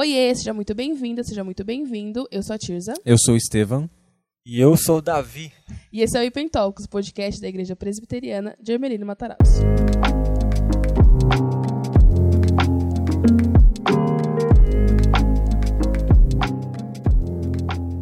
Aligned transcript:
Oiê, 0.00 0.32
seja 0.32 0.54
muito 0.54 0.76
bem-vinda, 0.76 1.24
seja 1.24 1.42
muito 1.42 1.64
bem-vindo. 1.64 2.28
Eu 2.30 2.40
sou 2.40 2.54
a 2.54 2.56
Tirza. 2.56 2.94
Eu 3.04 3.18
sou 3.18 3.34
o 3.34 3.36
Estevam. 3.36 3.90
E 4.46 4.60
eu 4.60 4.76
sou 4.76 4.98
o 4.98 5.02
Davi. 5.02 5.52
E 5.92 6.02
esse 6.02 6.16
é 6.16 6.20
o 6.20 6.22
Ipen 6.22 6.48
Talks, 6.48 6.86
podcast 6.86 7.40
da 7.40 7.48
Igreja 7.48 7.74
Presbiteriana 7.74 8.56
de 8.62 8.70
Ermelino 8.70 9.04
Matarazzo. 9.04 9.60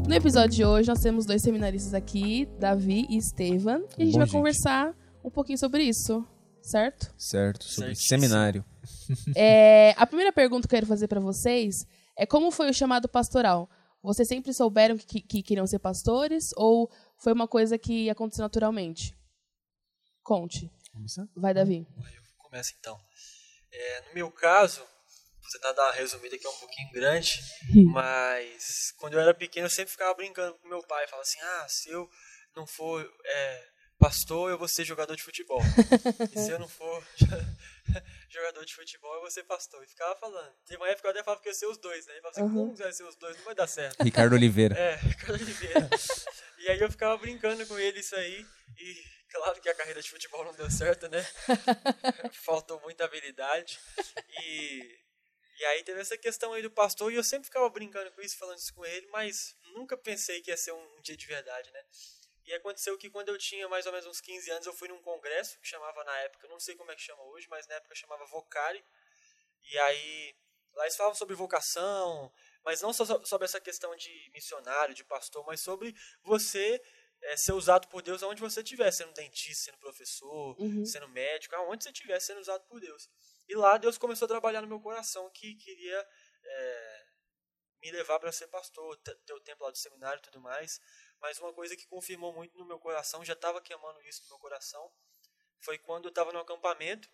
No 0.06 0.14
episódio 0.14 0.54
de 0.54 0.64
hoje, 0.66 0.88
nós 0.90 1.00
temos 1.00 1.24
dois 1.24 1.40
seminaristas 1.40 1.94
aqui, 1.94 2.46
Davi 2.60 3.06
e 3.08 3.16
Estevam. 3.16 3.86
E 3.96 4.02
a 4.02 4.04
gente 4.04 4.12
Bom, 4.12 4.18
vai 4.18 4.26
gente. 4.26 4.36
conversar 4.36 4.94
um 5.24 5.30
pouquinho 5.30 5.56
sobre 5.56 5.84
isso, 5.84 6.22
certo? 6.60 7.10
Certo, 7.16 7.64
sobre 7.64 7.94
Certíssimo. 7.94 8.20
seminário. 8.20 8.62
É, 9.36 9.94
a 9.96 10.06
primeira 10.06 10.32
pergunta 10.32 10.66
que 10.66 10.74
eu 10.74 10.78
quero 10.78 10.86
fazer 10.86 11.08
pra 11.08 11.20
vocês 11.20 11.86
é 12.16 12.24
como 12.24 12.50
foi 12.50 12.70
o 12.70 12.74
chamado 12.74 13.08
pastoral? 13.08 13.68
Vocês 14.02 14.28
sempre 14.28 14.52
souberam 14.52 14.96
que, 14.96 15.20
que 15.20 15.42
queriam 15.42 15.66
ser 15.66 15.78
pastores 15.78 16.50
ou 16.56 16.90
foi 17.18 17.32
uma 17.32 17.48
coisa 17.48 17.76
que 17.76 18.08
aconteceu 18.08 18.42
naturalmente? 18.42 19.16
Conte. 20.22 20.70
Vai, 21.36 21.52
Davi. 21.52 21.86
Começa 22.38 22.72
então. 22.78 22.98
É, 23.72 24.00
no 24.08 24.14
meu 24.14 24.30
caso, 24.30 24.80
vou 24.80 25.50
tentar 25.52 25.72
dar 25.72 25.84
uma 25.84 25.92
resumida 25.92 26.38
que 26.38 26.46
é 26.46 26.50
um 26.50 26.56
pouquinho 26.56 26.90
grande, 26.92 27.40
mas 27.92 28.92
quando 28.98 29.14
eu 29.14 29.20
era 29.20 29.34
pequeno 29.34 29.66
eu 29.66 29.70
sempre 29.70 29.92
ficava 29.92 30.14
brincando 30.14 30.54
com 30.54 30.68
meu 30.68 30.82
pai. 30.82 31.06
Falava 31.06 31.22
assim: 31.22 31.40
ah, 31.40 31.66
se 31.68 31.90
eu 31.90 32.08
não 32.54 32.66
for 32.66 33.06
é, 33.24 33.68
pastor, 33.98 34.50
eu 34.50 34.58
vou 34.58 34.68
ser 34.68 34.84
jogador 34.84 35.16
de 35.16 35.22
futebol. 35.22 35.60
e 36.34 36.38
se 36.38 36.50
eu 36.50 36.58
não 36.58 36.68
for 36.68 37.06
jogador 38.30 38.64
de 38.64 38.74
futebol, 38.74 39.14
eu 39.14 39.20
vou 39.20 39.30
ser 39.30 39.44
pastor. 39.44 39.82
E 39.84 39.86
ficava 39.86 40.14
falando. 40.18 40.54
Teve 40.66 40.76
uma 40.76 40.88
época 40.88 41.02
que 41.02 41.06
eu 41.06 41.10
até 41.10 41.22
falava 41.22 41.42
que 41.42 41.48
eu 41.48 41.52
ia 41.52 41.58
ser 41.58 41.66
os 41.66 41.78
dois, 41.78 42.06
né? 42.06 42.14
E 42.18 42.20
falava 42.20 42.40
assim: 42.40 42.42
Uhum. 42.42 42.66
como 42.66 42.76
vai 42.76 42.92
ser 42.92 43.04
os 43.04 43.16
dois? 43.16 43.36
Não 43.36 43.44
vai 43.44 43.54
dar 43.54 43.66
certo. 43.66 44.02
Ricardo 44.02 44.34
Oliveira. 44.34 44.74
É, 44.78 44.96
Ricardo 44.96 45.42
Oliveira. 45.42 45.88
e 46.58 46.68
aí 46.68 46.80
eu 46.80 46.90
ficava 46.90 47.16
brincando 47.18 47.66
com 47.66 47.78
ele 47.78 48.00
isso 48.00 48.14
aí. 48.16 48.46
E 48.78 49.04
claro 49.30 49.60
que 49.60 49.68
a 49.68 49.74
carreira 49.74 50.02
de 50.02 50.10
futebol 50.10 50.44
não 50.44 50.54
deu 50.54 50.70
certo, 50.70 51.08
né? 51.08 51.24
Faltou 52.44 52.80
muita 52.80 53.04
habilidade. 53.04 53.78
E, 54.42 54.98
e 55.58 55.64
aí 55.66 55.82
teve 55.82 56.00
essa 56.00 56.16
questão 56.18 56.52
aí 56.52 56.62
do 56.62 56.70
pastor. 56.70 57.12
E 57.12 57.16
eu 57.16 57.24
sempre 57.24 57.46
ficava 57.46 57.68
brincando 57.70 58.10
com 58.12 58.20
isso, 58.20 58.36
falando 58.38 58.58
isso 58.58 58.74
com 58.74 58.84
ele. 58.84 59.06
Mas 59.08 59.56
nunca 59.74 59.96
pensei 59.96 60.40
que 60.40 60.50
ia 60.50 60.56
ser 60.56 60.72
um, 60.72 60.96
um 60.98 61.00
dia 61.02 61.16
de 61.16 61.26
verdade, 61.26 61.70
né? 61.70 61.80
E 62.46 62.54
aconteceu 62.54 62.96
que 62.96 63.10
quando 63.10 63.28
eu 63.28 63.38
tinha 63.38 63.68
mais 63.68 63.86
ou 63.86 63.92
menos 63.92 64.06
uns 64.06 64.20
15 64.20 64.50
anos, 64.50 64.66
eu 64.66 64.72
fui 64.72 64.88
num 64.88 65.02
congresso 65.02 65.58
que 65.60 65.66
chamava 65.68 66.04
na 66.04 66.16
época, 66.20 66.46
não 66.48 66.60
sei 66.60 66.76
como 66.76 66.90
é 66.92 66.96
que 66.96 67.02
chama 67.02 67.22
hoje, 67.24 67.48
mas 67.48 67.66
na 67.66 67.74
época 67.74 67.94
chamava 67.94 68.24
Vocari. 68.26 68.84
E 69.64 69.78
aí, 69.78 70.36
lá 70.74 70.84
eles 70.84 70.96
falavam 70.96 71.16
sobre 71.16 71.34
vocação, 71.34 72.32
mas 72.64 72.80
não 72.80 72.92
só 72.92 73.04
so- 73.04 73.24
sobre 73.26 73.44
essa 73.46 73.60
questão 73.60 73.94
de 73.96 74.30
missionário, 74.32 74.94
de 74.94 75.04
pastor, 75.04 75.44
mas 75.44 75.60
sobre 75.60 75.94
você 76.22 76.80
eh, 77.22 77.36
ser 77.36 77.52
usado 77.52 77.88
por 77.88 78.02
Deus 78.02 78.22
aonde 78.22 78.40
você 78.42 78.60
estiver, 78.60 78.92
sendo 78.92 79.12
dentista, 79.14 79.64
sendo 79.64 79.78
professor, 79.78 80.54
Uhum. 80.60 80.84
sendo 80.84 81.08
médico, 81.08 81.56
aonde 81.56 81.82
você 81.82 81.90
estiver 81.90 82.20
sendo 82.20 82.40
usado 82.40 82.62
por 82.66 82.78
Deus. 82.78 83.08
E 83.48 83.54
lá 83.56 83.78
Deus 83.78 83.96
começou 83.98 84.26
a 84.26 84.28
trabalhar 84.28 84.60
no 84.60 84.68
meu 84.68 84.78
coração 84.80 85.30
que 85.30 85.54
queria 85.56 86.06
eh, 86.44 87.06
me 87.80 87.90
levar 87.90 88.18
para 88.20 88.30
ser 88.32 88.48
pastor, 88.48 88.96
ter 88.98 89.32
o 89.32 89.40
tempo 89.40 89.64
lá 89.64 89.70
do 89.70 89.78
seminário 89.78 90.18
e 90.18 90.22
tudo 90.22 90.40
mais. 90.40 90.78
Mas 91.20 91.38
uma 91.38 91.52
coisa 91.52 91.76
que 91.76 91.86
confirmou 91.86 92.32
muito 92.32 92.56
no 92.56 92.64
meu 92.64 92.78
coração, 92.78 93.24
já 93.24 93.32
estava 93.32 93.60
queimando 93.60 94.00
isso 94.02 94.22
no 94.24 94.28
meu 94.28 94.38
coração, 94.38 94.92
foi 95.60 95.78
quando 95.78 96.06
eu 96.06 96.10
estava 96.10 96.32
no 96.32 96.38
acampamento 96.38 97.08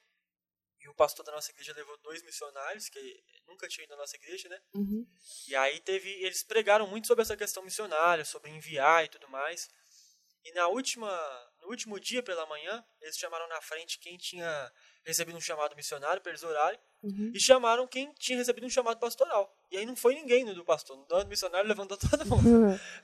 e 0.81 0.89
o 0.89 0.95
pastor 0.95 1.25
da 1.25 1.33
nossa 1.33 1.51
igreja 1.53 1.73
levou 1.75 1.97
dois 1.99 2.23
missionários, 2.25 2.89
que 2.89 3.25
nunca 3.47 3.69
tinha 3.69 3.85
ido 3.85 3.91
na 3.91 3.99
nossa 3.99 4.17
igreja, 4.17 4.49
né? 4.49 4.61
Uhum. 4.75 5.07
E 5.47 5.55
aí 5.55 5.79
teve, 5.81 6.11
eles 6.25 6.43
pregaram 6.43 6.89
muito 6.89 7.07
sobre 7.07 7.23
essa 7.23 7.37
questão 7.37 7.63
missionária, 7.63 8.25
sobre 8.25 8.51
enviar 8.51 9.05
e 9.05 9.09
tudo 9.09 9.29
mais. 9.29 9.71
E 10.45 10.53
na 10.53 10.67
última, 10.67 11.09
no 11.61 11.69
último 11.69 12.01
dia 12.01 12.21
pela 12.21 12.45
manhã, 12.47 12.85
eles 13.01 13.17
chamaram 13.17 13.47
na 13.47 13.61
frente 13.61 14.01
quem 14.01 14.17
tinha 14.19 14.73
recebido 15.05 15.37
um 15.37 15.41
chamado 15.41 15.75
missionário 15.77 16.23
para 16.23 16.31
eles 16.31 16.43
orarem 16.43 16.79
Uhum. 17.03 17.33
e 17.35 17.41
chamaram 17.41 17.85
quem 17.89 18.13
tinha 18.15 18.39
recebido 18.39 18.65
um 18.65 18.71
chamado 18.71 19.01
pastoral. 19.01 19.53
E 19.73 19.77
aí 19.77 19.85
não 19.85 19.97
foi 19.97 20.15
ninguém 20.15 20.45
no 20.45 20.55
do 20.55 20.65
pastor, 20.65 20.97
no 20.97 21.05
do 21.05 21.27
missionário 21.27 21.69
levantou 21.69 21.99
todo 22.11 22.25
mundo, 22.27 22.49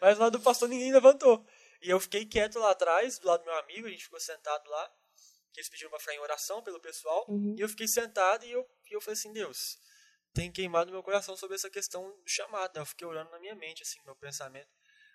mas 0.01 0.17
lá 0.19 0.29
do 0.29 0.39
pastor 0.39 0.69
ninguém 0.69 0.93
levantou. 0.93 1.45
E 1.83 1.91
eu 1.91 1.99
fiquei 1.99 2.25
quieto 2.25 2.59
lá 2.61 2.71
atrás, 2.71 3.19
do 3.19 3.27
lado 3.27 3.41
do 3.41 3.47
meu 3.47 3.59
amigo, 3.59 3.87
a 3.87 3.91
gente 3.91 4.05
ficou 4.05 4.21
sentado 4.21 4.69
lá, 4.71 4.93
que 5.53 5.59
eles 5.61 5.69
pediram 5.69 5.91
para 5.91 5.99
ficar 5.99 6.15
em 6.15 6.21
oração 6.21 6.63
pelo 6.63 6.81
pessoal. 6.81 7.25
Uhum. 7.29 7.57
E 7.59 7.61
eu 7.61 7.69
fiquei 7.69 7.89
sentado 7.89 8.45
e 8.45 8.51
eu, 8.53 8.65
e 8.91 8.95
eu 8.95 9.01
falei 9.01 9.15
assim, 9.15 9.33
Deus, 9.33 9.79
tem 10.33 10.53
queimado 10.53 10.93
meu 10.93 11.03
coração 11.03 11.37
sobre 11.37 11.57
essa 11.57 11.69
questão 11.69 12.09
do 12.09 12.29
chamado. 12.29 12.73
né? 12.77 12.81
Eu 12.83 12.87
fiquei 12.87 13.07
orando 13.07 13.31
na 13.33 13.41
minha 13.41 13.57
mente, 13.57 13.83
assim, 13.83 13.99
meu 14.05 14.15
pensamento. 14.15 14.69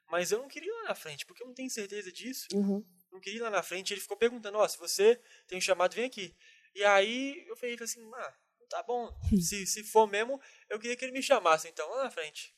Mas 0.10 0.32
eu 0.34 0.40
não 0.40 0.50
queria 0.50 0.70
ir 0.70 0.76
lá 0.82 0.90
na 0.90 0.96
frente, 0.96 1.26
porque 1.26 1.42
eu 1.42 1.48
não 1.48 1.54
tenho 1.54 1.70
certeza 1.70 2.12
disso. 2.12 2.48
Uhum. 2.54 2.84
Não 3.12 3.22
queria 3.22 3.40
ir 3.40 3.42
lá 3.44 3.50
na 3.50 3.64
frente. 3.64 3.94
Ele 3.94 4.02
ficou 4.02 4.18
perguntando, 4.18 4.58
ó, 4.58 4.68
se 4.68 4.78
você 4.78 5.16
tem 5.48 5.58
um 5.58 5.62
chamado, 5.62 5.94
vem 5.96 6.06
aqui. 6.06 6.36
E 6.76 6.84
aí 6.84 7.46
eu 7.48 7.56
falei, 7.56 7.78
assim, 7.82 8.10
ah, 8.16 8.34
tá 8.70 8.84
bom. 8.84 9.16
Se, 9.42 9.66
se 9.66 9.84
for 9.84 10.08
mesmo, 10.08 10.42
eu 10.70 10.80
queria 10.80 10.96
que 10.96 11.06
ele 11.06 11.12
me 11.12 11.22
chamasse, 11.22 11.68
então, 11.68 11.90
lá 11.90 12.04
na 12.04 12.12
frente. 12.12 12.54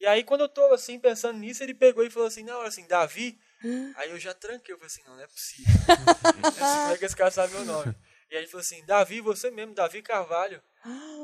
E 0.00 0.06
aí, 0.06 0.24
quando 0.24 0.40
eu 0.40 0.48
tô, 0.48 0.64
assim, 0.74 0.98
pensando 0.98 1.38
nisso, 1.38 1.62
ele 1.62 1.74
pegou 1.74 2.04
e 2.04 2.10
falou 2.10 2.26
assim, 2.26 2.42
na 2.42 2.58
hora, 2.58 2.68
assim, 2.68 2.86
Davi. 2.88 3.38
Aí 3.94 4.10
eu 4.10 4.18
já 4.18 4.34
tranquei, 4.34 4.74
eu 4.74 4.78
falei 4.78 4.88
assim, 4.88 5.02
não, 5.04 5.14
não 5.14 5.22
é 5.22 5.26
possível. 5.28 5.72
Não 5.86 6.48
é 6.48 6.50
possível, 6.50 6.66
Como 6.66 6.92
é 6.94 6.98
que 6.98 7.04
esse 7.04 7.16
cara 7.16 7.30
sabe 7.30 7.52
meu 7.52 7.64
nome? 7.64 7.94
E 8.28 8.34
aí 8.34 8.40
ele 8.40 8.48
falou 8.48 8.62
assim, 8.62 8.84
Davi, 8.84 9.20
você 9.20 9.50
mesmo, 9.50 9.74
Davi 9.74 10.02
Carvalho. 10.02 10.60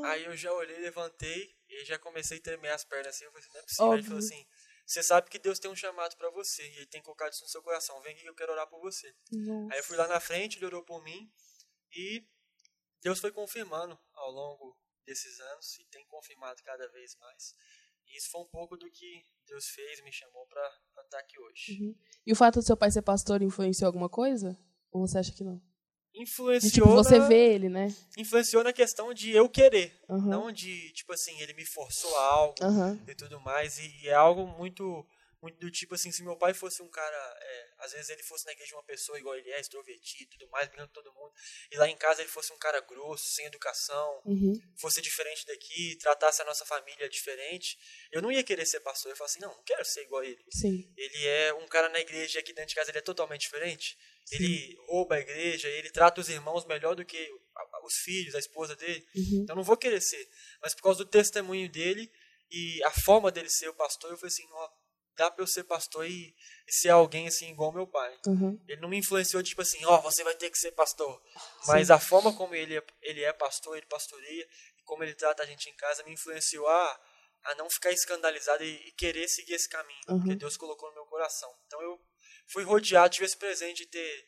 Aí 0.05 0.23
eu 0.23 0.37
já 0.37 0.53
olhei, 0.53 0.77
levantei 0.79 1.53
e 1.67 1.83
já 1.83 1.99
comecei 1.99 2.37
a 2.37 2.41
tremer 2.41 2.69
as 2.69 2.85
pernas 2.85 3.15
assim. 3.15 3.25
Eu 3.25 3.31
falei 3.31 3.43
assim, 3.43 3.53
não 3.53 3.59
é 3.59 3.63
possível. 3.63 3.91
Aí 3.91 3.97
ele 3.97 4.03
falou 4.03 4.19
Óbvio. 4.19 4.37
assim, 4.37 4.47
você 4.85 5.03
sabe 5.03 5.29
que 5.29 5.37
Deus 5.37 5.59
tem 5.59 5.69
um 5.69 5.75
chamado 5.75 6.15
pra 6.15 6.29
você 6.29 6.63
e 6.63 6.77
ele 6.77 6.85
tem 6.85 7.01
colocado 7.01 7.33
isso 7.33 7.43
no 7.43 7.49
seu 7.49 7.61
coração. 7.61 7.99
Vem 8.01 8.13
aqui 8.13 8.21
que 8.21 8.29
eu 8.29 8.35
quero 8.35 8.53
orar 8.53 8.67
por 8.67 8.79
você. 8.79 9.13
Nossa. 9.33 9.73
Aí 9.73 9.79
eu 9.79 9.83
fui 9.83 9.97
lá 9.97 10.07
na 10.07 10.21
frente, 10.21 10.57
ele 10.57 10.65
orou 10.65 10.83
por 10.85 11.03
mim 11.03 11.29
e 11.91 12.25
Deus 13.01 13.19
foi 13.19 13.31
confirmando 13.31 13.97
ao 14.13 14.31
longo 14.31 14.77
desses 15.05 15.39
anos 15.39 15.77
e 15.79 15.85
tem 15.85 16.05
confirmado 16.07 16.61
cada 16.63 16.87
vez 16.91 17.15
mais. 17.19 17.55
E 18.05 18.17
isso 18.17 18.29
foi 18.31 18.41
um 18.41 18.47
pouco 18.47 18.75
do 18.77 18.89
que 18.89 19.25
Deus 19.45 19.67
fez, 19.67 20.01
me 20.03 20.11
chamou 20.11 20.45
pra 20.47 20.81
estar 21.03 21.19
aqui 21.19 21.39
hoje. 21.39 21.73
Uhum. 21.73 21.95
E 22.25 22.31
o 22.31 22.35
fato 22.35 22.55
do 22.59 22.65
seu 22.65 22.77
pai 22.77 22.91
ser 22.91 23.01
pastor 23.01 23.41
influenciou 23.41 23.87
alguma 23.87 24.09
coisa? 24.09 24.57
Ou 24.91 25.07
você 25.07 25.17
acha 25.17 25.31
que 25.31 25.43
não? 25.43 25.61
Influenciou, 26.13 26.71
tipo, 26.71 26.87
você 26.87 27.19
na, 27.19 27.27
vê 27.27 27.53
ele, 27.53 27.69
né? 27.69 27.87
influenciou 28.17 28.63
na 28.63 28.73
questão 28.73 29.13
de 29.13 29.31
eu 29.31 29.47
querer, 29.47 29.95
Aham. 30.09 30.27
não 30.27 30.51
de, 30.51 30.91
tipo 30.93 31.13
assim, 31.13 31.39
ele 31.39 31.53
me 31.53 31.65
forçou 31.65 32.15
a 32.17 32.25
algo. 32.25 32.55
Aham. 32.63 32.99
e 33.07 33.15
tudo 33.15 33.39
mais. 33.39 33.77
E, 33.77 34.03
e 34.03 34.09
é 34.09 34.15
algo 34.15 34.47
muito, 34.47 35.07
muito 35.39 35.59
do 35.59 35.69
tipo 35.69 35.93
assim, 35.93 36.11
se 36.11 36.23
meu 36.23 36.35
pai 36.35 36.53
fosse 36.53 36.81
um 36.81 36.89
cara, 36.89 37.37
é, 37.39 37.68
às 37.79 37.91
vezes 37.91 38.09
ele 38.09 38.23
fosse 38.23 38.45
na 38.45 38.51
igreja 38.51 38.75
uma 38.75 38.83
pessoa 38.83 39.17
igual 39.17 39.35
ele 39.35 39.49
é, 39.51 39.59
extrovertido 39.59 40.31
tudo 40.31 40.49
mais, 40.49 40.67
brigando 40.67 40.89
com 40.89 41.01
todo 41.01 41.13
mundo, 41.13 41.33
e 41.71 41.77
lá 41.77 41.87
em 41.87 41.97
casa 41.97 42.21
ele 42.21 42.29
fosse 42.29 42.51
um 42.53 42.57
cara 42.57 42.79
grosso, 42.81 43.29
sem 43.29 43.45
educação, 43.45 44.21
Uhum. 44.25 44.53
fosse 44.79 45.01
diferente 45.01 45.45
daqui, 45.45 45.97
tratasse 45.97 46.41
a 46.41 46.45
nossa 46.45 46.65
família 46.65 47.09
diferente, 47.09 47.77
eu 48.11 48.21
não 48.21 48.31
ia 48.31 48.43
querer 48.43 48.65
ser 48.65 48.79
pastor. 48.81 49.11
Eu 49.11 49.15
falo 49.15 49.25
assim, 49.29 49.39
não, 49.39 49.55
não 49.55 49.63
quero 49.63 49.83
ser 49.85 50.01
igual 50.03 50.21
a 50.21 50.25
ele. 50.25 50.43
Sim. 50.51 50.91
Ele 50.97 51.27
é 51.27 51.53
um 51.53 51.67
cara 51.67 51.89
na 51.89 51.99
igreja 51.99 52.39
aqui 52.39 52.53
dentro 52.53 52.69
de 52.69 52.75
casa, 52.75 52.91
ele 52.91 52.99
é 52.99 53.01
totalmente 53.01 53.41
diferente. 53.41 53.97
Ele 54.31 54.75
rouba 54.87 55.15
a 55.15 55.19
igreja, 55.19 55.67
ele 55.69 55.89
trata 55.89 56.21
os 56.21 56.29
irmãos 56.29 56.65
melhor 56.65 56.95
do 56.95 57.03
que 57.03 57.29
os 57.83 57.95
filhos, 58.03 58.35
a 58.35 58.39
esposa 58.39 58.75
dele. 58.75 59.05
Uhum. 59.15 59.41
Então 59.43 59.55
não 59.55 59.63
vou 59.63 59.75
querer 59.77 60.01
ser. 60.01 60.27
Mas 60.61 60.75
por 60.75 60.83
causa 60.83 61.03
do 61.03 61.09
testemunho 61.09 61.69
dele 61.69 62.11
e 62.51 62.83
a 62.83 62.91
forma 62.91 63.31
dele 63.31 63.49
ser 63.49 63.69
o 63.69 63.73
pastor, 63.73 64.11
eu 64.11 64.17
falei 64.17 64.27
assim, 64.31 64.47
ó, 64.51 64.69
dá 65.19 65.29
pra 65.29 65.43
eu 65.43 65.47
ser 65.47 65.65
pastor 65.65 66.05
e, 66.09 66.33
e 66.65 66.71
ser 66.71 66.89
alguém 66.89 67.27
assim 67.27 67.51
igual 67.51 67.73
meu 67.73 67.85
pai. 67.85 68.17
Uhum. 68.25 68.57
Ele 68.67 68.79
não 68.79 68.87
me 68.87 68.97
influenciou 68.97 69.43
tipo 69.43 69.61
assim, 69.61 69.83
ó, 69.83 69.99
você 69.99 70.23
vai 70.23 70.33
ter 70.33 70.49
que 70.49 70.57
ser 70.57 70.71
pastor. 70.71 71.21
Mas 71.67 71.91
a 71.91 71.99
forma 71.99 72.33
como 72.33 72.55
ele 72.55 72.77
é, 72.77 72.83
ele 73.01 73.21
é 73.23 73.33
pastor, 73.33 73.75
ele 73.75 73.85
pastoreia, 73.85 74.47
e 74.77 74.81
como 74.83 75.03
ele 75.03 75.13
trata 75.13 75.43
a 75.43 75.45
gente 75.45 75.69
em 75.69 75.75
casa, 75.75 76.03
me 76.05 76.13
influenciou 76.13 76.65
a, 76.67 77.01
a 77.43 77.55
não 77.55 77.69
ficar 77.69 77.91
escandalizado 77.91 78.63
e, 78.63 78.87
e 78.87 78.91
querer 78.93 79.27
seguir 79.27 79.55
esse 79.55 79.67
caminho, 79.67 79.99
Uhum. 80.07 80.19
porque 80.19 80.35
Deus 80.35 80.55
colocou 80.55 80.87
no 80.89 80.95
meu 80.95 81.05
coração. 81.05 81.53
Então 81.67 81.81
eu 81.81 81.99
fui 82.47 82.63
rodeado, 82.63 83.13
tive 83.13 83.25
esse 83.25 83.37
presente 83.37 83.83
de 83.83 83.87
ter 83.87 84.27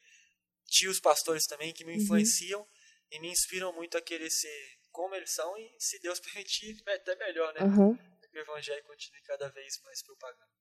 tios 0.67 0.99
pastores 0.99 1.45
também 1.47 1.73
que 1.73 1.85
me 1.85 1.95
influenciam 1.95 2.67
e 3.09 3.19
me 3.19 3.29
inspiram 3.29 3.71
muito 3.73 3.97
a 3.97 4.01
querer 4.01 4.29
ser 4.29 4.77
como 4.91 5.15
eles 5.15 5.31
são 5.33 5.57
e, 5.57 5.73
se 5.79 5.99
Deus 5.99 6.19
permitir, 6.33 6.75
é 6.85 6.95
até 6.95 7.15
melhor, 7.15 7.53
né? 7.53 7.61
Aham. 7.61 7.97
Que 8.29 8.37
o 8.39 8.41
evangelho 8.41 8.81
continue 8.85 9.21
cada 9.23 9.49
vez 9.49 9.77
mais 9.83 10.01
propagando. 10.03 10.51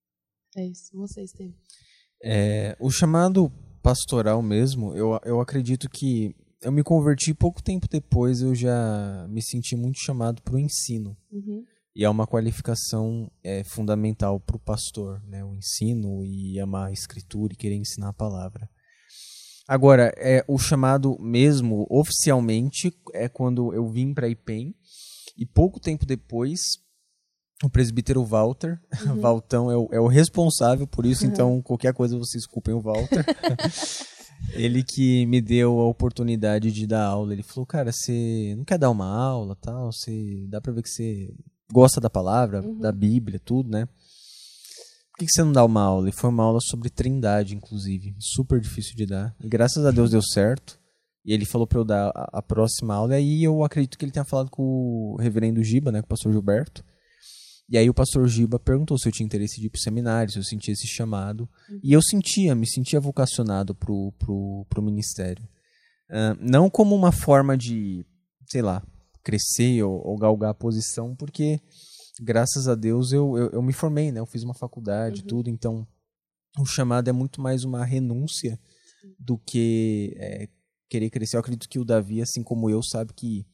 É 0.57 0.67
isso. 0.67 0.91
Você, 0.95 1.23
Estevam. 1.23 1.55
É, 2.23 2.77
o 2.79 2.91
chamado 2.91 3.51
pastoral 3.83 4.43
mesmo, 4.43 4.95
eu, 4.95 5.19
eu 5.25 5.41
acredito 5.41 5.89
que 5.89 6.35
eu 6.63 6.71
me 6.71 6.83
converti 6.83 7.33
pouco 7.33 7.63
tempo 7.63 7.89
depois, 7.89 8.43
eu 8.43 8.55
já 8.55 9.27
me 9.29 9.43
senti 9.43 9.75
muito 9.75 9.99
chamado 9.99 10.43
para 10.43 10.55
o 10.55 10.59
ensino. 10.59 11.17
Uhum. 11.33 11.65
E 11.95 12.05
é 12.05 12.09
uma 12.09 12.27
qualificação 12.27 13.31
é, 13.43 13.65
fundamental 13.65 14.39
para 14.39 14.57
o 14.57 14.61
pastor, 14.61 15.23
né? 15.27 15.45
O 15.45 15.57
ensino 15.57 16.25
e 16.25 16.61
amar 16.61 16.89
a 16.89 16.93
escritura 16.93 17.53
e 17.53 17.57
querer 17.57 17.77
ensinar 17.77 18.11
a 18.11 18.15
palavra. 18.15 18.69
Agora, 19.67 20.13
é, 20.17 20.45
o 20.47 20.59
chamado 20.59 21.17
mesmo, 21.19 21.87
oficialmente, 21.91 22.93
é 23.15 23.29
quando 23.29 23.73
eu 23.75 23.89
vim 23.89 24.13
para 24.13 24.29
IPEM 24.29 24.75
e 25.37 25.47
pouco 25.47 25.81
tempo 25.81 26.05
depois 26.05 26.61
o 27.63 27.71
presbítero 27.71 28.25
Walter. 28.25 28.81
Uhum. 29.07 29.21
Valtão 29.21 29.71
é 29.71 29.77
o, 29.77 29.89
é 29.93 30.01
o, 30.01 30.07
responsável 30.07 30.87
por 30.87 31.05
isso, 31.07 31.25
uhum. 31.25 31.31
então 31.31 31.63
qualquer 31.63 31.93
coisa 31.93 32.19
vocês 32.19 32.47
culpem 32.47 32.75
o 32.75 32.81
Walter. 32.81 33.25
ele 34.55 34.83
que 34.83 35.27
me 35.27 35.41
deu 35.41 35.79
a 35.81 35.89
oportunidade 35.89 36.73
de 36.73 36.87
dar 36.87 37.05
aula. 37.05 37.33
Ele 37.33 37.43
falou, 37.43 37.67
cara, 37.67 37.93
você 37.93 38.55
não 38.57 38.65
quer 38.65 38.79
dar 38.79 38.91
uma 38.91 39.07
aula, 39.07 39.57
tal? 39.57 39.93
Você 39.93 40.47
dá 40.49 40.61
para 40.61 40.73
ver 40.73 40.83
que 40.83 40.89
você 40.89 41.33
gosta 41.73 42.01
da 42.01 42.11
palavra, 42.11 42.63
uhum. 42.63 42.79
da 42.79 42.91
Bíblia, 42.91 43.41
tudo, 43.43 43.71
né? 43.71 43.87
Por 43.87 45.19
que, 45.19 45.27
que 45.27 45.33
você 45.33 45.43
não 45.43 45.53
dá 45.53 45.65
uma 45.65 45.83
aula? 45.83 46.09
E 46.09 46.13
foi 46.13 46.31
uma 46.31 46.45
aula 46.45 46.59
sobre 46.63 46.89
Trindade, 46.89 47.55
inclusive, 47.55 48.15
super 48.19 48.59
difícil 48.59 48.97
de 48.97 49.05
dar. 49.05 49.35
E 49.39 49.49
graças 49.49 49.85
a 49.85 49.91
Deus 49.91 50.11
deu 50.11 50.23
certo. 50.23 50.81
E 51.23 51.35
ele 51.35 51.45
falou 51.45 51.67
para 51.67 51.79
eu 51.79 51.85
dar 51.85 52.11
a, 52.15 52.39
a, 52.39 52.43
próxima 52.43 52.95
aula. 52.95 53.13
E 53.13 53.17
aí 53.17 53.45
eu 53.45 53.63
acredito 53.63 53.99
que 53.99 54.05
ele 54.07 54.13
tenha 54.13 54.25
falado 54.25 54.51
com 54.51 54.63
o 54.63 55.17
reverendo 55.21 55.63
Giba, 55.63 55.93
né, 55.93 56.01
com 56.01 56.07
o 56.07 56.09
pastor 56.09 56.33
Gilberto. 56.33 56.83
E 57.71 57.79
aí 57.79 57.89
o 57.89 57.95
pastor 57.95 58.27
Giba 58.27 58.59
perguntou 58.59 58.99
se 58.99 59.09
eu 59.09 59.13
tinha 59.13 59.25
interesse 59.25 59.61
de 59.61 59.67
ir 59.69 59.71
pro 59.71 59.81
seminário, 59.81 60.33
se 60.33 60.39
eu 60.39 60.43
sentia 60.43 60.75
esse 60.75 60.89
chamado. 60.89 61.49
Uhum. 61.69 61.81
E 61.85 61.93
eu 61.93 62.03
sentia, 62.03 62.53
me 62.53 62.69
sentia 62.69 62.99
vocacionado 62.99 63.77
pro, 63.77 64.13
pro, 64.19 64.67
pro 64.69 64.83
ministério. 64.83 65.49
Uh, 66.11 66.37
não 66.41 66.69
como 66.69 66.97
uma 66.97 67.13
forma 67.13 67.57
de, 67.57 68.05
sei 68.49 68.61
lá, 68.61 68.83
crescer 69.23 69.85
ou, 69.85 70.05
ou 70.05 70.19
galgar 70.19 70.51
a 70.51 70.55
posição, 70.55 71.15
porque 71.15 71.61
graças 72.21 72.67
a 72.67 72.75
Deus 72.75 73.13
eu, 73.13 73.39
eu, 73.39 73.51
eu, 73.51 73.63
me 73.63 73.73
formei, 73.73 74.11
né? 74.11 74.19
Eu 74.19 74.27
fiz 74.27 74.43
uma 74.43 74.55
faculdade, 74.55 75.21
uhum. 75.21 75.27
tudo, 75.29 75.49
então 75.49 75.87
o 76.59 76.67
chamado 76.67 77.09
é 77.09 77.13
muito 77.13 77.41
mais 77.41 77.63
uma 77.63 77.85
renúncia 77.85 78.59
do 79.17 79.39
que 79.39 80.15
é, 80.19 80.49
querer 80.89 81.09
crescer. 81.09 81.37
Eu 81.37 81.41
acredito 81.41 81.69
que 81.69 81.79
o 81.79 81.85
Davi, 81.85 82.21
assim 82.21 82.43
como 82.43 82.69
eu, 82.69 82.83
sabe 82.83 83.13
que 83.15 83.47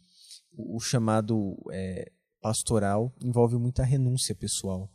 o, 0.56 0.76
o 0.76 0.80
chamado 0.80 1.54
é, 1.70 2.10
pastoral 2.46 3.12
envolve 3.20 3.56
muita 3.56 3.82
renúncia 3.82 4.32
pessoal. 4.32 4.88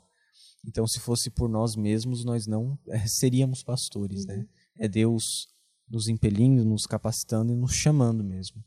Então, 0.65 0.87
se 0.87 1.01
fosse 1.01 1.29
por 1.29 1.49
nós 1.49 1.75
mesmos, 1.75 2.23
nós 2.23 2.47
não 2.47 2.79
é, 2.87 3.05
seríamos 3.07 3.61
pastores, 3.61 4.25
né? 4.25 4.35
uhum. 4.35 4.39
né? 4.39 4.47
É 4.79 4.87
Deus 4.87 5.49
nos 5.89 6.07
impelindo, 6.07 6.63
nos 6.63 6.85
capacitando 6.85 7.51
e 7.51 7.55
nos 7.55 7.73
chamando 7.73 8.23
mesmo. 8.23 8.63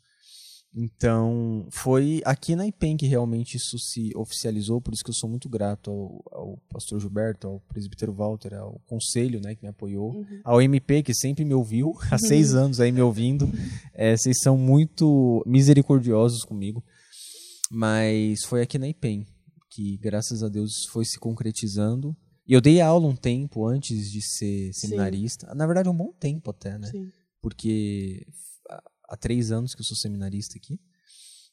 Então, 0.77 1.67
foi 1.71 2.21
aqui 2.27 2.55
na 2.55 2.67
IPEM 2.67 2.97
que 2.97 3.07
realmente 3.07 3.57
isso 3.57 3.79
se 3.79 4.11
oficializou, 4.15 4.83
por 4.83 4.93
isso 4.93 5.05
que 5.05 5.11
eu 5.11 5.15
sou 5.15 5.31
muito 5.31 5.49
grato 5.49 5.91
ao, 5.91 6.25
ao 6.33 6.59
pastor 6.69 7.01
Gilberto, 7.01 7.47
ao 7.47 7.61
presbítero 7.61 8.13
Walter, 8.13 8.55
ao 8.55 8.79
conselho 8.85 9.41
né, 9.41 9.55
que 9.55 9.63
me 9.63 9.69
apoiou, 9.69 10.17
uhum. 10.17 10.41
ao 10.45 10.61
MP, 10.61 11.03
que 11.03 11.15
sempre 11.15 11.45
me 11.45 11.55
ouviu, 11.55 11.97
há 12.11 12.19
seis 12.19 12.53
anos 12.55 12.81
aí 12.81 12.93
me 12.93 13.01
ouvindo. 13.01 13.49
É, 13.95 14.15
vocês 14.15 14.41
são 14.43 14.59
muito 14.59 15.43
misericordiosos 15.47 16.45
comigo. 16.45 16.85
Mas 17.71 18.45
foi 18.45 18.63
aqui 18.63 18.79
na 18.79 18.89
IPEM 18.89 19.27
que, 19.71 19.99
graças 19.99 20.43
a 20.43 20.49
Deus, 20.49 20.87
foi 20.87 21.05
se 21.05 21.19
concretizando. 21.19 22.17
E 22.47 22.53
eu 22.53 22.61
dei 22.61 22.81
aula 22.81 23.09
um 23.09 23.17
tempo 23.17 23.67
antes 23.67 24.11
de 24.11 24.23
ser 24.23 24.73
seminarista. 24.73 25.51
Sim. 25.51 25.57
Na 25.57 25.67
verdade, 25.67 25.89
um 25.89 25.97
bom 25.97 26.13
tempo 26.13 26.51
até, 26.51 26.79
né? 26.79 26.87
Sim. 26.89 27.11
Porque 27.41 28.25
há 29.09 29.17
três 29.17 29.51
anos 29.51 29.75
que 29.75 29.81
eu 29.81 29.85
sou 29.85 29.97
seminarista 29.97 30.57
aqui. 30.57 30.79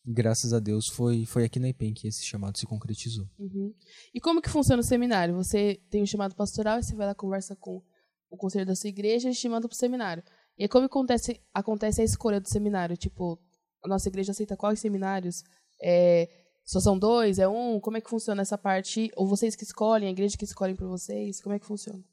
Graças 0.06 0.52
a 0.52 0.60
Deus 0.60 0.88
foi, 0.88 1.26
foi 1.26 1.44
aqui 1.44 1.60
na 1.60 1.70
IPEM 1.70 1.94
que 1.94 2.08
esse 2.08 2.26
chamado 2.26 2.58
se 2.58 2.66
concretizou. 2.66 3.28
Uhum. 3.38 3.74
E 4.14 4.20
como 4.20 4.42
que 4.42 4.50
funciona 4.50 4.82
o 4.82 4.86
seminário? 4.86 5.36
Você 5.36 5.80
tem 5.90 6.02
um 6.02 6.08
chamado 6.08 6.36
pastoral 6.36 6.80
e 6.80 6.84
você 6.84 6.96
vai 6.96 7.06
lá 7.06 7.16
conversa 7.16 7.56
com 7.56 7.84
o 8.30 8.38
conselho 8.38 8.66
da 8.66 8.76
sua 8.76 8.90
igreja 8.90 9.30
e 9.30 9.34
te 9.34 9.48
manda 9.48 9.68
para 9.68 9.76
o 9.76 9.78
seminário. 9.78 10.24
E 10.58 10.64
aí, 10.64 10.70
como 10.70 10.86
acontece, 10.86 11.40
acontece 11.54 12.02
a 12.02 12.04
escolha 12.04 12.42
do 12.42 12.50
seminário? 12.50 12.98
Tipo, 12.98 13.40
a 13.84 13.88
nossa 13.88 14.10
igreja 14.10 14.32
aceita 14.32 14.58
quais 14.58 14.80
seminários? 14.80 15.44
É, 15.82 16.30
só 16.64 16.80
são 16.80 16.98
dois? 16.98 17.40
É 17.40 17.48
um? 17.48 17.80
Como 17.80 17.98
é 17.98 18.02
que 18.02 18.10
funciona 18.10 18.42
essa 18.42 18.58
parte? 18.58 19.10
Ou 19.16 19.28
vocês 19.28 19.56
que 19.56 19.64
escolhem, 19.64 20.08
a 20.08 20.12
igreja 20.12 20.38
que 20.38 20.46
escolhem 20.46 20.76
para 20.76 20.88
vocês? 20.88 21.42
Como 21.42 21.56
é 21.56 21.60
que 21.60 21.66
funciona? 21.66 22.04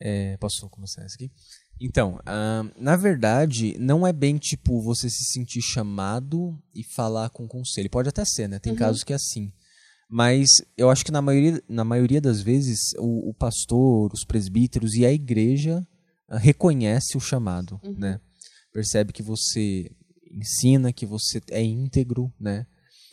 É, 0.00 0.36
posso 0.36 0.68
começar 0.70 1.02
essa 1.02 1.16
aqui? 1.16 1.30
Então, 1.80 2.18
na 2.76 2.96
verdade, 2.96 3.76
não 3.78 4.06
é 4.06 4.12
bem 4.12 4.36
tipo 4.36 4.80
você 4.82 5.08
se 5.08 5.32
sentir 5.32 5.62
chamado 5.62 6.60
e 6.74 6.82
falar 6.84 7.30
com 7.30 7.44
o 7.44 7.48
conselho. 7.48 7.90
Pode 7.90 8.08
até 8.08 8.24
ser, 8.24 8.48
né? 8.48 8.58
Tem 8.58 8.72
uhum. 8.72 8.78
casos 8.78 9.04
que 9.04 9.12
é 9.12 9.16
assim. 9.16 9.52
Mas 10.08 10.46
eu 10.76 10.90
acho 10.90 11.04
que 11.04 11.12
na 11.12 11.20
maioria, 11.20 11.62
na 11.68 11.84
maioria 11.84 12.20
das 12.20 12.40
vezes 12.40 12.78
o, 12.98 13.28
o 13.28 13.34
pastor, 13.34 14.10
os 14.12 14.24
presbíteros 14.24 14.94
e 14.94 15.04
a 15.04 15.12
igreja 15.12 15.86
uh, 16.30 16.36
reconhece 16.36 17.16
o 17.16 17.20
chamado, 17.20 17.78
uhum. 17.84 17.94
né? 17.98 18.20
Percebe 18.72 19.12
que 19.12 19.22
você 19.22 19.90
ensina, 20.32 20.92
que 20.92 21.06
você 21.06 21.40
é 21.50 21.62
íntegro, 21.62 22.32
né? 22.38 22.66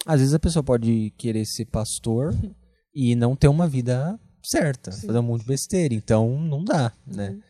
Às 0.06 0.20
vezes 0.20 0.34
a 0.34 0.40
pessoa 0.40 0.64
pode 0.64 1.12
querer 1.18 1.46
ser 1.46 1.66
pastor 1.66 2.34
e 2.94 3.16
não 3.16 3.36
ter 3.36 3.48
uma 3.48 3.68
vida 3.68 4.20
certa, 4.44 4.92
Sim. 4.92 5.08
fazer 5.08 5.20
um 5.20 5.24
monte 5.24 5.42
de 5.42 5.48
besteira, 5.48 5.94
então 5.94 6.40
não 6.40 6.64
dá, 6.64 6.94
né? 7.06 7.30
uhum. 7.30 7.36
né? 7.36 7.44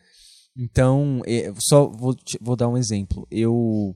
Então, 0.58 1.20
é, 1.26 1.52
só 1.58 1.86
vou, 1.86 2.16
vou 2.40 2.56
dar 2.56 2.68
um 2.68 2.78
exemplo. 2.78 3.26
Eu, 3.30 3.94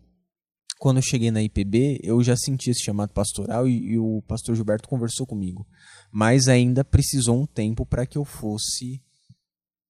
quando 0.78 0.98
eu 0.98 1.02
cheguei 1.02 1.30
na 1.30 1.42
IPB, 1.42 2.00
eu 2.02 2.22
já 2.22 2.36
senti 2.36 2.70
esse 2.70 2.84
chamado 2.84 3.14
pastoral 3.14 3.66
e, 3.66 3.92
e 3.92 3.98
o 3.98 4.22
pastor 4.28 4.54
Gilberto 4.54 4.88
conversou 4.88 5.26
comigo. 5.26 5.66
Mas 6.12 6.48
ainda 6.48 6.84
precisou 6.84 7.40
um 7.40 7.46
tempo 7.46 7.86
para 7.86 8.04
que 8.04 8.18
eu 8.18 8.26
fosse 8.26 9.02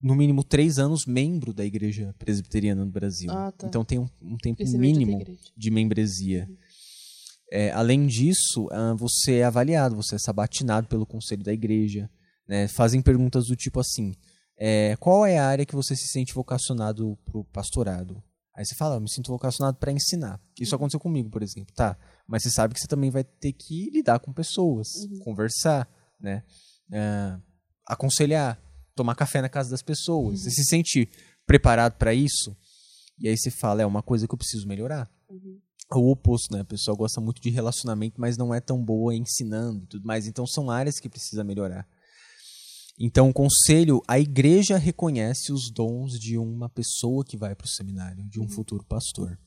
no 0.03 0.15
mínimo 0.15 0.43
três 0.43 0.79
anos 0.79 1.05
membro 1.07 1.53
da 1.53 1.65
igreja 1.65 2.15
presbiteriana 2.19 2.85
no 2.85 2.91
Brasil. 2.91 3.31
Ah, 3.31 3.53
tá. 3.53 3.67
Então 3.67 3.85
tem 3.85 3.99
um, 3.99 4.09
um 4.23 4.37
tempo 4.37 4.63
mínimo 4.79 5.25
de 5.57 5.71
membresia. 5.71 6.47
Uhum. 6.49 6.57
É, 7.53 7.71
além 7.73 8.07
disso, 8.07 8.67
uh, 8.67 8.97
você 8.97 9.39
é 9.39 9.45
avaliado, 9.45 9.97
você 9.97 10.15
é 10.15 10.19
sabatinado 10.19 10.87
pelo 10.87 11.05
conselho 11.05 11.43
da 11.43 11.53
igreja. 11.53 12.09
Né? 12.49 12.69
Fazem 12.69 13.03
perguntas 13.03 13.47
do 13.47 13.57
tipo 13.57 13.81
assim: 13.81 14.15
é, 14.57 14.97
qual 14.97 15.27
é 15.27 15.39
a 15.39 15.47
área 15.47 15.67
que 15.67 15.75
você 15.75 15.97
se 15.97 16.09
sente 16.09 16.33
vocacionado 16.33 17.19
para 17.25 17.39
o 17.39 17.45
pastorado? 17.45 18.23
Aí 18.55 18.65
você 18.65 18.75
fala, 18.75 18.97
eu 18.97 19.01
me 19.01 19.11
sinto 19.11 19.29
vocacionado 19.29 19.79
para 19.79 19.93
ensinar. 19.93 20.41
Isso 20.59 20.75
uhum. 20.75 20.77
aconteceu 20.77 21.01
comigo, 21.01 21.31
por 21.31 21.43
exemplo. 21.43 21.73
Tá, 21.75 21.97
mas 22.27 22.43
você 22.43 22.51
sabe 22.51 22.75
que 22.75 22.81
você 22.81 22.87
também 22.87 23.11
vai 23.11 23.25
ter 23.25 23.53
que 23.53 23.91
lidar 23.91 24.19
com 24.21 24.33
pessoas, 24.33 24.89
uhum. 24.97 25.19
conversar, 25.21 25.89
né? 26.21 26.43
Uh, 26.89 27.41
aconselhar, 27.87 28.61
tomar 29.01 29.15
café 29.15 29.41
na 29.41 29.49
casa 29.49 29.71
das 29.71 29.83
pessoas. 29.83 30.41
Uhum. 30.41 30.45
Você 30.45 30.51
se 30.51 30.65
sente 30.65 31.09
preparado 31.47 31.95
para 31.95 32.13
isso? 32.13 32.55
E 33.19 33.29
aí 33.29 33.37
você 33.37 33.51
fala, 33.51 33.81
é 33.81 33.87
uma 33.87 34.03
coisa 34.03 34.29
que 34.29 34.35
eu 34.35 34.39
preciso 34.39 34.69
melhorar. 34.69 35.11
Uhum. 35.29 35.59
O 35.93 36.11
oposto, 36.11 36.55
né? 36.55 36.61
A 36.61 36.65
pessoa 36.65 36.97
gosta 36.97 37.21
muito 37.21 37.41
de 37.41 37.51
relacionamento, 37.51 38.21
mas 38.21 38.37
não 38.37 38.55
é 38.55 38.61
tão 38.61 38.83
boa 38.85 39.15
ensinando 39.15 39.85
e 39.85 39.87
tudo 39.87 40.07
mais. 40.07 40.27
Então 40.27 40.47
são 40.47 40.71
áreas 40.71 41.01
que 41.01 41.09
precisa 41.09 41.43
melhorar. 41.43 41.89
Então, 43.03 43.31
o 43.31 43.33
conselho, 43.33 44.03
a 44.07 44.21
igreja 44.21 44.77
reconhece 44.77 45.53
os 45.53 45.71
dons 45.71 46.13
de 46.19 46.37
uma 46.37 46.69
pessoa 46.69 47.25
que 47.25 47.35
vai 47.35 47.55
para 47.55 47.65
o 47.65 47.69
seminário, 47.69 48.29
de 48.29 48.39
um 48.39 48.43
uhum. 48.43 48.51
futuro 48.51 48.85
pastor. 48.85 49.39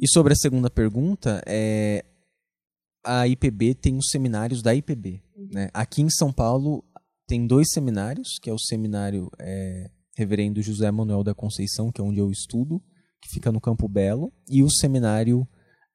E 0.00 0.08
sobre 0.08 0.32
a 0.32 0.36
segunda 0.36 0.70
pergunta, 0.70 1.42
é, 1.46 2.06
a 3.04 3.28
IPB 3.28 3.74
tem 3.74 3.98
os 3.98 4.08
seminários 4.08 4.62
da 4.62 4.74
IPB. 4.74 5.22
Uhum. 5.36 5.48
Né? 5.52 5.70
Aqui 5.74 6.00
em 6.00 6.08
São 6.08 6.32
Paulo, 6.32 6.82
tem 7.28 7.46
dois 7.46 7.68
seminários, 7.70 8.38
que 8.40 8.48
é 8.48 8.52
o 8.52 8.58
seminário 8.58 9.30
é, 9.38 9.90
Reverendo 10.16 10.62
José 10.62 10.90
Manuel 10.90 11.22
da 11.22 11.34
Conceição, 11.34 11.92
que 11.92 12.00
é 12.00 12.04
onde 12.04 12.18
eu 12.18 12.30
estudo, 12.30 12.82
que 13.20 13.28
fica 13.28 13.52
no 13.52 13.60
Campo 13.60 13.86
Belo, 13.86 14.32
e 14.48 14.62
o 14.62 14.70
seminário 14.70 15.46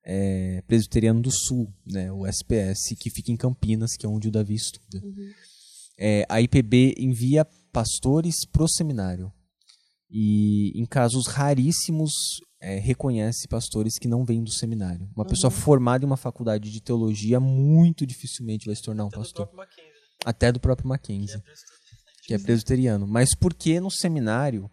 é, 0.05 0.61
Presbiteriano 0.67 1.21
do 1.21 1.31
Sul, 1.31 1.73
né, 1.85 2.11
o 2.11 2.25
SPS, 2.27 2.95
que 2.99 3.09
fica 3.09 3.31
em 3.31 3.35
Campinas, 3.35 3.97
que 3.97 4.05
é 4.05 4.09
onde 4.09 4.27
o 4.27 4.31
Davi 4.31 4.53
estuda. 4.53 5.03
Uhum. 5.03 5.31
É, 5.97 6.25
a 6.29 6.39
IPB 6.39 6.95
envia 6.99 7.45
pastores 7.71 8.45
para 8.45 8.63
o 8.63 8.69
seminário. 8.69 9.33
E 10.09 10.71
em 10.79 10.85
casos 10.85 11.25
raríssimos 11.25 12.11
é, 12.61 12.77
reconhece 12.77 13.47
pastores 13.47 13.97
que 13.97 14.07
não 14.07 14.23
vêm 14.23 14.43
do 14.43 14.51
seminário. 14.51 15.09
Uma 15.15 15.23
uhum. 15.23 15.29
pessoa 15.29 15.49
formada 15.49 16.05
em 16.05 16.07
uma 16.07 16.17
faculdade 16.17 16.71
de 16.71 16.79
teologia 16.79 17.39
muito 17.39 18.05
dificilmente 18.05 18.67
vai 18.67 18.75
se 18.75 18.83
tornar 18.83 19.05
um 19.05 19.07
Até 19.07 19.17
pastor. 19.17 19.47
Do 19.47 19.55
Até 20.25 20.51
do 20.51 20.60
próprio 20.60 20.88
Mackenzie. 20.88 21.41
Que 21.41 21.50
é, 21.50 22.27
que 22.27 22.34
é 22.34 22.39
presbiteriano. 22.39 23.08
Mas 23.08 23.36
por 23.36 23.53
que 23.53 23.79
no 23.79 23.91
seminário 23.91 24.70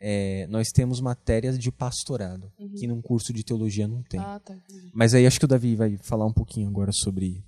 é, 0.00 0.46
nós 0.46 0.68
temos 0.68 1.00
matérias 1.00 1.58
de 1.58 1.70
pastorado, 1.70 2.50
uhum. 2.58 2.74
que 2.74 2.86
num 2.86 3.02
curso 3.02 3.32
de 3.32 3.44
teologia 3.44 3.86
não 3.86 4.02
tem. 4.02 4.18
Ah, 4.18 4.40
tá, 4.40 4.56
Mas 4.94 5.14
aí 5.14 5.26
acho 5.26 5.38
que 5.38 5.44
o 5.44 5.48
Davi 5.48 5.76
vai 5.76 5.98
falar 5.98 6.26
um 6.26 6.32
pouquinho 6.32 6.68
agora 6.68 6.90
sobre 6.92 7.44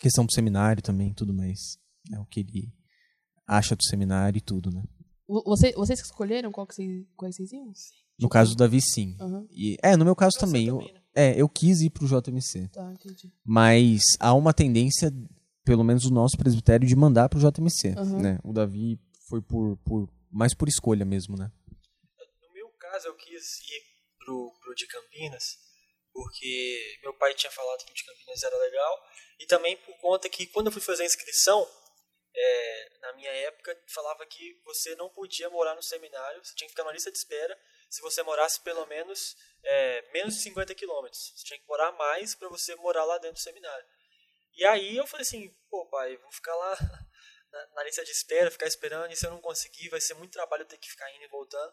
questão 0.00 0.26
do 0.26 0.32
seminário 0.32 0.82
também 0.82 1.14
tudo 1.14 1.32
mais. 1.32 1.78
É 2.12 2.18
o 2.20 2.26
que 2.26 2.40
ele 2.40 2.72
acha 3.46 3.74
do 3.74 3.84
seminário 3.84 4.38
e 4.38 4.40
tudo, 4.40 4.70
né? 4.70 4.84
Você, 5.28 5.72
vocês 5.72 6.00
que 6.00 6.06
escolheram 6.06 6.52
qual 6.52 6.66
que 6.66 6.74
vocês, 6.74 7.06
quais 7.16 7.34
vocês 7.34 7.52
iam? 7.52 7.72
No 8.18 8.28
caso 8.28 8.54
do 8.54 8.58
Davi, 8.58 8.80
sim. 8.80 9.16
Uhum. 9.20 9.46
E, 9.50 9.76
é, 9.82 9.96
no 9.96 10.04
meu 10.04 10.14
caso 10.14 10.38
também. 10.38 10.66
também 10.66 10.86
eu, 10.86 10.94
né? 10.94 11.00
É, 11.14 11.40
eu 11.40 11.48
quis 11.48 11.80
ir 11.80 11.90
pro 11.90 12.06
JMC. 12.06 12.68
Tá, 12.68 12.92
entendi. 12.92 13.32
Mas 13.44 14.02
há 14.20 14.34
uma 14.34 14.52
tendência, 14.52 15.12
pelo 15.66 15.84
menos 15.84 16.06
o 16.06 16.10
nosso 16.10 16.38
presbitério, 16.38 16.88
de 16.88 16.96
mandar 16.96 17.28
pro 17.28 17.38
JMC. 17.38 17.94
Uhum. 17.98 18.22
Né? 18.22 18.38
O 18.42 18.52
Davi 18.52 18.98
foi 19.28 19.42
por, 19.42 19.76
por 19.78 20.08
mais 20.30 20.54
por 20.54 20.68
escolha 20.68 21.04
mesmo, 21.04 21.36
né? 21.36 21.50
No 22.40 22.54
meu 22.54 22.68
caso, 22.78 23.08
eu 23.08 23.14
quis 23.16 23.60
ir 23.60 23.82
pro, 24.24 24.52
pro 24.62 24.74
de 24.74 24.86
Campinas 24.86 25.66
porque 26.16 26.98
meu 27.02 27.12
pai 27.12 27.34
tinha 27.34 27.52
falado 27.52 27.84
que 27.84 27.92
o 27.92 27.94
de 27.94 28.04
Campinas 28.04 28.42
era 28.42 28.56
legal, 28.56 29.02
e 29.38 29.44
também 29.44 29.76
por 29.76 29.94
conta 29.98 30.30
que 30.30 30.46
quando 30.46 30.68
eu 30.68 30.72
fui 30.72 30.80
fazer 30.80 31.02
a 31.02 31.06
inscrição, 31.06 31.68
é, 32.34 32.98
na 33.00 33.12
minha 33.14 33.30
época, 33.30 33.78
falava 33.88 34.24
que 34.26 34.60
você 34.64 34.94
não 34.96 35.10
podia 35.10 35.50
morar 35.50 35.74
no 35.74 35.82
seminário, 35.82 36.42
você 36.42 36.54
tinha 36.54 36.66
que 36.66 36.72
ficar 36.72 36.84
na 36.84 36.92
lista 36.92 37.10
de 37.10 37.18
espera 37.18 37.58
se 37.88 38.00
você 38.00 38.22
morasse 38.22 38.60
pelo 38.60 38.84
menos 38.86 39.36
é, 39.62 40.12
menos 40.12 40.34
de 40.34 40.42
50 40.42 40.74
quilômetros. 40.74 41.32
Você 41.34 41.44
tinha 41.44 41.58
que 41.58 41.66
morar 41.66 41.92
mais 41.92 42.34
para 42.34 42.48
você 42.48 42.74
morar 42.76 43.04
lá 43.04 43.16
dentro 43.18 43.36
do 43.36 43.40
seminário. 43.40 43.86
E 44.56 44.64
aí 44.64 44.96
eu 44.96 45.06
falei 45.06 45.22
assim, 45.22 45.54
pô 45.68 45.86
pai, 45.86 46.16
vou 46.16 46.32
ficar 46.32 46.54
lá 46.54 46.76
na, 47.52 47.66
na, 47.74 47.84
lista 47.84 48.04
de 48.04 48.10
espera, 48.10 48.50
ficar 48.50 48.66
esperando, 48.66 49.12
e 49.12 49.16
se 49.16 49.26
eu 49.26 49.30
não 49.30 49.40
conseguir, 49.40 49.88
vai 49.88 50.00
ser 50.00 50.14
muito 50.14 50.32
trabalho 50.32 50.62
eu 50.62 50.66
ter 50.66 50.78
que 50.78 50.90
ficar 50.90 51.10
indo 51.14 51.24
e 51.24 51.28
voltando. 51.28 51.72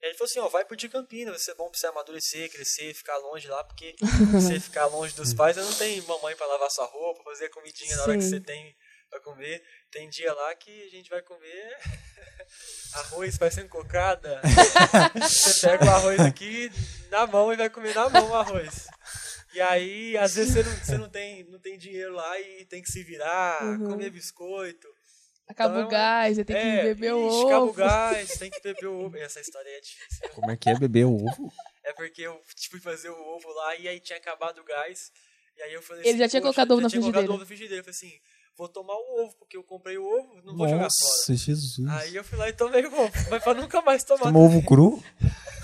E 0.00 0.06
ele 0.06 0.14
falou 0.14 0.30
assim, 0.30 0.38
ó, 0.38 0.48
vai 0.48 0.64
pro 0.64 0.76
de 0.76 0.88
Campinas, 0.88 1.34
vai 1.34 1.38
ser 1.38 1.54
bom 1.54 1.68
pra 1.68 1.78
você 1.78 1.86
amadurecer, 1.86 2.50
crescer, 2.52 2.94
ficar 2.94 3.16
longe 3.18 3.48
lá, 3.48 3.64
porque 3.64 3.96
você 4.32 4.60
ficar 4.60 4.86
longe 4.86 5.14
dos 5.14 5.34
pais, 5.34 5.56
não 5.56 5.74
tenho 5.74 6.06
mamãe 6.06 6.36
para 6.36 6.46
lavar 6.46 6.70
sua 6.70 6.86
roupa, 6.86 7.24
fazer 7.24 7.46
a 7.46 7.50
comidinha 7.50 7.96
na 7.96 8.02
hora 8.02 8.14
que 8.14 8.22
você 8.22 8.40
tem 8.40 8.76
para 9.08 9.20
comer. 9.20 9.62
Tem 9.90 10.08
dia 10.08 10.32
lá 10.32 10.54
que 10.54 10.84
a 10.84 10.90
gente 10.90 11.08
vai 11.08 11.22
comer 11.22 11.76
arroz 12.94 13.38
parecendo 13.38 13.68
cocada. 13.68 14.40
você 15.20 15.66
pega 15.66 15.84
o 15.84 15.90
arroz 15.90 16.20
aqui 16.20 16.70
na 17.10 17.26
mão 17.26 17.52
e 17.52 17.56
vai 17.56 17.70
comer 17.70 17.94
na 17.94 18.08
mão 18.08 18.30
o 18.30 18.34
arroz. 18.34 18.86
E 19.58 19.60
aí, 19.60 20.16
às 20.16 20.36
vezes, 20.36 20.54
você 20.54 20.62
não, 20.62 20.76
você 20.76 20.98
não, 20.98 21.08
tem, 21.08 21.42
não 21.50 21.58
tem 21.58 21.76
dinheiro 21.76 22.14
lá 22.14 22.40
e 22.40 22.64
tem 22.66 22.80
que 22.80 22.92
se 22.92 23.02
virar, 23.02 23.60
uhum. 23.64 23.90
comer 23.90 24.08
biscoito. 24.08 24.86
Acaba 25.48 25.78
então, 25.78 25.88
o 25.88 25.90
gás, 25.90 26.36
você 26.36 26.44
tem 26.44 26.56
é, 26.56 26.76
que 26.76 26.82
beber 26.84 27.14
o 27.14 27.26
ovo. 27.26 27.48
Acaba 27.48 27.64
o 27.64 27.72
gás, 27.72 28.38
tem 28.38 28.50
que 28.52 28.60
beber 28.62 28.86
o 28.86 28.94
ovo. 29.06 29.16
Essa 29.16 29.40
história 29.40 29.68
é 29.68 29.80
difícil. 29.80 30.28
Como 30.32 30.48
é 30.52 30.56
que 30.56 30.70
é 30.70 30.78
beber 30.78 31.06
o 31.06 31.14
ovo? 31.16 31.52
É 31.82 31.92
porque 31.92 32.22
eu 32.22 32.40
fui 32.70 32.78
fazer 32.78 33.10
o 33.10 33.20
ovo 33.20 33.52
lá 33.52 33.74
e 33.74 33.88
aí 33.88 33.98
tinha 33.98 34.16
acabado 34.16 34.60
o 34.60 34.64
gás. 34.64 35.10
E 35.56 35.62
aí 35.62 35.74
eu 35.74 35.82
falei 35.82 36.02
Ele 36.02 36.10
assim, 36.10 36.18
já 36.18 36.28
tinha 36.28 36.42
colocado 36.42 36.70
ovo 36.70 36.80
na 36.82 36.88
frigideira. 36.88 37.14
colocado 37.14 37.34
ovo 37.34 37.40
na 37.40 37.46
frigideira. 37.46 37.80
Eu 37.80 37.84
falei 37.84 37.96
assim, 37.96 38.20
vou 38.56 38.68
tomar 38.68 38.94
o 38.94 39.24
ovo, 39.24 39.34
porque 39.40 39.56
eu 39.56 39.64
comprei 39.64 39.98
o 39.98 40.04
ovo, 40.04 40.36
não 40.44 40.56
vou 40.56 40.68
Nossa, 40.68 40.70
jogar 40.70 40.88
fora. 40.88 41.14
Nossa, 41.16 41.34
Jesus. 41.34 41.88
Aí 41.88 42.14
eu 42.14 42.22
fui 42.22 42.38
lá 42.38 42.48
e 42.48 42.52
tomei 42.52 42.86
o 42.86 42.94
ovo, 42.94 43.12
mas 43.28 43.42
pra 43.42 43.54
nunca 43.54 43.82
mais 43.82 44.04
tomar. 44.04 44.22
Tomou 44.22 44.44
ovo 44.44 44.64
cru? 44.64 45.02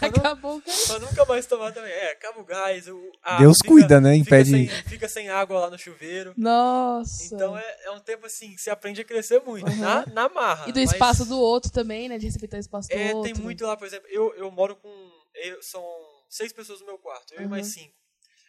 Acabou 0.00 0.56
o 0.56 0.60
gás. 0.60 0.86
Pra 0.86 0.98
nunca 0.98 1.24
mais 1.24 1.46
tomar 1.46 1.72
também. 1.72 1.90
É, 1.90 2.12
acaba 2.12 2.40
o 2.40 2.44
gás. 2.44 2.88
O, 2.88 3.12
Deus 3.38 3.58
fica, 3.58 3.68
cuida, 3.68 4.00
né? 4.00 4.14
Impede. 4.16 4.50
Fica 4.50 4.74
sem, 4.74 4.90
fica 4.90 5.08
sem, 5.08 5.28
água 5.28 5.60
lá 5.60 5.70
no 5.70 5.78
chuveiro. 5.78 6.34
Nossa. 6.36 7.34
Então 7.34 7.56
é, 7.56 7.76
é 7.84 7.90
um 7.90 8.00
tempo 8.00 8.26
assim 8.26 8.54
que 8.54 8.60
você 8.60 8.70
aprende 8.70 9.00
a 9.00 9.04
crescer 9.04 9.40
muito, 9.40 9.68
uhum. 9.68 9.76
na, 9.76 10.06
na 10.06 10.28
marra. 10.28 10.68
E 10.68 10.72
do 10.72 10.80
mas... 10.80 10.92
espaço 10.92 11.24
do 11.24 11.38
outro 11.38 11.70
também, 11.70 12.08
né? 12.08 12.18
De 12.18 12.26
respeitar 12.26 12.56
o 12.56 12.60
espaço 12.60 12.88
do 12.88 12.94
é, 12.94 13.14
outro. 13.14 13.30
É, 13.30 13.34
tem 13.34 13.42
muito 13.42 13.64
lá, 13.64 13.76
por 13.76 13.86
exemplo, 13.86 14.08
eu, 14.10 14.34
eu 14.34 14.50
moro 14.50 14.76
com. 14.76 14.88
Eu, 15.34 15.62
são 15.62 15.84
seis 16.28 16.52
pessoas 16.52 16.80
no 16.80 16.86
meu 16.86 16.98
quarto, 16.98 17.34
eu 17.34 17.40
uhum. 17.40 17.46
e 17.46 17.48
mais 17.48 17.66
cinco. 17.66 17.94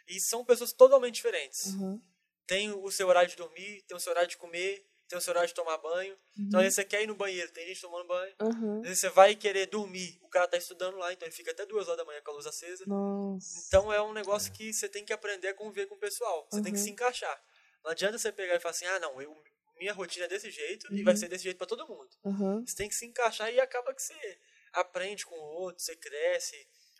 E 0.07 0.19
são 0.19 0.43
pessoas 0.43 0.73
totalmente 0.73 1.15
diferentes. 1.15 1.67
Uhum. 1.73 2.01
Tem 2.47 2.69
o 2.71 2.91
seu 2.91 3.07
horário 3.07 3.29
de 3.29 3.35
dormir, 3.35 3.83
tem 3.87 3.95
o 3.95 3.99
seu 3.99 4.11
horário 4.11 4.29
de 4.29 4.37
comer, 4.37 4.85
tem 5.11 5.17
o 5.17 5.21
seu 5.21 5.31
horário 5.31 5.49
de 5.49 5.53
tomar 5.53 5.77
banho. 5.77 6.13
Uhum. 6.13 6.45
Então, 6.47 6.59
às 6.59 6.63
vezes 6.63 6.75
você 6.75 6.85
quer 6.85 7.03
ir 7.03 7.07
no 7.07 7.15
banheiro, 7.15 7.51
tem 7.51 7.67
gente 7.67 7.81
tomando 7.81 8.07
banho. 8.07 8.33
Uhum. 8.41 8.77
Às 8.77 8.83
vezes 8.83 8.99
você 9.01 9.09
vai 9.09 9.35
querer 9.35 9.65
dormir, 9.65 10.17
o 10.23 10.29
cara 10.29 10.47
tá 10.47 10.57
estudando 10.57 10.97
lá, 10.97 11.11
então 11.11 11.27
ele 11.27 11.35
fica 11.35 11.51
até 11.51 11.65
duas 11.65 11.87
horas 11.87 11.97
da 11.97 12.05
manhã 12.05 12.21
com 12.21 12.31
a 12.31 12.33
luz 12.33 12.47
acesa. 12.47 12.85
Nossa. 12.87 13.63
Então 13.67 13.91
é 13.91 14.01
um 14.01 14.13
negócio 14.13 14.53
que 14.53 14.71
você 14.71 14.87
tem 14.87 15.03
que 15.03 15.11
aprender 15.11 15.49
a 15.49 15.53
conviver 15.53 15.85
com 15.87 15.95
o 15.95 15.99
pessoal. 15.99 16.47
Você 16.49 16.57
uhum. 16.57 16.63
tem 16.63 16.71
que 16.71 16.79
se 16.79 16.89
encaixar. 16.89 17.43
Não 17.83 17.91
adianta 17.91 18.17
você 18.17 18.31
pegar 18.31 18.55
e 18.55 18.59
falar 18.61 18.71
assim, 18.71 18.85
ah, 18.85 18.99
não, 19.01 19.21
eu, 19.21 19.35
minha 19.77 19.91
rotina 19.91 20.25
é 20.25 20.29
desse 20.29 20.49
jeito 20.49 20.87
e 20.93 21.03
vai 21.03 21.13
uhum. 21.13 21.19
ser 21.19 21.27
desse 21.27 21.43
jeito 21.43 21.57
para 21.57 21.67
todo 21.67 21.85
mundo. 21.85 22.09
Uhum. 22.23 22.65
Você 22.65 22.75
tem 22.75 22.87
que 22.87 22.95
se 22.95 23.05
encaixar 23.05 23.53
e 23.53 23.59
acaba 23.59 23.93
que 23.93 24.01
você 24.01 24.39
aprende 24.71 25.25
com 25.25 25.35
o 25.35 25.53
outro, 25.59 25.83
você 25.83 25.93
cresce, 25.93 26.55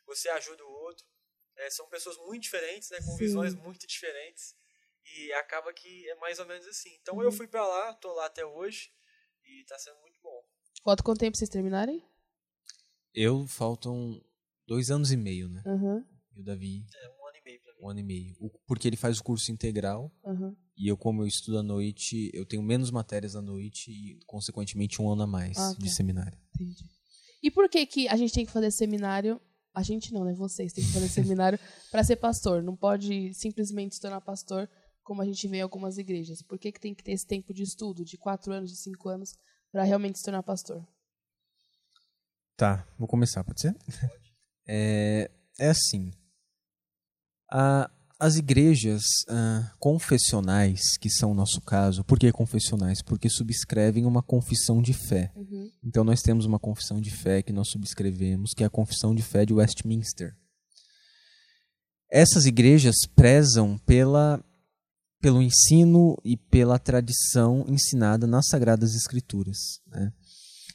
você 0.06 0.28
ajuda 0.28 0.66
o 0.66 0.70
outro. 0.70 1.06
É, 1.56 1.70
são 1.70 1.88
pessoas 1.88 2.18
muito 2.18 2.44
diferentes, 2.44 2.90
né, 2.90 2.98
com 2.98 3.12
Sim. 3.12 3.18
visões 3.18 3.54
muito 3.54 3.88
diferentes. 3.88 4.54
E 5.06 5.34
acaba 5.34 5.74
que 5.74 6.10
é 6.10 6.16
mais 6.16 6.40
ou 6.40 6.46
menos 6.46 6.66
assim. 6.68 6.90
Então 7.02 7.16
uhum. 7.16 7.24
eu 7.24 7.32
fui 7.32 7.48
para 7.48 7.66
lá, 7.66 7.94
tô 7.94 8.14
lá 8.14 8.26
até 8.26 8.46
hoje 8.46 8.92
e 9.44 9.66
tá 9.66 9.78
sendo 9.78 10.00
muito 10.02 10.20
bom. 10.22 10.44
Falta 10.84 11.04
quanto 11.04 11.20
tempo 11.20 11.32
pra 11.32 11.40
vocês 11.40 11.50
terminarem? 11.50 12.04
Eu 13.14 13.46
faltam 13.46 14.22
dois 14.66 14.90
anos 14.90 15.12
e 15.12 15.18
meio, 15.18 15.50
né? 15.50 15.62
Uhum. 15.66 16.04
E 16.36 16.42
o 16.42 16.44
Davi. 16.44 16.86
É, 16.96 17.10
um 17.10 17.28
ano 17.28 17.38
e 17.38 17.44
meio 17.44 17.62
pra 17.62 17.74
mim. 17.74 17.80
Um 17.84 17.90
ano 17.90 18.00
e 18.00 18.04
meio. 18.04 18.36
Porque 18.66 18.88
ele 18.88 18.96
faz 18.96 19.20
o 19.20 19.24
curso 19.24 19.52
integral. 19.52 20.12
Uhum. 20.24 20.56
E 20.78 20.88
eu, 20.88 20.98
como 20.98 21.22
eu 21.22 21.28
estudo 21.28 21.60
à 21.60 21.64
noite, 21.64 22.32
eu 22.34 22.46
tenho 22.46 22.64
menos 22.64 22.90
matérias 22.90 23.36
à 23.36 23.42
noite 23.42 23.92
e, 23.92 24.20
consequentemente, 24.26 25.02
um 25.02 25.12
ano 25.12 25.24
a 25.24 25.28
mais 25.28 25.58
ah, 25.58 25.74
tá. 25.74 25.80
de 25.80 25.90
seminário. 25.90 26.38
Entendi. 26.56 26.90
E 27.44 27.52
por 27.52 27.70
que, 27.70 27.86
que 27.86 28.08
a 28.08 28.16
gente 28.16 28.34
tem 28.34 28.46
que 28.46 28.52
fazer 28.52 28.72
seminário? 28.72 29.40
A 29.74 29.84
gente 29.84 30.14
não, 30.14 30.24
né? 30.24 30.34
Vocês 30.34 30.74
têm 30.74 30.84
que 30.84 30.92
fazer 30.92 31.10
seminário 31.10 31.60
para 31.92 32.04
ser 32.04 32.16
pastor. 32.16 32.64
Não 32.64 32.76
pode 32.76 33.34
simplesmente 33.34 33.96
se 33.96 34.02
tornar 34.02 34.22
pastor 34.22 34.70
como 35.12 35.22
a 35.22 35.26
gente 35.26 35.46
vê 35.46 35.58
em 35.58 35.62
algumas 35.62 35.98
igrejas? 35.98 36.42
Por 36.42 36.58
que, 36.58 36.72
que 36.72 36.80
tem 36.80 36.96
que 36.96 37.04
ter 37.04 37.12
esse 37.12 37.28
tempo 37.28 37.54
de 37.54 37.64
estudo, 37.64 38.06
de 38.06 38.18
quatro 38.18 38.54
anos, 38.54 38.72
de 38.72 38.78
cinco 38.78 39.10
anos, 39.10 39.34
para 39.70 39.84
realmente 39.84 40.18
se 40.18 40.24
tornar 40.24 40.42
pastor? 40.42 40.88
Tá, 42.56 42.88
vou 42.98 43.10
começar, 43.10 43.44
pode 43.44 43.60
ser? 43.60 43.76
É, 44.74 45.30
é 45.60 45.70
assim. 45.70 46.12
A, 47.52 47.92
as 48.18 48.38
igrejas 48.38 49.02
uh, 49.28 49.70
confessionais, 49.80 50.80
que 50.98 51.10
são 51.10 51.32
o 51.32 51.34
nosso 51.34 51.60
caso, 51.60 52.06
por 52.06 52.18
que 52.18 52.32
confessionais? 52.32 53.02
Porque 53.02 53.28
subscrevem 53.28 54.06
uma 54.06 54.24
confissão 54.24 54.82
de 54.82 54.94
fé. 54.94 55.34
Uhum. 55.36 55.70
Então 55.84 56.06
nós 56.06 56.22
temos 56.22 56.46
uma 56.46 56.60
confissão 56.60 57.02
de 57.02 57.12
fé 57.12 57.42
que 57.42 57.52
nós 57.52 57.70
subscrevemos, 57.70 58.54
que 58.56 58.64
é 58.64 58.68
a 58.68 58.70
confissão 58.70 59.14
de 59.14 59.24
fé 59.24 59.46
de 59.46 59.54
Westminster. 59.54 60.38
Essas 62.10 62.46
igrejas 62.46 62.96
prezam 63.14 63.78
pela 63.80 64.42
pelo 65.22 65.42
ensino 65.42 66.18
e 66.26 66.36
pela 66.36 66.80
tradição 66.80 67.64
ensinada 67.68 68.26
nas 68.26 68.48
Sagradas 68.48 68.96
Escrituras. 68.96 69.80
Né? 69.88 70.12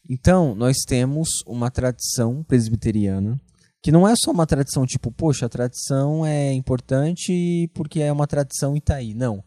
Então, 0.09 0.55
nós 0.55 0.77
temos 0.87 1.29
uma 1.47 1.71
tradição 1.71 2.45
presbiteriana, 2.45 3.39
que 3.83 3.91
não 3.91 4.07
é 4.07 4.15
só 4.17 4.31
uma 4.31 4.47
tradição 4.47 4.87
tipo, 4.87 5.11
poxa, 5.11 5.47
a 5.47 5.49
tradição 5.49 6.25
é 6.25 6.53
importante 6.53 7.69
porque 7.75 8.01
é 8.01 8.13
uma 8.13 8.27
tradição 8.27 8.77
Itaí. 8.77 9.15
Não. 9.15 9.45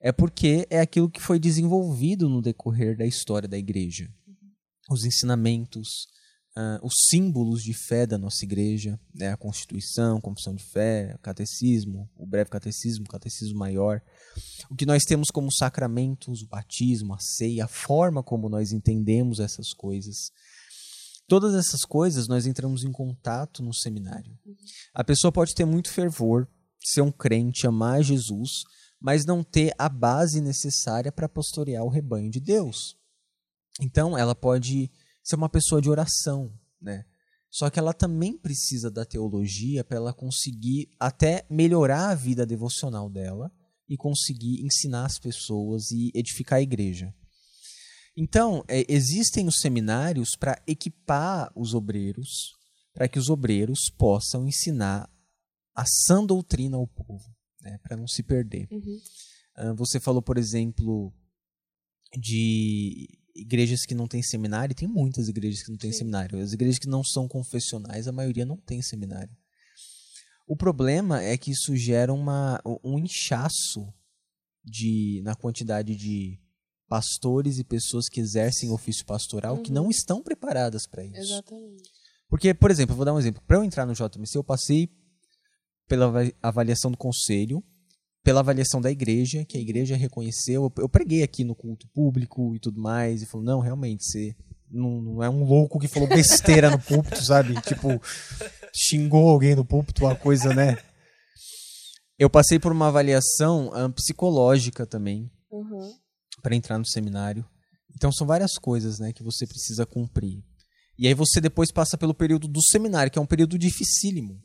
É 0.00 0.12
porque 0.12 0.66
é 0.70 0.80
aquilo 0.80 1.10
que 1.10 1.20
foi 1.20 1.38
desenvolvido 1.38 2.28
no 2.28 2.40
decorrer 2.40 2.96
da 2.96 3.04
história 3.04 3.48
da 3.48 3.58
igreja. 3.58 4.08
Os 4.90 5.04
ensinamentos, 5.04 6.06
uh, 6.58 6.84
os 6.84 7.06
símbolos 7.08 7.62
de 7.62 7.72
fé 7.72 8.04
da 8.04 8.18
nossa 8.18 8.44
igreja, 8.44 8.98
né? 9.14 9.32
a 9.32 9.36
Constituição, 9.36 10.20
Confissão 10.20 10.54
de 10.54 10.64
Fé, 10.64 11.14
o 11.14 11.18
Catecismo, 11.20 12.10
o 12.16 12.26
Breve 12.26 12.50
Catecismo, 12.50 13.04
o 13.04 13.08
Catecismo 13.08 13.58
Maior. 13.58 14.02
O 14.68 14.74
que 14.74 14.84
nós 14.84 15.04
temos 15.04 15.28
como 15.30 15.52
sacramentos, 15.52 16.42
o 16.42 16.48
batismo, 16.48 17.14
a 17.14 17.18
ceia, 17.20 17.64
a 17.64 17.68
forma 17.68 18.22
como 18.22 18.48
nós 18.48 18.72
entendemos 18.72 19.38
essas 19.38 19.72
coisas. 19.72 20.32
Todas 21.28 21.54
essas 21.54 21.82
coisas 21.82 22.26
nós 22.26 22.46
entramos 22.46 22.82
em 22.82 22.90
contato 22.90 23.62
no 23.62 23.74
seminário. 23.74 24.36
A 24.92 25.04
pessoa 25.04 25.30
pode 25.30 25.54
ter 25.54 25.64
muito 25.64 25.92
fervor, 25.92 26.48
ser 26.82 27.02
um 27.02 27.12
crente, 27.12 27.66
amar 27.66 28.02
Jesus, 28.02 28.50
mas 29.00 29.24
não 29.24 29.44
ter 29.44 29.72
a 29.78 29.88
base 29.88 30.40
necessária 30.40 31.12
para 31.12 31.28
pastorear 31.28 31.84
o 31.84 31.90
rebanho 31.90 32.30
de 32.30 32.40
Deus. 32.40 32.96
Então, 33.80 34.18
ela 34.18 34.34
pode 34.34 34.90
ser 35.28 35.36
uma 35.36 35.48
pessoa 35.48 35.82
de 35.82 35.90
oração, 35.90 36.50
né? 36.80 37.04
Só 37.50 37.68
que 37.68 37.78
ela 37.78 37.92
também 37.92 38.36
precisa 38.36 38.90
da 38.90 39.04
teologia 39.04 39.84
para 39.84 39.96
ela 39.96 40.14
conseguir 40.14 40.88
até 40.98 41.46
melhorar 41.50 42.10
a 42.10 42.14
vida 42.14 42.46
devocional 42.46 43.10
dela 43.10 43.52
e 43.88 43.96
conseguir 43.96 44.64
ensinar 44.64 45.04
as 45.04 45.18
pessoas 45.18 45.90
e 45.90 46.10
edificar 46.14 46.58
a 46.58 46.62
igreja. 46.62 47.14
Então, 48.16 48.64
é, 48.68 48.84
existem 48.88 49.46
os 49.46 49.60
seminários 49.60 50.30
para 50.38 50.60
equipar 50.66 51.52
os 51.54 51.72
obreiros, 51.74 52.54
para 52.92 53.08
que 53.08 53.18
os 53.18 53.28
obreiros 53.28 53.90
possam 53.96 54.46
ensinar 54.46 55.08
a 55.74 55.84
sã 55.86 56.24
doutrina 56.24 56.76
ao 56.76 56.86
povo, 56.86 57.34
né, 57.62 57.78
para 57.82 57.96
não 57.96 58.06
se 58.06 58.22
perder. 58.22 58.66
Uhum. 58.70 59.00
Uh, 59.58 59.74
você 59.76 60.00
falou, 60.00 60.20
por 60.20 60.36
exemplo, 60.36 61.12
de 62.18 63.08
igrejas 63.40 63.84
que 63.86 63.94
não 63.94 64.06
têm 64.06 64.22
seminário, 64.22 64.74
tem 64.74 64.88
muitas 64.88 65.28
igrejas 65.28 65.62
que 65.62 65.70
não 65.70 65.78
têm 65.78 65.92
Sim. 65.92 65.98
seminário. 65.98 66.40
As 66.40 66.52
igrejas 66.52 66.78
que 66.78 66.88
não 66.88 67.04
são 67.04 67.28
confessionais, 67.28 68.08
a 68.08 68.12
maioria 68.12 68.44
não 68.44 68.56
tem 68.56 68.82
seminário. 68.82 69.34
O 70.46 70.56
problema 70.56 71.22
é 71.22 71.36
que 71.36 71.50
isso 71.50 71.76
gera 71.76 72.12
uma, 72.12 72.60
um 72.82 72.98
inchaço 72.98 73.92
de, 74.64 75.20
na 75.22 75.34
quantidade 75.34 75.94
de 75.94 76.40
pastores 76.88 77.58
e 77.58 77.64
pessoas 77.64 78.08
que 78.08 78.20
exercem 78.20 78.70
ofício 78.70 79.04
pastoral 79.04 79.56
uhum. 79.56 79.62
que 79.62 79.70
não 79.70 79.90
estão 79.90 80.22
preparadas 80.22 80.86
para 80.86 81.04
isso. 81.04 81.20
Exatamente. 81.20 81.90
Porque, 82.28 82.54
por 82.54 82.70
exemplo, 82.70 82.92
eu 82.92 82.96
vou 82.96 83.04
dar 83.04 83.14
um 83.14 83.18
exemplo. 83.18 83.42
Para 83.46 83.58
eu 83.58 83.64
entrar 83.64 83.86
no 83.86 83.94
JMC, 83.94 84.36
eu 84.36 84.44
passei 84.44 84.90
pela 85.86 86.12
avaliação 86.42 86.90
do 86.90 86.96
conselho, 86.96 87.62
pela 88.22 88.40
avaliação 88.40 88.80
da 88.80 88.90
igreja, 88.90 89.44
que 89.44 89.56
a 89.56 89.60
igreja 89.60 89.96
reconheceu. 89.96 90.72
Eu 90.78 90.88
preguei 90.88 91.22
aqui 91.22 91.44
no 91.44 91.54
culto 91.54 91.88
público 91.88 92.54
e 92.54 92.58
tudo 92.58 92.80
mais, 92.80 93.22
e 93.22 93.26
falou: 93.26 93.44
não, 93.44 93.60
realmente, 93.60 94.04
você 94.04 94.36
não, 94.70 95.00
não 95.00 95.22
é 95.22 95.30
um 95.30 95.44
louco 95.44 95.78
que 95.78 95.88
falou 95.88 96.08
besteira 96.08 96.70
no 96.70 96.78
púlpito, 96.78 97.24
sabe? 97.24 97.54
Tipo, 97.62 98.00
xingou 98.74 99.28
alguém 99.28 99.54
no 99.54 99.64
púlpito, 99.64 100.04
uma 100.04 100.14
coisa, 100.14 100.54
né? 100.54 100.76
Eu 102.18 102.28
passei 102.28 102.58
por 102.58 102.72
uma 102.72 102.88
avaliação 102.88 103.70
ah, 103.72 103.88
psicológica 103.90 104.84
também 104.84 105.30
Uhum. 105.50 105.94
para 106.42 106.54
entrar 106.54 106.78
no 106.78 106.86
seminário. 106.86 107.44
Então 107.94 108.12
são 108.12 108.26
várias 108.26 108.58
coisas, 108.58 108.98
né, 108.98 109.12
que 109.12 109.22
você 109.22 109.46
precisa 109.46 109.86
cumprir. 109.86 110.42
E 110.98 111.06
aí 111.06 111.14
você 111.14 111.40
depois 111.40 111.72
passa 111.72 111.96
pelo 111.96 112.12
período 112.12 112.48
do 112.48 112.60
seminário, 112.62 113.10
que 113.10 113.18
é 113.18 113.22
um 113.22 113.26
período 113.26 113.56
dificílimo. 113.56 114.40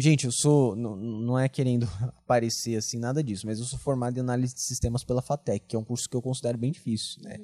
Gente, 0.00 0.26
eu 0.26 0.32
sou 0.32 0.76
não, 0.76 0.94
não 0.94 1.36
é 1.36 1.48
querendo 1.48 1.88
aparecer 2.16 2.76
assim 2.76 3.00
nada 3.00 3.20
disso, 3.20 3.44
mas 3.44 3.58
eu 3.58 3.64
sou 3.64 3.78
formado 3.80 4.16
em 4.16 4.20
análise 4.20 4.54
de 4.54 4.62
sistemas 4.62 5.02
pela 5.02 5.20
FATEC, 5.20 5.66
que 5.66 5.74
é 5.74 5.78
um 5.78 5.84
curso 5.84 6.08
que 6.08 6.16
eu 6.16 6.22
considero 6.22 6.56
bem 6.56 6.70
difícil, 6.70 7.20
né? 7.22 7.36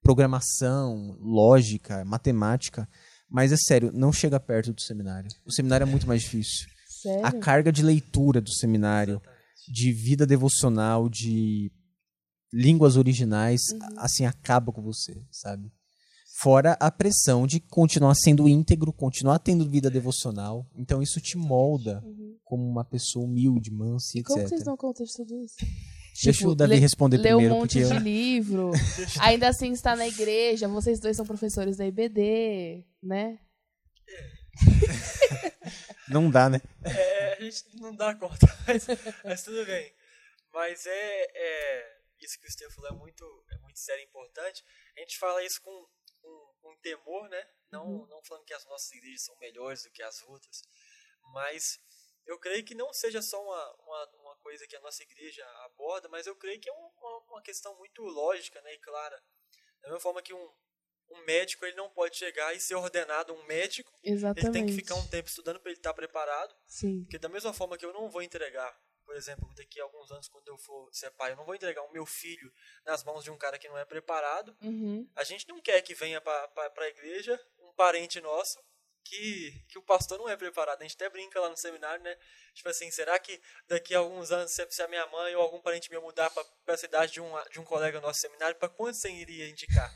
Programação, 0.00 1.18
lógica, 1.20 2.02
matemática, 2.06 2.88
mas 3.28 3.52
é 3.52 3.56
sério, 3.58 3.92
não 3.92 4.10
chega 4.10 4.40
perto 4.40 4.72
do 4.72 4.80
seminário. 4.80 5.28
O 5.44 5.52
seminário 5.52 5.84
é 5.84 5.90
muito 5.90 6.06
mais 6.06 6.22
difícil. 6.22 6.66
Sério? 6.88 7.26
A 7.26 7.32
carga 7.32 7.70
de 7.70 7.82
leitura 7.82 8.40
do 8.40 8.50
seminário, 8.54 9.20
de 9.68 9.92
vida 9.92 10.26
devocional, 10.26 11.10
de 11.10 11.70
línguas 12.50 12.96
originais, 12.96 13.60
assim, 13.98 14.24
acaba 14.24 14.72
com 14.72 14.80
você, 14.80 15.22
sabe? 15.30 15.70
Fora 16.40 16.76
a 16.78 16.90
pressão 16.90 17.46
de 17.46 17.58
continuar 17.58 18.14
sendo 18.14 18.48
íntegro, 18.48 18.92
continuar 18.92 19.38
tendo 19.40 19.68
vida 19.68 19.90
devocional. 19.90 20.64
Então 20.76 21.02
isso 21.02 21.20
te 21.20 21.36
molda 21.36 22.02
como 22.44 22.64
uma 22.64 22.84
pessoa 22.84 23.24
humilde, 23.24 23.72
mansa 23.72 24.16
e 24.16 24.20
E 24.20 24.22
como 24.22 24.38
etc. 24.38 24.48
vocês 24.48 24.64
dão 24.64 24.76
conta 24.76 25.04
de 25.04 25.12
tudo 25.12 25.34
isso? 25.42 25.56
Deixa 26.22 26.38
Tipo, 26.38 26.50
o 26.50 26.54
Davi 26.54 26.74
lê- 26.74 26.78
responder 26.78 27.16
Ler 27.18 27.34
um 27.34 27.38
primeiro, 27.38 27.54
monte 27.54 27.80
porque 27.80 27.92
eu... 27.92 27.98
de 27.98 28.04
livro. 28.04 28.70
Ainda 29.20 29.48
assim 29.48 29.72
está 29.72 29.96
na 29.96 30.06
igreja. 30.06 30.68
Vocês 30.68 31.00
dois 31.00 31.16
são 31.16 31.26
professores 31.26 31.76
da 31.76 31.86
IBD, 31.86 32.84
né? 33.02 33.38
não 36.08 36.30
dá, 36.30 36.48
né? 36.48 36.60
É, 36.84 37.34
a 37.34 37.40
gente 37.40 37.64
não 37.80 37.94
dá 37.94 38.14
conta, 38.14 38.46
mas, 38.66 38.86
mas 39.24 39.42
tudo 39.42 39.64
bem. 39.66 39.92
Mas 40.52 40.86
é, 40.86 41.22
é 41.34 41.98
isso 42.24 42.38
que 42.40 42.46
o 42.46 42.50
Steve 42.50 42.72
falou 42.72 42.90
é 42.90 42.94
muito, 42.94 43.46
é 43.50 43.58
muito 43.58 43.78
sério 43.78 44.02
e 44.02 44.06
importante. 44.06 44.64
A 44.96 45.00
gente 45.00 45.18
fala 45.18 45.42
isso 45.44 45.60
com, 45.62 45.88
com, 46.20 46.54
com 46.60 46.76
temor, 46.78 47.28
né? 47.28 47.50
Não, 47.70 48.06
não 48.06 48.22
falando 48.24 48.44
que 48.44 48.54
as 48.54 48.64
nossas 48.66 48.90
igrejas 48.92 49.22
são 49.24 49.36
melhores 49.38 49.82
do 49.82 49.90
que 49.90 50.02
as 50.02 50.22
outras, 50.22 50.62
mas 51.32 51.78
eu 52.26 52.38
creio 52.38 52.64
que 52.64 52.74
não 52.74 52.92
seja 52.92 53.22
só 53.22 53.42
uma, 53.42 53.74
uma, 53.82 54.10
uma 54.20 54.36
coisa 54.36 54.66
que 54.66 54.76
a 54.76 54.80
nossa 54.80 55.02
igreja 55.02 55.46
aborda, 55.64 56.08
mas 56.08 56.26
eu 56.26 56.36
creio 56.36 56.60
que 56.60 56.68
é 56.68 56.72
um- 56.72 56.90
uma, 56.98 57.18
uma 57.30 57.42
questão 57.42 57.74
muito 57.76 58.02
lógica 58.02 58.60
né, 58.62 58.74
e 58.74 58.78
clara. 58.78 59.22
Da 59.80 59.88
mesma 59.88 60.00
forma 60.00 60.22
que 60.22 60.34
um, 60.34 60.54
um 61.10 61.24
médico 61.24 61.64
ele 61.64 61.76
não 61.76 61.88
pode 61.90 62.16
chegar 62.16 62.54
e 62.54 62.60
ser 62.60 62.74
ordenado 62.74 63.32
um 63.32 63.42
médico, 63.44 63.90
Exatamente. 64.02 64.44
ele 64.46 64.52
tem 64.52 64.66
que 64.66 64.72
ficar 64.72 64.94
um 64.96 65.08
tempo 65.08 65.28
estudando 65.28 65.58
para 65.60 65.70
ele 65.70 65.78
estar 65.78 65.94
preparado. 65.94 66.54
Sim. 66.66 67.02
Porque 67.04 67.18
da 67.18 67.28
mesma 67.28 67.52
forma 67.54 67.78
que 67.78 67.84
eu 67.84 67.92
não 67.94 68.10
vou 68.10 68.20
entregar, 68.22 68.78
por 69.08 69.16
exemplo, 69.16 69.50
daqui 69.54 69.80
a 69.80 69.84
alguns 69.84 70.12
anos, 70.12 70.28
quando 70.28 70.48
eu 70.48 70.58
for 70.58 70.86
ser 70.92 71.10
pai, 71.12 71.32
eu 71.32 71.36
não 71.36 71.46
vou 71.46 71.54
entregar 71.54 71.80
o 71.82 71.90
meu 71.90 72.04
filho 72.04 72.52
nas 72.84 73.02
mãos 73.02 73.24
de 73.24 73.30
um 73.30 73.38
cara 73.38 73.58
que 73.58 73.66
não 73.66 73.78
é 73.78 73.84
preparado. 73.86 74.54
Uhum. 74.60 75.08
A 75.16 75.24
gente 75.24 75.48
não 75.48 75.62
quer 75.62 75.80
que 75.80 75.94
venha 75.94 76.20
para 76.20 76.70
a 76.76 76.88
igreja 76.88 77.40
um 77.58 77.72
parente 77.72 78.20
nosso 78.20 78.62
que, 79.02 79.64
que 79.66 79.78
o 79.78 79.82
pastor 79.82 80.18
não 80.18 80.28
é 80.28 80.36
preparado. 80.36 80.82
A 80.82 80.84
gente 80.84 80.94
até 80.94 81.08
brinca 81.08 81.40
lá 81.40 81.48
no 81.48 81.56
seminário, 81.56 82.04
né? 82.04 82.14
Tipo 82.52 82.68
assim, 82.68 82.90
será 82.90 83.18
que 83.18 83.40
daqui 83.66 83.94
a 83.94 83.98
alguns 83.98 84.30
anos, 84.30 84.52
se 84.52 84.66
se 84.68 84.82
a 84.82 84.88
minha 84.88 85.06
mãe 85.06 85.34
ou 85.34 85.40
algum 85.40 85.62
parente 85.62 85.90
meu 85.90 86.02
mudar 86.02 86.28
para 86.28 86.74
a 86.74 86.76
cidade 86.76 87.12
de 87.12 87.20
um, 87.22 87.32
de 87.50 87.58
um 87.58 87.64
colega 87.64 88.02
nosso 88.02 88.20
seminário, 88.20 88.56
para 88.56 88.68
quantos 88.68 89.00
você 89.00 89.10
iria 89.10 89.48
indicar? 89.48 89.90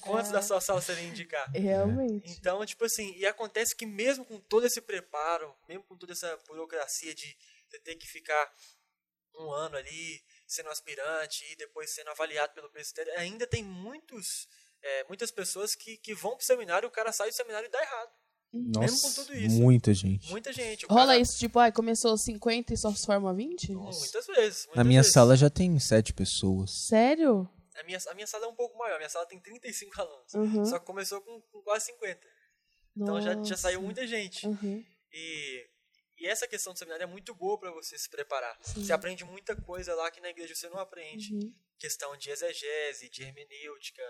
Quantos 0.00 0.32
da 0.32 0.42
sua 0.42 0.60
sala 0.60 0.80
você 0.80 0.90
iria 0.90 1.08
indicar? 1.08 1.48
Realmente. 1.54 2.32
Então, 2.32 2.66
tipo 2.66 2.84
assim, 2.84 3.14
e 3.14 3.24
acontece 3.26 3.76
que 3.76 3.86
mesmo 3.86 4.24
com 4.24 4.40
todo 4.40 4.66
esse 4.66 4.80
preparo, 4.80 5.54
mesmo 5.68 5.84
com 5.84 5.96
toda 5.96 6.12
essa 6.12 6.36
burocracia 6.48 7.14
de 7.14 7.36
você 7.74 7.80
ter 7.80 7.96
que 7.96 8.06
ficar 8.06 8.52
um 9.36 9.50
ano 9.50 9.76
ali 9.76 10.22
sendo 10.46 10.68
aspirante 10.68 11.44
e 11.52 11.56
depois 11.56 11.90
sendo 11.90 12.10
avaliado 12.10 12.54
pelo 12.54 12.70
presbitério, 12.70 13.12
ainda 13.18 13.46
tem 13.46 13.64
muitos, 13.64 14.46
é, 14.82 15.04
muitas 15.04 15.30
pessoas 15.30 15.74
que, 15.74 15.96
que 15.98 16.14
vão 16.14 16.36
pro 16.36 16.46
seminário 16.46 16.86
e 16.86 16.88
o 16.88 16.92
cara 16.92 17.12
sai 17.12 17.30
do 17.30 17.34
seminário 17.34 17.66
e 17.66 17.70
dá 17.70 17.80
errado. 17.82 18.10
Mesmo 18.52 19.00
com 19.00 19.08
Nossa, 19.08 19.24
tudo 19.24 19.36
isso. 19.36 19.56
muita 19.60 19.92
gente. 19.92 20.30
Muita 20.30 20.52
gente. 20.52 20.86
Rola 20.86 21.06
cara- 21.06 21.18
isso, 21.18 21.36
tipo, 21.36 21.58
ai, 21.58 21.72
começou 21.72 22.16
50 22.16 22.72
e 22.72 22.76
só 22.76 22.94
se 22.94 23.04
forma 23.04 23.34
20? 23.34 23.72
Muitas 23.72 24.26
vezes. 24.28 24.66
Na 24.66 24.66
muitas 24.68 24.86
minha 24.86 25.00
vezes. 25.00 25.12
sala 25.12 25.36
já 25.36 25.50
tem 25.50 25.76
sete 25.80 26.12
pessoas. 26.12 26.70
Sério? 26.86 27.50
A 27.74 27.82
minha, 27.82 27.98
a 28.08 28.14
minha 28.14 28.26
sala 28.28 28.44
é 28.44 28.48
um 28.48 28.54
pouco 28.54 28.78
maior. 28.78 28.94
A 28.94 28.98
minha 28.98 29.08
sala 29.10 29.26
tem 29.26 29.40
35 29.40 30.00
alunos. 30.00 30.34
Uhum. 30.34 30.64
Só 30.64 30.78
que 30.78 30.86
começou 30.86 31.20
com, 31.20 31.40
com 31.50 31.62
quase 31.62 31.86
50. 31.86 32.20
Então 32.96 33.20
já, 33.20 33.42
já 33.42 33.56
saiu 33.56 33.80
Nossa. 33.80 33.86
muita 33.86 34.06
gente. 34.06 34.46
Uhum. 34.46 34.84
E, 35.12 35.66
e 36.18 36.26
essa 36.26 36.46
questão 36.46 36.72
do 36.72 36.78
seminário 36.78 37.04
é 37.04 37.06
muito 37.06 37.34
boa 37.34 37.58
para 37.58 37.70
você 37.70 37.98
se 37.98 38.08
preparar. 38.08 38.56
Você 38.62 38.92
aprende 38.92 39.24
muita 39.24 39.56
coisa 39.56 39.94
lá 39.94 40.10
que 40.10 40.20
na 40.20 40.30
igreja 40.30 40.54
você 40.54 40.68
não 40.68 40.78
aprende. 40.78 41.34
Uhum. 41.34 41.52
Questão 41.78 42.16
de 42.16 42.30
exegese, 42.30 43.08
de 43.10 43.22
hermenêutica, 43.22 44.02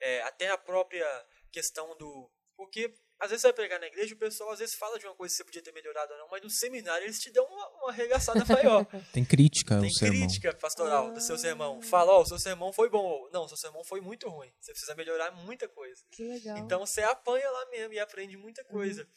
é, 0.00 0.22
até 0.22 0.48
a 0.50 0.58
própria 0.58 1.06
questão 1.50 1.96
do. 1.96 2.30
Porque 2.54 2.92
às 3.18 3.30
vezes 3.30 3.42
você 3.42 3.48
vai 3.48 3.54
pregar 3.54 3.80
na 3.80 3.86
igreja 3.86 4.12
e 4.12 4.14
o 4.14 4.18
pessoal 4.18 4.50
às 4.50 4.58
vezes 4.58 4.74
fala 4.74 4.98
de 4.98 5.06
uma 5.06 5.14
coisa 5.14 5.32
que 5.32 5.38
você 5.38 5.44
podia 5.44 5.62
ter 5.62 5.72
melhorado 5.72 6.12
ou 6.12 6.18
não, 6.18 6.28
mas 6.28 6.42
no 6.42 6.50
seminário 6.50 7.04
eles 7.04 7.18
te 7.18 7.30
dão 7.30 7.44
uma, 7.46 7.68
uma 7.78 7.88
arregaçada 7.90 8.44
maior. 8.44 8.84
Tem 9.12 9.24
crítica 9.24 9.76
Tem 9.80 9.88
ao 9.88 9.94
sermão. 9.94 10.20
crítica 10.20 10.54
pastoral 10.54 11.12
do 11.12 11.20
seu 11.20 11.38
sermão. 11.38 11.80
Fala, 11.82 12.12
ó, 12.12 12.22
o 12.22 12.26
seu 12.26 12.38
sermão 12.38 12.72
foi 12.72 12.90
bom. 12.90 13.04
ou, 13.04 13.30
Não, 13.32 13.44
o 13.44 13.48
seu 13.48 13.56
sermão 13.56 13.82
foi 13.84 14.00
muito 14.00 14.28
ruim. 14.28 14.52
Você 14.60 14.72
precisa 14.72 14.94
melhorar 14.94 15.30
muita 15.32 15.68
coisa. 15.68 16.04
Que 16.12 16.22
legal. 16.22 16.58
Então 16.58 16.80
você 16.80 17.02
apanha 17.02 17.50
lá 17.50 17.66
mesmo 17.70 17.94
e 17.94 17.98
aprende 17.98 18.36
muita 18.36 18.62
coisa. 18.64 19.08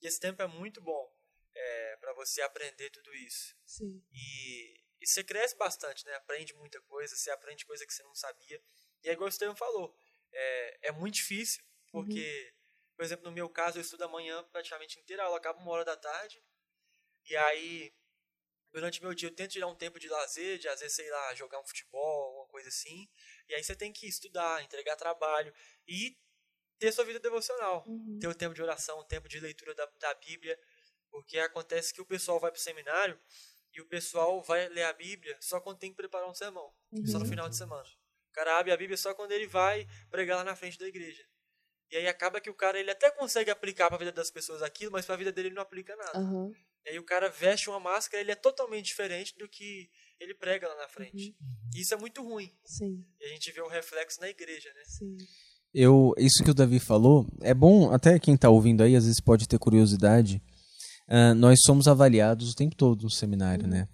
E 0.00 0.06
esse 0.06 0.20
tempo 0.20 0.40
é 0.40 0.46
muito 0.46 0.80
bom 0.80 1.10
é, 1.60 1.96
para 1.96 2.12
você 2.14 2.40
aprender 2.42 2.90
tudo 2.90 3.14
isso. 3.14 3.54
Sim. 3.66 4.02
E, 4.12 4.80
e 5.00 5.06
você 5.06 5.22
cresce 5.22 5.56
bastante, 5.56 6.04
né? 6.06 6.14
Aprende 6.14 6.54
muita 6.54 6.80
coisa, 6.82 7.14
você 7.14 7.30
aprende 7.30 7.66
coisa 7.66 7.86
que 7.86 7.92
você 7.92 8.02
não 8.02 8.14
sabia. 8.14 8.62
E 9.02 9.08
é 9.08 9.12
igual 9.12 9.26
o 9.26 9.28
Estevam 9.28 9.56
falou, 9.56 9.94
é, 10.32 10.88
é 10.88 10.92
muito 10.92 11.14
difícil, 11.14 11.62
porque, 11.90 12.54
por 12.96 13.04
exemplo, 13.04 13.24
no 13.24 13.32
meu 13.32 13.48
caso, 13.48 13.78
eu 13.78 13.82
estudo 13.82 14.04
amanhã 14.04 14.42
praticamente 14.44 14.98
inteira, 14.98 15.24
aula 15.24 15.36
acaba 15.36 15.58
uma 15.60 15.70
hora 15.70 15.84
da 15.84 15.96
tarde. 15.96 16.42
E 17.26 17.36
aí, 17.36 17.94
durante 18.72 19.02
meu 19.02 19.14
dia, 19.14 19.28
eu 19.28 19.34
tento 19.34 19.52
tirar 19.52 19.66
um 19.66 19.76
tempo 19.76 19.98
de 19.98 20.08
lazer, 20.08 20.58
de 20.58 20.68
às 20.68 20.80
vezes, 20.80 20.96
sei 20.96 21.10
lá, 21.10 21.34
jogar 21.34 21.60
um 21.60 21.66
futebol, 21.66 22.28
alguma 22.28 22.46
coisa 22.46 22.68
assim. 22.68 23.08
E 23.48 23.54
aí 23.54 23.62
você 23.62 23.74
tem 23.74 23.92
que 23.92 24.06
estudar, 24.06 24.62
entregar 24.62 24.96
trabalho 24.96 25.52
e 25.86 26.18
ter 26.78 26.92
sua 26.92 27.04
vida 27.04 27.20
devocional. 27.20 27.84
Ter 28.18 28.28
o 28.28 28.34
tempo 28.34 28.54
de 28.54 28.62
oração, 28.62 28.98
o 28.98 29.04
tempo 29.04 29.28
de 29.28 29.38
leitura 29.38 29.74
da, 29.74 29.86
da 29.98 30.14
Bíblia. 30.14 30.58
Porque 31.10 31.38
acontece 31.38 31.92
que 31.92 32.00
o 32.00 32.06
pessoal 32.06 32.38
vai 32.38 32.50
para 32.50 32.58
o 32.58 32.62
seminário 32.62 33.18
e 33.72 33.80
o 33.80 33.86
pessoal 33.86 34.42
vai 34.42 34.68
ler 34.68 34.84
a 34.84 34.92
Bíblia 34.92 35.36
só 35.40 35.60
quando 35.60 35.78
tem 35.78 35.90
que 35.90 35.96
preparar 35.96 36.28
um 36.28 36.34
sermão. 36.34 36.72
Só 37.06 37.18
no 37.18 37.26
final 37.26 37.48
de 37.48 37.56
semana. 37.56 37.84
O 38.30 38.32
cara 38.32 38.58
abre 38.58 38.72
a 38.72 38.76
Bíblia 38.76 38.96
só 38.96 39.12
quando 39.14 39.32
ele 39.32 39.46
vai 39.46 39.86
pregar 40.08 40.38
lá 40.38 40.44
na 40.44 40.56
frente 40.56 40.78
da 40.78 40.86
igreja. 40.86 41.24
E 41.90 41.96
aí 41.96 42.06
acaba 42.06 42.40
que 42.40 42.48
o 42.48 42.54
cara 42.54 42.78
ele 42.78 42.90
até 42.90 43.10
consegue 43.10 43.50
aplicar 43.50 43.88
para 43.88 43.96
a 43.96 43.98
vida 43.98 44.12
das 44.12 44.30
pessoas 44.30 44.62
aquilo, 44.62 44.92
mas 44.92 45.04
para 45.04 45.16
a 45.16 45.18
vida 45.18 45.32
dele 45.32 45.48
ele 45.48 45.56
não 45.56 45.62
aplica 45.62 45.96
nada. 45.96 46.18
Aham. 46.18 46.52
E 46.86 46.90
aí 46.90 46.98
o 46.98 47.04
cara 47.04 47.28
veste 47.28 47.68
uma 47.68 47.80
máscara, 47.80 48.22
ele 48.22 48.30
é 48.30 48.36
totalmente 48.36 48.86
diferente 48.86 49.36
do 49.36 49.48
que 49.48 49.90
ele 50.18 50.34
prega 50.34 50.68
lá 50.68 50.76
na 50.76 50.88
frente. 50.88 51.36
E 51.74 51.80
isso 51.80 51.92
é 51.92 51.96
muito 51.96 52.22
ruim. 52.22 52.56
Sim, 52.64 53.04
E 53.20 53.24
a 53.24 53.28
gente 53.28 53.50
vê 53.52 53.60
o 53.60 53.68
reflexo 53.68 54.20
na 54.20 54.28
igreja, 54.28 54.72
né? 54.72 54.82
sim. 54.84 55.16
Eu, 55.72 56.12
isso 56.18 56.42
que 56.42 56.50
o 56.50 56.54
Davi 56.54 56.80
falou, 56.80 57.24
é 57.42 57.54
bom, 57.54 57.92
até 57.92 58.18
quem 58.18 58.34
está 58.34 58.50
ouvindo 58.50 58.82
aí, 58.82 58.96
às 58.96 59.04
vezes 59.04 59.20
pode 59.20 59.46
ter 59.46 59.56
curiosidade. 59.56 60.42
Ah, 61.10 61.34
nós 61.34 61.58
somos 61.64 61.88
avaliados 61.88 62.52
o 62.52 62.54
tempo 62.54 62.76
todo 62.76 63.02
no 63.02 63.10
seminário, 63.10 63.66
né? 63.66 63.88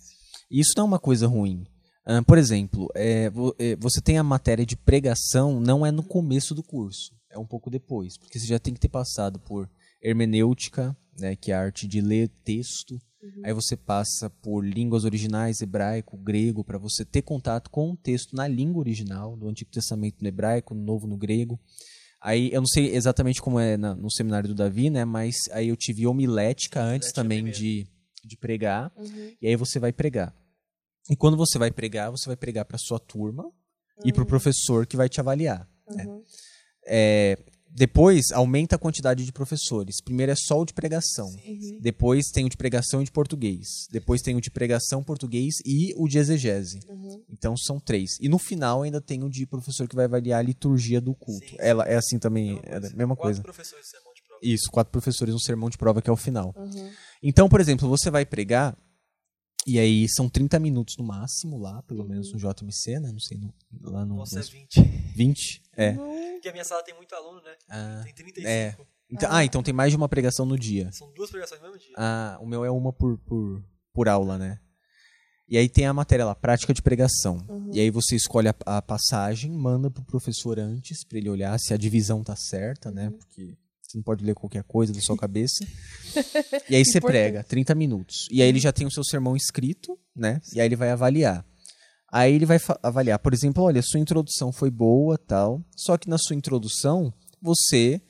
E 0.51 0.61
isso 0.61 0.75
não 0.77 0.85
é 0.85 0.87
uma 0.87 0.99
coisa 0.99 1.27
ruim. 1.27 1.67
Ah, 2.05 2.23
por 2.23 2.37
exemplo, 2.37 2.89
é, 2.95 3.33
é, 3.59 3.77
você 3.77 4.03
tem 4.03 4.19
a 4.19 4.23
matéria 4.23 4.67
de 4.67 4.77
pregação, 4.77 5.59
não 5.59 5.85
é 5.85 5.91
no 5.91 6.03
começo 6.03 6.55
do 6.55 6.63
curso, 6.63 7.13
é 7.31 7.39
um 7.39 7.47
pouco 7.47 7.71
depois, 7.71 8.19
porque 8.19 8.39
você 8.39 8.47
já 8.47 8.59
tem 8.59 8.75
que 8.75 8.81
ter 8.81 8.91
passado 8.91 9.41
por 9.41 9.69
hermenêutica, 10.03 10.95
né, 11.19 11.35
que 11.35 11.51
é 11.51 11.55
a 11.55 11.61
arte 11.61 11.89
de 11.89 12.03
ler 12.03 12.29
texto. 12.45 13.01
Aí 13.43 13.53
você 13.53 13.77
passa 13.77 14.31
por 14.31 14.65
línguas 14.65 15.05
originais, 15.05 15.61
hebraico, 15.61 16.17
grego, 16.17 16.63
para 16.63 16.79
você 16.79 17.05
ter 17.05 17.23
contato 17.23 17.71
com 17.71 17.91
o 17.91 17.97
texto 17.97 18.37
na 18.37 18.47
língua 18.47 18.79
original, 18.79 19.37
do 19.37 19.49
Antigo 19.49 19.71
Testamento 19.71 20.19
no 20.23 20.29
hebraico, 20.29 20.75
no 20.75 20.85
Novo 20.85 21.09
no 21.09 21.17
grego. 21.17 21.59
Aí 22.21 22.51
eu 22.53 22.61
não 22.61 22.67
sei 22.67 22.95
exatamente 22.95 23.41
como 23.41 23.59
é 23.61 23.77
na- 23.77 23.95
no 23.95 24.11
seminário 24.11 24.49
do 24.49 24.55
Davi, 24.55 24.91
né? 24.91 25.05
Mas 25.05 25.35
aí 25.53 25.69
eu 25.69 25.77
tive 25.77 26.07
homilética 26.07 26.81
antes 26.81 27.09
Homilética 27.09 27.23
também 27.23 27.39
primeiro. 27.39 27.59
de, 27.59 27.87
de 28.25 28.37
pregar. 28.37 28.93
Uhum. 28.97 29.33
E 29.41 29.47
aí 29.47 29.57
você 29.57 29.79
vai 29.79 29.93
pregar. 29.93 30.35
E 31.11 31.15
quando 31.17 31.37
você 31.37 31.59
vai 31.59 31.71
pregar, 31.71 32.11
você 32.11 32.27
vai 32.27 32.37
pregar 32.37 32.65
para 32.65 32.79
sua 32.79 32.99
turma 32.99 33.49
e 34.05 34.13
para 34.13 34.23
o 34.23 34.27
professor 34.27 34.87
que 34.87 34.97
vai 34.97 35.09
te 35.09 35.21
avaliar. 35.21 35.69
né? 35.89 36.05
Uhum. 36.07 36.23
É, 36.87 37.39
depois 37.77 38.31
aumenta 38.33 38.77
a 38.77 38.79
quantidade 38.79 39.23
de 39.25 39.31
professores. 39.31 40.01
Primeiro 40.03 40.33
é 40.33 40.35
só 40.35 40.59
o 40.61 40.65
de 40.65 40.73
pregação. 40.73 41.27
Uhum. 41.27 41.79
Depois 41.79 42.27
tem 42.33 42.47
o 42.47 42.49
de 42.49 42.57
pregação 42.57 43.03
e 43.03 43.05
de 43.05 43.13
português. 43.13 43.67
Depois 43.91 44.23
tem 44.23 44.35
o 44.35 44.41
de 44.41 44.51
pregação, 44.51 45.05
português 45.05 45.57
e 45.65 45.93
o 45.99 46.09
de 46.09 46.17
exegese. 46.17 46.81
Uhum. 46.89 47.23
Então 47.29 47.55
são 47.55 47.79
três. 47.79 48.19
E 48.19 48.31
no 48.31 48.39
final 48.39 48.83
ainda 48.83 48.99
tem 48.99 49.23
o 49.23 49.29
de 49.29 49.45
professor 49.45 49.87
que 49.87 49.95
vai 49.95 50.07
avaliar 50.07 50.41
a 50.41 50.43
liturgia 50.43 51.03
do 51.03 51.15
culto. 51.15 51.47
Sim. 51.47 51.57
Ela 51.59 51.85
é 51.85 51.97
assim 51.97 52.19
também, 52.19 52.59
é 52.65 52.77
a 52.77 52.81
mesma 52.81 53.15
Quatro 53.15 53.23
coisa. 53.23 53.43
professores 53.43 53.85
de 53.85 53.91
sermão 53.91 54.15
de 54.15 54.23
prova. 54.23 54.41
Isso, 54.43 54.71
quatro 54.71 54.91
professores 54.91 55.35
no 55.35 55.41
sermão 55.41 55.69
de 55.69 55.77
prova 55.77 56.01
que 56.01 56.09
é 56.09 56.13
o 56.13 56.17
final. 56.17 56.55
Uhum. 56.57 56.91
Então, 57.23 57.47
por 57.47 57.61
exemplo, 57.61 57.87
você 57.89 58.11
vai 58.11 58.25
pregar, 58.25 58.75
E 59.67 59.81
aí 59.81 60.07
são 60.09 60.29
30 60.29 60.61
minutos 60.61 60.95
no 60.97 61.05
máximo 61.05 61.59
lá, 61.59 61.83
pelo 61.83 62.05
menos 62.09 62.33
no 62.33 62.39
JMC, 62.39 63.01
né? 63.01 63.11
Não 63.11 63.19
sei, 63.19 63.37
no, 63.37 63.53
lá 63.91 64.07
no. 64.07 64.17
Nossa, 64.17 64.37
é 64.37 64.39
nos 64.39 64.49
20. 64.49 64.81
20? 65.17 65.63
É. 65.77 65.93
Porque 65.93 66.49
a 66.49 66.53
minha 66.53 66.65
sala 66.65 66.83
tem 66.83 66.95
muito 66.95 67.15
aluno, 67.15 67.41
né? 67.43 67.55
Ah, 67.69 68.01
Tem 68.05 68.15
35. 68.15 68.49
é. 68.49 68.77
Então, 69.09 69.29
ah, 69.31 69.45
então 69.45 69.63
tem 69.63 69.73
mais 69.73 69.93
de 69.93 69.97
uma 69.97 70.09
pregação 70.09 70.45
no 70.45 70.59
dia. 70.59 70.91
São 70.93 71.13
duas 71.13 71.31
pregações 71.31 71.61
no 71.61 71.69
mesmo 71.69 71.81
dia. 71.81 71.95
Ah, 71.97 72.39
o 72.41 72.47
meu 72.47 72.65
é 72.65 72.71
uma 72.71 72.93
por, 72.93 73.17
por, 73.19 73.63
por 73.93 74.09
aula, 74.09 74.37
né? 74.37 74.59
E 75.49 75.57
aí 75.57 75.69
tem 75.69 75.87
a 75.87 75.93
matéria 75.93 76.25
lá, 76.25 76.35
prática 76.35 76.75
de 76.75 76.83
pregação. 76.83 77.39
E 77.73 77.79
aí 77.79 77.89
você 77.89 78.17
escolhe 78.17 78.49
a, 78.49 78.55
a 78.67 78.83
passagem, 78.83 79.53
manda 79.53 79.89
pro 79.89 80.03
professor 80.03 80.59
antes, 80.59 81.05
pra 81.05 81.19
ele 81.19 81.31
olhar 81.31 81.57
se 81.61 81.73
a 81.73 81.77
divisão 81.77 82.25
tá 82.25 82.35
certa, 82.35 82.91
né? 82.91 83.11
Porque 83.11 83.57
você 83.81 83.97
não 83.97 84.03
pode 84.03 84.25
ler 84.25 84.35
qualquer 84.35 84.65
coisa 84.65 84.93
da 84.93 85.01
sua 85.01 85.17
cabeça. 85.17 85.65
e 86.69 86.75
aí 86.75 86.85
você 86.85 87.01
prega 87.01 87.45
30 87.45 87.77
minutos. 87.77 88.27
E 88.29 88.43
aí 88.43 88.49
ele 88.49 88.59
já 88.59 88.73
tem 88.73 88.89
o 88.89 88.91
seu 88.91 89.05
sermão 89.05 89.37
escrito, 89.37 89.97
né? 90.17 90.41
E 90.53 90.61
aí 90.61 90.67
ele 90.67 90.75
vai 90.75 90.91
avaliar. 90.91 91.47
Aí 92.11 92.35
ele 92.35 92.47
vai 92.47 92.59
avaliar, 92.83 93.19
por 93.19 93.35
exemplo, 93.35 93.63
olha, 93.65 93.83
sua 93.83 94.01
introdução 94.01 94.53
foi 94.53 94.71
boa, 94.71 95.19
tal, 95.19 95.61
só 95.77 95.97
que 95.99 96.09
na 96.09 96.17
sua 96.19 96.37
introdução 96.37 97.13
você 97.43 98.01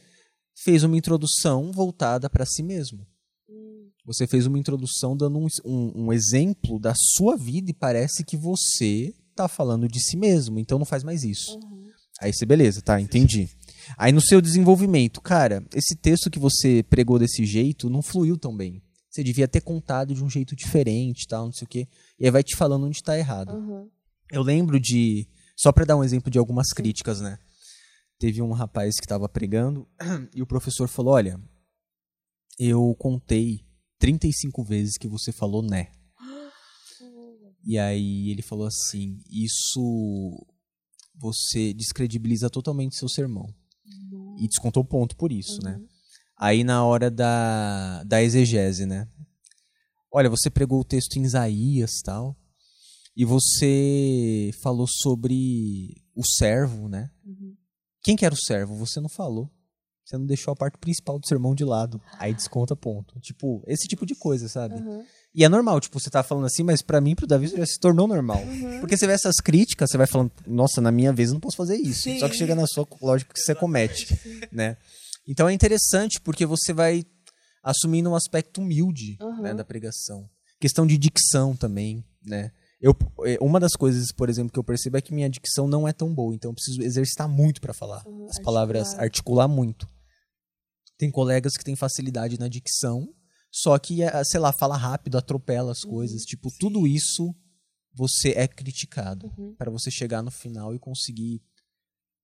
fez 0.64 0.82
uma 0.84 0.96
introdução 0.96 1.72
voltada 1.72 2.28
para 2.30 2.44
si 2.46 2.62
mesmo. 2.62 3.06
Você 4.04 4.26
fez 4.26 4.46
uma 4.46 4.58
introdução 4.58 5.16
dando 5.16 5.38
um, 5.38 5.46
um- 5.64 6.04
um 6.06 6.12
exemplo 6.12 6.78
da 6.78 6.94
sua 6.94 7.36
vida 7.36 7.70
e 7.70 7.74
parece 7.74 8.24
que 8.24 8.36
você 8.36 9.12
tá 9.34 9.48
falando 9.48 9.88
de 9.88 10.00
si 10.00 10.16
mesmo, 10.16 10.58
então 10.58 10.78
não 10.78 10.86
faz 10.86 11.02
mais 11.02 11.24
isso. 11.24 11.58
Aí 12.20 12.32
você, 12.32 12.46
beleza, 12.46 12.80
tá, 12.80 13.00
entendi. 13.00 13.48
Aí 13.98 14.12
no 14.12 14.20
seu 14.20 14.40
desenvolvimento, 14.40 15.20
cara, 15.20 15.64
esse 15.74 15.94
texto 15.96 16.30
que 16.30 16.38
você 16.38 16.82
pregou 16.88 17.18
desse 17.18 17.44
jeito 17.44 17.90
não 17.90 18.00
fluiu 18.00 18.38
tão 18.38 18.56
bem. 18.56 18.80
Você 19.10 19.22
devia 19.24 19.48
ter 19.48 19.60
contado 19.60 20.14
de 20.14 20.22
um 20.22 20.30
jeito 20.30 20.54
diferente, 20.54 21.26
tal, 21.26 21.46
não 21.46 21.52
sei 21.52 21.64
o 21.64 21.68
quê. 21.68 21.88
E 22.18 22.24
aí 22.24 22.30
vai 22.30 22.42
te 22.42 22.56
falando 22.56 22.86
onde 22.86 23.02
tá 23.02 23.18
errado. 23.18 23.50
Aham. 23.50 23.88
Eu 24.30 24.42
lembro 24.42 24.80
de. 24.80 25.28
Só 25.56 25.72
pra 25.72 25.84
dar 25.84 25.96
um 25.96 26.04
exemplo 26.04 26.30
de 26.30 26.38
algumas 26.38 26.68
críticas, 26.68 27.20
né? 27.20 27.38
Teve 28.18 28.42
um 28.42 28.52
rapaz 28.52 28.94
que 29.00 29.06
tava 29.06 29.28
pregando 29.28 29.86
e 30.34 30.42
o 30.42 30.46
professor 30.46 30.88
falou: 30.88 31.14
Olha, 31.14 31.40
eu 32.58 32.94
contei 32.98 33.60
35 33.98 34.64
vezes 34.64 34.98
que 34.98 35.08
você 35.08 35.32
falou 35.32 35.62
né. 35.62 35.88
E 37.64 37.78
aí 37.78 38.30
ele 38.30 38.42
falou 38.42 38.66
assim: 38.66 39.18
Isso 39.30 40.46
você 41.14 41.72
descredibiliza 41.72 42.50
totalmente 42.50 42.96
seu 42.96 43.08
sermão. 43.08 43.46
E 44.38 44.46
descontou 44.46 44.84
ponto 44.84 45.16
por 45.16 45.32
isso, 45.32 45.62
né? 45.62 45.80
Aí 46.36 46.62
na 46.62 46.84
hora 46.84 47.10
da, 47.10 48.02
da 48.04 48.22
exegese, 48.22 48.84
né? 48.84 49.08
Olha, 50.16 50.30
você 50.30 50.48
pregou 50.48 50.80
o 50.80 50.84
texto 50.84 51.18
em 51.18 51.24
Isaías 51.24 52.00
tal. 52.02 52.34
E 53.14 53.22
você 53.22 54.50
falou 54.62 54.86
sobre 54.88 55.94
o 56.14 56.24
servo, 56.24 56.88
né? 56.88 57.10
Quem 58.02 58.16
que 58.16 58.24
era 58.24 58.34
o 58.34 58.38
servo? 58.38 58.74
Você 58.76 58.98
não 58.98 59.10
falou. 59.10 59.50
Você 60.02 60.16
não 60.16 60.24
deixou 60.24 60.52
a 60.52 60.56
parte 60.56 60.78
principal 60.78 61.18
do 61.18 61.26
sermão 61.26 61.54
de 61.54 61.66
lado. 61.66 62.00
Aí 62.18 62.32
desconta 62.32 62.74
ponto. 62.74 63.20
Tipo, 63.20 63.62
esse 63.66 63.86
tipo 63.86 64.06
de 64.06 64.14
coisa, 64.14 64.48
sabe? 64.48 64.82
E 65.34 65.44
é 65.44 65.50
normal, 65.50 65.80
tipo, 65.80 66.00
você 66.00 66.08
tá 66.08 66.22
falando 66.22 66.46
assim, 66.46 66.62
mas 66.62 66.80
pra 66.80 66.98
mim, 66.98 67.14
pro 67.14 67.26
Davi, 67.26 67.44
isso 67.44 67.56
já 67.58 67.66
se 67.66 67.78
tornou 67.78 68.08
normal. 68.08 68.40
Porque 68.80 68.96
você 68.96 69.06
vê 69.06 69.12
essas 69.12 69.36
críticas, 69.36 69.90
você 69.90 69.98
vai 69.98 70.06
falando, 70.06 70.32
nossa, 70.46 70.80
na 70.80 70.90
minha 70.90 71.12
vez 71.12 71.28
eu 71.28 71.34
não 71.34 71.40
posso 71.42 71.58
fazer 71.58 71.76
isso. 71.76 72.04
Sim. 72.04 72.18
Só 72.20 72.26
que 72.30 72.38
chega 72.38 72.54
na 72.54 72.66
sua, 72.66 72.88
lógico 73.02 73.34
que 73.34 73.40
você 73.40 73.54
comete, 73.54 74.18
né? 74.50 74.78
Então 75.28 75.46
é 75.46 75.52
interessante 75.52 76.18
porque 76.22 76.46
você 76.46 76.72
vai 76.72 77.04
assumindo 77.66 78.08
um 78.08 78.14
aspecto 78.14 78.60
humilde 78.60 79.18
né, 79.42 79.52
da 79.52 79.64
pregação. 79.64 80.30
Questão 80.60 80.86
de 80.86 80.96
dicção 80.96 81.56
também, 81.56 82.04
né? 82.24 82.52
Eu, 82.80 82.94
eh, 83.24 83.38
uma 83.40 83.58
das 83.58 83.72
coisas, 83.72 84.12
por 84.12 84.28
exemplo, 84.28 84.52
que 84.52 84.58
eu 84.58 84.62
percebo 84.62 84.96
é 84.96 85.00
que 85.00 85.12
minha 85.12 85.28
dicção 85.28 85.66
não 85.66 85.88
é 85.88 85.92
tão 85.92 86.14
boa, 86.14 86.32
então 86.32 86.52
eu 86.52 86.54
preciso 86.54 86.80
exercitar 86.80 87.28
muito 87.28 87.60
para 87.60 87.74
falar. 87.74 88.04
As 88.28 88.40
palavras, 88.40 88.82
articular. 88.90 89.04
articular 89.04 89.48
muito. 89.48 89.88
Tem 90.96 91.10
colegas 91.10 91.56
que 91.56 91.64
têm 91.64 91.74
facilidade 91.74 92.38
na 92.38 92.46
dicção, 92.46 93.12
só 93.50 93.76
que, 93.78 94.02
eh, 94.02 94.24
sei 94.24 94.38
lá, 94.38 94.52
fala 94.52 94.76
rápido, 94.76 95.18
atropela 95.18 95.72
as 95.72 95.80
coisas. 95.80 96.22
Tipo, 96.22 96.48
tudo 96.60 96.86
isso 96.86 97.34
você 97.92 98.30
é 98.30 98.46
criticado 98.46 99.28
para 99.58 99.70
você 99.70 99.90
chegar 99.90 100.22
no 100.22 100.30
final 100.30 100.72
e 100.72 100.78
conseguir 100.78 101.42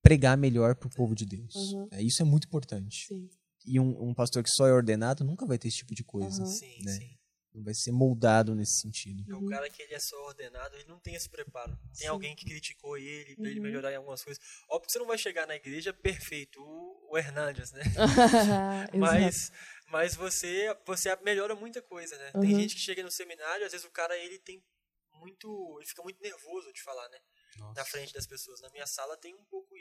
pregar 0.03 0.37
melhor 0.37 0.77
pro 0.77 0.91
povo 0.91 1.15
de 1.15 1.27
Deus. 1.27 1.55
É, 1.91 2.01
isso 2.03 2.23
é 2.23 2.25
muito 2.25 2.47
importante. 2.47 3.07
Sim. 3.09 3.29
E 3.67 3.79
um, 3.81 4.11
um 4.11 4.15
pastor 4.15 4.43
que 4.43 4.51
só 4.51 4.67
é 4.67 4.73
ordenado 4.73 5.25
nunca 5.25 5.47
vai 5.47 5.59
ter 5.59 5.69
esse 5.69 5.79
tipo 5.79 5.95
de 5.95 6.05
coisa. 6.05 6.45
Sim, 6.45 6.83
né? 6.85 6.93
sim. 6.93 7.19
Não 7.55 7.63
vai 7.63 7.75
ser 7.75 7.93
moldado 7.93 8.55
nesse 8.55 8.81
sentido. 8.81 9.23
É 9.31 9.35
o 9.35 9.45
cara 9.45 9.69
que 9.69 9.83
ele 9.83 9.93
é 9.95 10.01
só 10.01 10.17
ordenado, 10.25 10.75
ele 10.75 10.89
não 10.89 10.99
tem 10.99 11.15
esse 11.15 11.29
preparo. 11.29 11.79
Tem 11.99 12.09
alguém 12.09 12.35
que 12.35 12.47
criticou 12.47 12.97
ele 12.97 13.37
pra 13.37 13.47
ele 13.49 13.61
Uhum. 13.61 13.67
melhorar 13.67 13.93
em 13.93 13.97
algumas 13.97 14.25
coisas. 14.25 14.43
Óbvio 14.71 14.87
que 14.87 14.93
você 14.93 14.99
não 14.99 15.07
vai 15.07 15.19
chegar 15.19 15.47
na 15.47 15.55
igreja 15.55 15.93
perfeito, 15.93 16.63
o, 16.63 17.09
o 17.11 17.19
Hernandes, 17.19 17.71
né? 17.73 17.83
Mas 18.99 19.51
mas 19.87 20.15
você 20.15 20.75
você 20.87 21.15
melhora 21.17 21.55
muita 21.55 21.83
coisa, 21.83 22.17
né? 22.17 22.33
Tem 22.33 22.55
Uhum. 22.55 22.61
gente 22.61 22.75
que 22.75 22.81
chega 22.81 23.03
no 23.03 23.11
seminário, 23.11 23.67
às 23.67 23.73
vezes 23.73 23.87
o 23.87 23.91
cara 23.91 24.17
ele 24.17 24.39
tem 24.39 24.65
muito, 25.13 25.77
ele 25.79 25.87
fica 25.87 26.03
muito 26.03 26.21
nervoso 26.23 26.73
de 26.73 26.83
falar, 26.83 27.07
né? 27.11 27.19
Na 27.77 27.85
frente 27.85 28.15
das 28.15 28.27
pessoas. 28.27 28.61
Na 28.63 28.71
minha 28.71 28.87
sala 28.87 29.15
tem 29.19 29.35
um 29.35 29.45
pouco. 29.45 29.72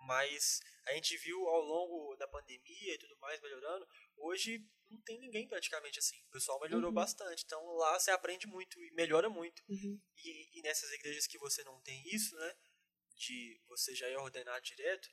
Mas 0.00 0.60
a 0.86 0.92
gente 0.94 1.16
viu 1.18 1.46
ao 1.48 1.60
longo 1.60 2.16
da 2.16 2.26
pandemia 2.26 2.94
e 2.94 2.98
tudo 2.98 3.16
mais 3.18 3.40
melhorando. 3.40 3.86
Hoje 4.16 4.66
não 4.90 5.00
tem 5.02 5.18
ninguém 5.20 5.46
praticamente 5.46 5.98
assim. 5.98 6.20
O 6.26 6.30
pessoal 6.30 6.58
melhorou 6.60 6.90
bastante. 6.90 7.44
Então 7.44 7.64
lá 7.76 7.98
você 7.98 8.10
aprende 8.10 8.46
muito 8.46 8.80
e 8.82 8.90
melhora 8.92 9.28
muito. 9.28 9.62
Uhum. 9.68 10.00
E, 10.16 10.58
e 10.58 10.62
nessas 10.62 10.90
igrejas 10.92 11.26
que 11.26 11.38
você 11.38 11.62
não 11.64 11.80
tem 11.82 12.02
isso, 12.08 12.34
né? 12.36 12.56
De 13.14 13.60
você 13.68 13.94
já 13.94 14.08
é 14.08 14.16
ordenado 14.18 14.62
direto. 14.62 15.08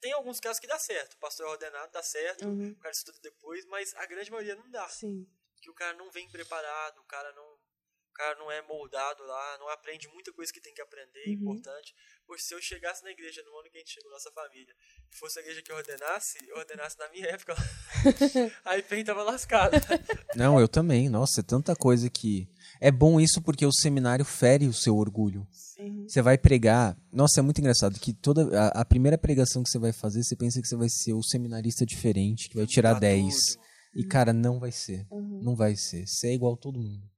Tem 0.00 0.12
alguns 0.12 0.40
casos 0.40 0.58
que 0.60 0.66
dá 0.66 0.78
certo. 0.78 1.14
O 1.14 1.18
pastor 1.18 1.46
é 1.46 1.50
ordenado, 1.50 1.92
dá 1.92 2.02
certo. 2.02 2.44
Uhum. 2.46 2.70
O 2.72 2.78
cara 2.78 2.92
estuda 2.92 3.18
depois, 3.20 3.64
mas 3.66 3.94
a 3.94 4.06
grande 4.06 4.30
maioria 4.30 4.56
não 4.56 4.68
dá. 4.70 4.88
Sim. 4.88 5.26
Que 5.60 5.70
o 5.70 5.74
cara 5.74 5.96
não 5.96 6.10
vem 6.10 6.28
preparado, 6.30 6.98
o 7.00 7.04
cara 7.04 7.32
não, 7.32 7.54
o 7.54 8.12
cara 8.12 8.34
não 8.36 8.50
é 8.50 8.60
moldado 8.62 9.24
lá, 9.24 9.58
não 9.58 9.68
aprende 9.68 10.08
muita 10.08 10.32
coisa 10.32 10.52
que 10.52 10.60
tem 10.60 10.74
que 10.74 10.82
aprender, 10.82 11.24
Uhum. 11.26 11.32
importante. 11.34 11.94
Pois 12.28 12.46
se 12.46 12.54
eu 12.54 12.60
chegasse 12.60 13.02
na 13.02 13.10
igreja 13.10 13.42
no 13.42 13.58
ano 13.58 13.70
que 13.70 13.78
a 13.78 13.80
gente 13.80 13.90
chegou, 13.94 14.10
nossa 14.12 14.30
família, 14.30 14.74
e 15.10 15.16
fosse 15.16 15.38
a 15.38 15.42
igreja 15.42 15.62
que 15.62 15.72
eu 15.72 15.76
ordenasse, 15.76 16.36
eu 16.46 16.58
ordenasse 16.58 16.98
na 16.98 17.08
minha 17.08 17.26
época, 17.26 17.54
aí 18.66 18.82
Pen 18.82 19.02
tava 19.02 19.22
lascado. 19.22 19.72
Não, 20.36 20.60
eu 20.60 20.68
também. 20.68 21.08
Nossa, 21.08 21.40
é 21.40 21.42
tanta 21.42 21.74
coisa 21.74 22.10
que. 22.10 22.46
É 22.82 22.90
bom 22.90 23.18
isso 23.18 23.40
porque 23.40 23.64
o 23.64 23.72
seminário 23.72 24.26
fere 24.26 24.66
o 24.66 24.74
seu 24.74 24.94
orgulho. 24.96 25.48
Você 26.06 26.20
vai 26.20 26.36
pregar. 26.36 26.96
Nossa, 27.10 27.40
é 27.40 27.42
muito 27.42 27.60
engraçado 27.60 27.98
que 27.98 28.12
toda 28.12 28.42
a, 28.60 28.82
a 28.82 28.84
primeira 28.84 29.16
pregação 29.16 29.62
que 29.62 29.70
você 29.70 29.78
vai 29.78 29.92
fazer, 29.94 30.22
você 30.22 30.36
pensa 30.36 30.60
que 30.60 30.68
você 30.68 30.76
vai 30.76 30.88
ser 30.90 31.14
o 31.14 31.22
seminarista 31.22 31.86
diferente, 31.86 32.50
que 32.50 32.56
vai 32.56 32.66
tirar 32.66 32.94
Tá 32.94 33.00
10. 33.00 33.34
tudo. 33.54 33.64
E, 33.94 34.04
cara, 34.04 34.34
não 34.34 34.60
vai 34.60 34.70
ser. 34.70 35.06
Uhum. 35.10 35.40
Não 35.42 35.56
vai 35.56 35.76
ser. 35.76 36.06
Você 36.06 36.28
é 36.28 36.34
igual 36.34 36.52
a 36.52 36.56
todo 36.58 36.78
mundo. 36.78 37.08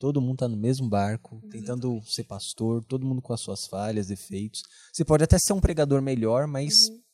Todo 0.00 0.18
mundo 0.20 0.38
tá 0.38 0.48
no 0.48 0.56
mesmo 0.56 0.88
barco, 0.88 1.40
tentando 1.50 2.00
ser 2.06 2.24
pastor, 2.24 2.82
todo 2.82 3.06
mundo 3.06 3.20
com 3.20 3.34
as 3.34 3.40
suas 3.42 3.66
falhas, 3.68 4.06
defeitos. 4.06 4.62
Você 4.90 5.04
pode 5.04 5.22
até 5.22 5.36
ser 5.38 5.52
um 5.52 5.60
pregador 5.60 6.00
melhor, 6.00 6.46
mas 6.46 6.72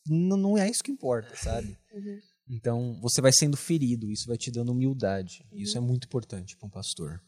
n- 0.08 0.36
não 0.40 0.56
é 0.56 0.70
isso 0.70 0.84
que 0.84 0.92
importa, 0.92 1.34
sabe? 1.36 1.76
Uhum. 1.92 2.18
Então, 2.48 2.96
você 3.02 3.20
vai 3.20 3.32
sendo 3.32 3.56
ferido, 3.56 4.08
isso 4.08 4.28
vai 4.28 4.36
te 4.38 4.52
dando 4.52 4.70
humildade. 4.70 5.44
Isso 5.52 5.76
é 5.76 5.80
muito 5.80 6.04
importante 6.06 6.56
para 6.56 6.68
um 6.68 6.70
pastor. 6.70 7.20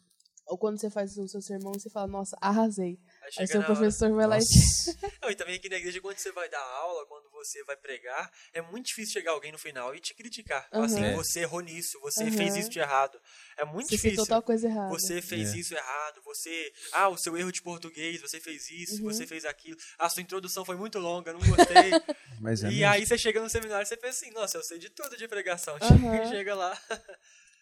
Ou 0.49 0.57
quando 0.57 0.79
você 0.79 0.89
faz 0.89 1.15
o 1.15 1.27
seu 1.27 1.41
sermão, 1.41 1.71
você 1.73 1.89
fala, 1.91 2.07
nossa, 2.07 2.35
arrasei. 2.41 2.97
Aí 3.21 3.25
Aí 3.27 3.31
chega 3.33 3.47
seu 3.47 3.59
na 3.61 3.67
hora- 3.67 3.75
professor 3.75 4.11
vai 4.13 4.25
lá 4.27 4.37
e. 4.39 4.41
Não, 5.21 5.29
e 5.29 5.35
também 5.35 5.55
aqui 5.55 5.69
na 5.69 5.75
igreja, 5.75 6.01
quando 6.01 6.17
você 6.17 6.31
vai 6.31 6.49
dar 6.49 6.59
aula, 6.59 7.05
quando 7.05 7.29
você 7.29 7.63
vai 7.65 7.77
pregar, 7.77 8.31
é 8.51 8.59
muito 8.61 8.87
difícil 8.87 9.13
chegar 9.13 9.31
alguém 9.33 9.51
no 9.51 9.59
final 9.59 9.93
e 9.95 9.99
te 9.99 10.15
criticar. 10.15 10.67
Falar 10.71 10.85
assim, 10.85 11.03
Uhum. 11.05 11.15
você 11.17 11.41
errou 11.41 11.61
nisso, 11.61 11.99
você 12.01 12.23
Uhum. 12.23 12.31
fez 12.31 12.55
isso 12.55 12.69
de 12.69 12.79
errado. 12.79 13.19
É 13.57 13.63
muito 13.63 13.89
você 13.89 13.97
fez 13.97 14.01
difícil. 14.13 14.25
total 14.25 14.41
coisa 14.41 14.67
errada. 14.67 14.89
Você 14.89 15.21
fez 15.21 15.53
É. 15.53 15.57
isso 15.57 15.75
errado, 15.75 16.21
você. 16.25 16.73
Ah, 16.93 17.09
o 17.09 17.17
seu 17.17 17.37
erro 17.37 17.51
de 17.51 17.61
português, 17.61 18.19
você 18.19 18.39
fez 18.39 18.69
isso, 18.71 19.03
Uhum. 19.03 19.11
você 19.13 19.27
fez 19.27 19.45
aquilo. 19.45 19.77
A 19.99 20.09
sua 20.09 20.23
introdução 20.23 20.65
foi 20.65 20.75
muito 20.75 20.97
longa, 20.97 21.31
não 21.31 21.39
gostei. 21.41 21.91
Mas 22.41 22.63
é 22.63 22.67
e 22.67 22.71
mesmo. 22.79 22.87
aí 22.87 23.05
você 23.05 23.17
chega 23.19 23.39
no 23.39 23.49
seminário 23.49 23.83
e 23.83 23.87
você 23.87 23.95
pensa 23.97 24.25
assim, 24.25 24.33
nossa, 24.33 24.57
eu 24.57 24.63
sei 24.63 24.79
de 24.79 24.89
tudo 24.89 25.15
de 25.15 25.27
pregação. 25.27 25.75
Aham. 25.79 26.29
Chega 26.33 26.55
lá, 26.55 26.75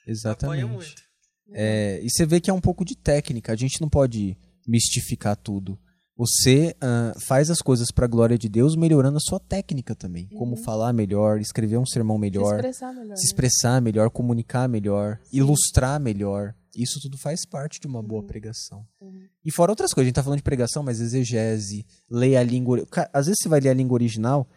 Exatamente. 0.06 0.62
apanha 0.64 0.68
muito. 0.68 1.07
É, 1.54 2.00
e 2.04 2.10
você 2.10 2.26
vê 2.26 2.40
que 2.40 2.50
é 2.50 2.54
um 2.54 2.62
pouco 2.62 2.84
de 2.84 2.96
técnica. 2.96 3.54
A 3.54 3.56
gente 3.56 3.82
não 3.82 3.90
pode 3.90 4.38
mistificar 4.68 5.36
tudo. 5.36 5.78
Você 6.18 6.76
ah, 6.82 7.14
faz 7.28 7.52
as 7.52 7.62
coisas 7.62 7.92
para 7.92 8.06
a 8.06 8.10
glória 8.10 8.38
de 8.38 8.50
Deus, 8.50 8.76
melhorando 8.76 9.18
a 9.18 9.22
sua 9.22 9.40
técnica 9.40 9.94
também. 9.96 10.28
Como 10.30 10.58
falar 10.58 10.92
melhor, 10.92 11.40
escrever 11.40 11.78
um 11.78 11.86
sermão 11.86 12.18
Se 12.18 12.22
melhor, 12.22 12.56
expressar 12.56 12.92
melhor. 12.92 13.16
se 13.16 13.22
né? 13.22 13.26
expressar 13.26 13.82
melhor, 13.82 14.10
comunicar 14.10 14.68
melhor, 14.68 15.20
ilustrar 15.32 16.00
melhor. 16.00 16.56
Isso 16.76 17.00
tudo 17.00 17.18
faz 17.18 17.46
parte 17.46 17.80
de 17.80 17.88
uma 17.88 18.02
boa 18.02 18.24
pregação. 18.24 18.86
Uhum. 19.00 19.22
E 19.46 19.52
fora 19.52 19.72
outras 19.72 19.94
coisas, 19.94 20.08
a 20.08 20.10
gente 20.10 20.16
tá 20.16 20.24
falando 20.24 20.40
de 20.40 20.44
pregação, 20.44 20.84
mas 20.84 21.00
exegese, 21.00 21.86
leia 22.10 22.40
a 22.40 22.44
língua. 22.44 22.86
Às 23.14 23.28
vezes 23.28 23.40
você 23.42 23.50
vai 23.50 23.60
ler 23.60 23.70
a 23.70 23.74
língua 23.74 23.96
original 23.96 24.48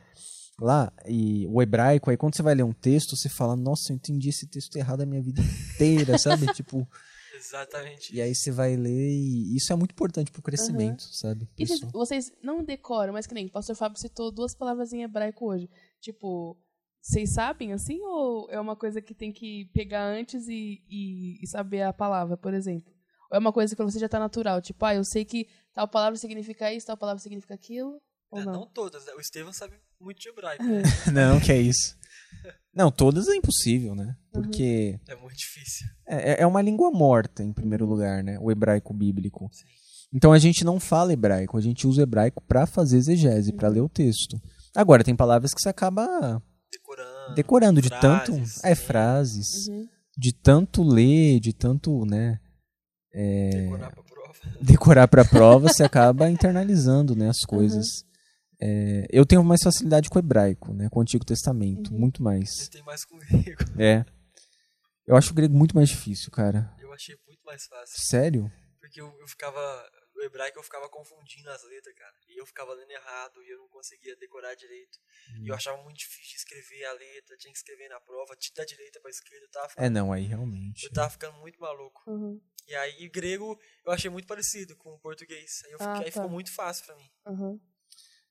lá, 0.60 0.92
e 1.06 1.46
o 1.48 1.60
hebraico, 1.62 2.10
aí 2.10 2.16
quando 2.16 2.36
você 2.36 2.42
vai 2.42 2.54
ler 2.54 2.62
um 2.62 2.72
texto, 2.72 3.16
você 3.16 3.28
fala, 3.28 3.56
nossa, 3.56 3.92
eu 3.92 3.96
entendi 3.96 4.28
esse 4.28 4.46
texto 4.46 4.76
errado 4.76 5.02
a 5.02 5.06
minha 5.06 5.22
vida 5.22 5.42
inteira, 5.42 6.16
sabe? 6.18 6.52
tipo, 6.52 6.86
Exatamente. 7.40 8.14
E 8.14 8.20
aí 8.20 8.34
você 8.34 8.50
vai 8.50 8.76
ler 8.76 9.10
e 9.10 9.56
isso 9.56 9.72
é 9.72 9.76
muito 9.76 9.92
importante 9.92 10.30
pro 10.30 10.42
crescimento, 10.42 11.02
sabe? 11.02 11.48
E 11.58 11.66
vocês, 11.66 11.80
vocês 11.80 12.32
não 12.42 12.62
decoram, 12.62 13.14
mas 13.14 13.26
que 13.26 13.32
nem 13.32 13.46
o 13.46 13.50
pastor 13.50 13.74
Fábio 13.74 13.98
citou 13.98 14.30
duas 14.30 14.54
palavras 14.54 14.92
em 14.92 15.02
hebraico 15.02 15.46
hoje. 15.46 15.70
Tipo, 16.00 16.58
vocês 17.00 17.32
sabem 17.32 17.72
assim 17.72 17.98
ou 18.02 18.46
é 18.50 18.60
uma 18.60 18.76
coisa 18.76 19.00
que 19.00 19.14
tem 19.14 19.32
que 19.32 19.64
pegar 19.72 20.04
antes 20.04 20.46
e, 20.48 20.84
e, 20.88 21.42
e 21.42 21.46
saber 21.48 21.82
a 21.82 21.94
palavra, 21.94 22.36
por 22.36 22.52
exemplo? 22.52 22.92
Ou 23.30 23.36
é 23.36 23.38
uma 23.38 23.52
coisa 23.52 23.72
que 23.72 23.76
pra 23.76 23.86
você 23.86 23.98
já 23.98 24.08
tá 24.08 24.18
natural? 24.18 24.60
Tipo, 24.60 24.84
ah, 24.84 24.94
eu 24.94 25.04
sei 25.04 25.24
que 25.24 25.48
tal 25.72 25.88
palavra 25.88 26.18
significa 26.18 26.72
isso, 26.72 26.86
tal 26.86 26.96
palavra 26.96 27.22
significa 27.22 27.54
aquilo? 27.54 28.00
Ou 28.30 28.40
É, 28.40 28.44
não? 28.44 28.52
não 28.52 28.66
todas, 28.66 29.04
né? 29.06 29.12
O 29.16 29.20
Estevam 29.20 29.52
sabe 29.52 29.74
muito 30.00 30.20
de 30.20 30.28
hebraico, 30.28 30.62
né? 30.62 30.82
Não, 31.12 31.40
que 31.40 31.50
é 31.52 31.60
isso. 31.60 31.96
Não, 32.72 32.90
todas 32.90 33.26
é 33.28 33.34
impossível, 33.34 33.94
né? 33.94 34.16
Uhum. 34.34 34.42
Porque 34.42 34.98
É 35.08 35.16
muito 35.16 35.36
difícil. 35.36 35.86
é, 36.06 36.42
é 36.42 36.46
uma 36.46 36.62
língua 36.62 36.90
morta, 36.92 37.42
em 37.42 37.52
primeiro 37.52 37.84
lugar, 37.86 38.22
né? 38.22 38.38
O 38.40 38.50
hebraico 38.50 38.94
bíblico. 38.94 39.50
Sim. 39.52 39.64
Então 40.12 40.32
a 40.32 40.38
gente 40.38 40.64
não 40.64 40.78
fala 40.80 41.12
hebraico, 41.12 41.56
a 41.56 41.60
gente 41.60 41.86
usa 41.86 42.02
hebraico 42.02 42.40
pra 42.42 42.66
fazer 42.66 42.96
exegese, 42.98 43.52
pra 43.52 43.68
ler 43.68 43.80
o 43.80 43.88
texto. 43.88 44.40
Agora, 44.74 45.02
tem 45.04 45.14
palavras 45.16 45.52
que 45.52 45.60
você 45.60 45.68
acaba 45.68 46.40
Decorando. 46.70 47.34
decorando 47.34 47.82
de 47.82 47.90
tanto. 47.90 48.32
frases, 48.32 48.64
É, 48.64 48.74
sim. 48.74 48.82
frases. 48.84 49.66
Uhum. 49.68 49.88
De 50.16 50.32
tanto 50.32 50.82
ler, 50.84 51.40
de 51.40 51.52
tanto, 51.52 52.04
né? 52.06 52.38
Decorar 53.12 53.90
pra 53.90 54.02
prova. 54.04 54.34
decorar 54.62 55.08
para 55.08 55.22
a 55.22 55.24
prova, 55.24 55.68
você 55.68 55.82
acaba 55.82 56.28
internalizando 56.30 57.16
né, 57.16 57.28
as 57.28 57.40
coisas. 57.40 57.86
É, 58.62 59.06
eu 59.10 59.24
tenho 59.24 59.42
mais 59.42 59.60
facilidade 59.62 60.08
com 60.10 60.16
o 60.16 60.22
hebraico, 60.22 60.72
né, 60.74 60.88
com 60.90 60.98
o 60.98 61.02
Antigo 61.02 61.24
Testamento, 61.24 61.92
muito 61.92 62.22
mais. 62.22 62.48
Você 62.56 62.70
tem 62.70 62.82
mais 62.82 63.04
comigo. 63.04 63.26
É. 63.80 64.04
Eu 65.06 65.16
acho 65.16 65.32
o 65.32 65.34
grego 65.34 65.54
muito 65.56 65.74
mais 65.74 65.88
difícil, 65.88 66.30
cara. 66.30 66.72
Eu 66.78 66.92
achei 66.92 67.16
muito 67.26 67.42
mais 67.44 67.66
fácil. 67.66 67.96
Sério? 68.08 68.52
Porque 68.78 69.00
eu, 69.00 69.08
eu 69.20 69.26
ficava. 69.26 69.58
O 70.16 70.22
hebraico 70.22 70.58
eu 70.58 70.62
ficava 70.62 70.88
confundindo 70.88 71.48
as 71.50 71.62
letras, 71.64 71.94
cara. 71.96 72.12
E 72.28 72.38
eu 72.40 72.44
ficava 72.46 72.74
lendo 72.74 72.90
errado 72.90 73.42
e 73.42 73.48
eu 73.50 73.58
não 73.58 73.68
conseguia 73.68 74.14
decorar 74.16 74.54
direito. 74.54 74.98
E 75.36 75.40
Hum. 75.40 75.44
eu 75.48 75.54
achava 75.54 75.82
muito 75.82 75.96
difícil 75.98 76.30
de 76.32 76.36
escrever 76.36 76.84
a 76.84 76.92
letra, 76.92 77.36
tinha 77.38 77.50
que 77.52 77.58
escrever 77.58 77.88
na 77.88 77.98
prova, 78.00 78.36
de- 78.36 78.52
da 78.54 78.64
direita 78.64 79.00
pra 79.00 79.10
esquerda, 79.10 79.46
eu 79.46 79.50
tava 79.50 79.68
ficando, 79.70 79.86
É, 79.86 79.88
não, 79.90 80.12
aí 80.12 80.24
realmente. 80.26 80.84
eu 80.84 80.92
tava 80.92 81.08
ficando 81.10 81.38
muito 81.38 81.58
maluco. 81.58 82.02
Uhum. 82.06 82.38
E 82.68 82.74
aí, 82.74 82.96
e 83.02 83.08
grego 83.08 83.58
eu 83.84 83.92
achei 83.92 84.10
muito 84.10 84.26
parecido 84.28 84.76
com 84.76 84.90
o 84.94 84.98
português. 85.00 85.62
Aí, 85.64 85.72
eu 85.72 85.78
fiquei, 85.78 85.92
Ah, 85.94 85.98
aí 86.00 86.04
tá. 86.04 86.12
ficou 86.12 86.28
muito 86.28 86.52
fácil 86.52 86.84
pra 86.86 86.96
mim. 86.96 87.10
Uhum. 87.26 87.60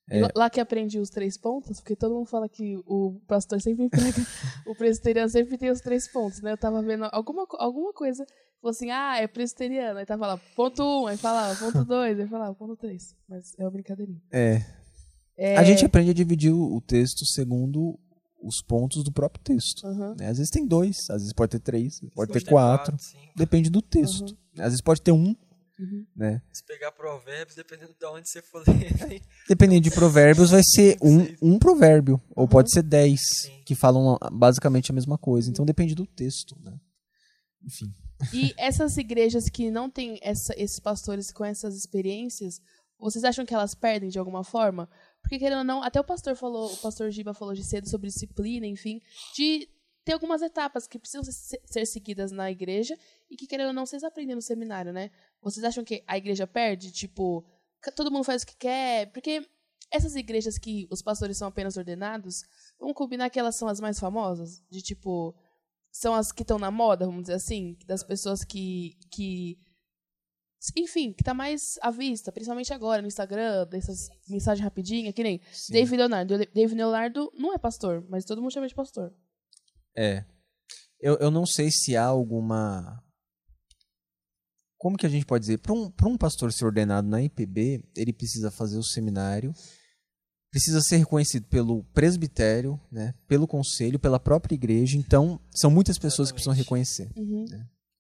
É. 0.10 0.28
Lá- 0.36 0.50
que 0.50 0.60
aprendi 0.60 1.00
os 1.00 1.10
três 1.10 1.38
pontos, 1.38 1.80
porque 1.80 1.96
todo 1.96 2.16
mundo 2.16 2.26
fala 2.28 2.50
que 2.50 2.78
o 2.88 3.20
pastor 3.28 3.62
sempre 3.62 3.88
pega, 3.90 4.02
o 4.68 4.76
presbiteriano 4.76 5.30
sempre 5.30 5.58
tem 5.58 5.70
os 5.70 5.80
três 5.82 6.08
pontos, 6.12 6.42
né? 6.42 6.52
Eu 6.52 6.58
tava 6.58 6.82
vendo 6.82 7.08
alguma, 7.12 7.46
alguma 7.60 7.94
coisa, 7.94 8.26
falou 8.62 8.72
assim, 8.72 8.90
ah, 8.90 9.18
é 9.18 9.28
presbiteriano, 9.28 10.00
aí 10.00 10.06
tava 10.06 10.26
lá, 10.28 10.38
ponto 10.56 10.84
um, 10.84 11.08
aí 11.08 11.18
falava, 11.18 11.56
ponto 11.60 11.86
dois, 11.86 12.20
aí 12.20 12.28
falava, 12.28 12.54
ponto 12.56 12.76
três. 12.76 13.16
Mas 13.28 13.54
é 13.58 13.64
uma 13.64 13.72
brincadeirinha. 13.72 14.22
É. 14.32 14.62
É, 15.38 15.56
A 15.58 15.64
gente 15.64 15.86
aprende 15.86 16.12
a 16.12 16.14
dividir 16.14 16.52
o 16.54 16.82
texto 16.82 17.26
segundo 17.26 17.98
os 18.42 18.62
pontos 18.62 19.04
do 19.04 19.12
próprio 19.12 19.44
texto. 19.44 19.86
Aham. 19.86 20.16
né? 20.20 20.28
Às 20.28 20.38
vezes 20.38 20.50
tem 20.50 20.66
dois, 20.66 21.10
às 21.10 21.22
vezes 21.22 21.34
pode 21.34 21.52
ter 21.52 21.60
três, 21.60 22.00
pode 22.00 22.10
ter 22.10 22.16
Pode 22.16 22.46
ter 22.46 22.50
quatro. 22.50 22.98
cinco. 23.00 23.24
Depende 23.36 23.70
do 23.70 23.82
texto. 23.82 24.38
Às 24.58 24.66
vezes 24.66 24.82
pode 24.82 25.02
ter 25.02 25.12
um, 25.12 25.36
Uhum. 25.80 26.06
né? 26.16 26.42
Se 26.52 26.64
pegar 26.66 26.92
provérbios, 26.92 27.56
dependendo 27.56 27.96
de 27.98 28.06
onde 28.06 28.28
você 28.28 28.42
for 28.42 28.62
ler. 28.68 29.22
Dependendo 29.48 29.82
de 29.82 29.92
provérbios, 29.92 30.50
vai 30.52 30.62
ser 30.64 30.98
um, 31.02 31.54
um 31.54 31.58
provérbio. 31.58 32.22
Ou 32.36 32.48
pode 32.48 32.70
ser 32.72 32.84
dez, 32.84 33.22
Sim. 33.44 33.62
que 33.66 33.74
falam 33.76 34.18
basicamente 34.32 34.92
a 34.92 34.94
mesma 34.94 35.18
coisa. 35.18 35.50
Então 35.50 35.66
depende 35.66 35.96
do 35.96 36.06
texto, 36.06 36.56
né? 36.62 36.78
Enfim. 37.64 37.94
E 38.34 38.54
essas 38.60 38.98
igrejas 38.98 39.46
que 39.50 39.72
não 39.72 39.90
têm 39.90 40.20
essa- 40.22 40.54
esses 40.58 40.80
pastores 40.80 41.32
com 41.32 41.46
essas 41.46 41.76
experiências, 41.76 42.56
vocês 43.00 43.24
acham 43.24 43.46
que 43.46 43.54
elas 43.54 43.74
perdem 43.74 44.10
de 44.10 44.20
alguma 44.20 44.44
forma? 44.44 44.90
Porque 45.22 45.40
querendo 45.40 45.60
ou 45.60 45.64
não, 45.64 45.82
até 45.82 46.00
o 46.00 46.04
pastor 46.04 46.36
falou, 46.36 46.72
o 46.74 46.78
pastor 46.78 47.10
Giba 47.12 47.34
falou 47.34 47.54
de 47.54 47.64
cedo 47.64 47.90
sobre 47.90 48.08
disciplina, 48.10 48.66
enfim, 48.68 49.00
de 49.36 49.68
ter 50.06 50.14
algumas 50.14 50.42
etapas 50.42 50.88
que 50.88 50.98
precisam 50.98 51.24
ser, 51.24 51.62
ser 51.66 51.86
seguidas 51.86 52.32
na 52.32 52.50
igreja 52.50 52.98
e 53.30 53.36
que 53.36 53.46
querendo 53.46 53.68
ou 53.68 53.74
não 53.74 53.86
vocês 53.86 54.04
aprendem 54.04 54.36
no 54.36 54.42
seminário, 54.42 54.92
né? 54.92 55.12
Vocês 55.42 55.64
acham 55.64 55.84
que 55.84 56.04
a 56.08 56.18
igreja 56.18 56.46
perde, 56.46 56.92
tipo, 56.92 57.46
todo 57.96 58.12
mundo 58.12 58.24
faz 58.24 58.44
o 58.44 58.48
que 58.48 58.58
quer? 58.58 59.12
Porque 59.12 59.48
essas 59.92 60.16
igrejas 60.16 60.58
que 60.58 60.88
os 60.92 61.02
pastores 61.02 61.38
são 61.38 61.48
apenas 61.48 61.78
ordenados, 61.78 62.44
vamos 62.80 62.96
combinar 62.96 63.30
que 63.30 63.40
elas 63.40 63.56
são 63.56 63.68
as 63.68 63.80
mais 63.80 64.00
famosas, 64.00 64.64
de 64.70 64.82
tipo 64.82 65.36
são 65.92 66.14
as 66.14 66.32
que 66.32 66.44
estão 66.44 66.60
na 66.60 66.70
moda, 66.70 67.06
vamos 67.06 67.24
dizer 67.24 67.34
assim, 67.34 67.76
das 67.88 68.04
pessoas 68.04 68.44
que, 68.44 68.96
que 69.12 69.58
enfim, 70.76 71.14
que 71.14 71.24
tá 71.24 71.34
mais 71.34 71.80
à 71.82 71.90
vista, 71.90 72.32
principalmente 72.32 72.74
agora 72.74 73.02
no 73.02 73.08
Instagram, 73.08 73.66
dessas 73.68 74.10
mensagens 74.28 74.64
rapidinhas, 74.64 75.14
que 75.14 75.24
nem 75.24 75.42
David 75.70 75.98
Leonardo. 75.98 76.38
David 76.54 76.76
Leonardo 76.76 77.32
não 77.34 77.54
é 77.54 77.58
pastor, 77.58 78.06
mas 78.10 78.26
todo 78.26 78.42
mundo 78.42 78.54
chama 78.54 78.68
de 78.68 78.76
pastor. 78.76 79.14
É. 79.96 80.26
Eu, 81.00 81.18
eu 81.18 81.32
não 81.32 81.46
sei 81.46 81.72
se 81.72 81.96
há 81.96 82.06
alguma. 82.06 83.02
Como 84.80 84.98
que 84.98 85.06
a 85.06 85.10
gente 85.10 85.26
pode 85.26 85.42
dizer? 85.44 85.60
Para 85.60 85.74
um, 85.74 85.92
pra 85.92 86.08
um 86.08 86.18
pastor 86.18 86.52
ser 86.52 86.66
ordenado 86.66 87.08
na 87.08 87.22
IPB, 87.22 87.84
ele 87.96 88.12
precisa 88.14 88.50
fazer 88.50 88.78
o 88.78 88.84
seminário, 88.84 89.54
precisa 90.50 90.80
ser 90.82 90.98
reconhecido 90.98 91.46
pelo 91.48 91.84
presbitério, 91.94 92.80
né, 92.92 93.14
pelo 93.28 93.46
conselho, 93.46 94.00
pela 94.00 94.20
própria 94.20 94.56
igreja. 94.56 94.98
Então, 94.98 95.40
são 95.54 95.70
muitas 95.70 96.00
pessoas 96.00 96.30
que 96.32 96.36
precisam 96.36 96.54
Exatamente. 96.54 96.66
reconhecer. 96.66 97.12
Uhum, 97.16 97.46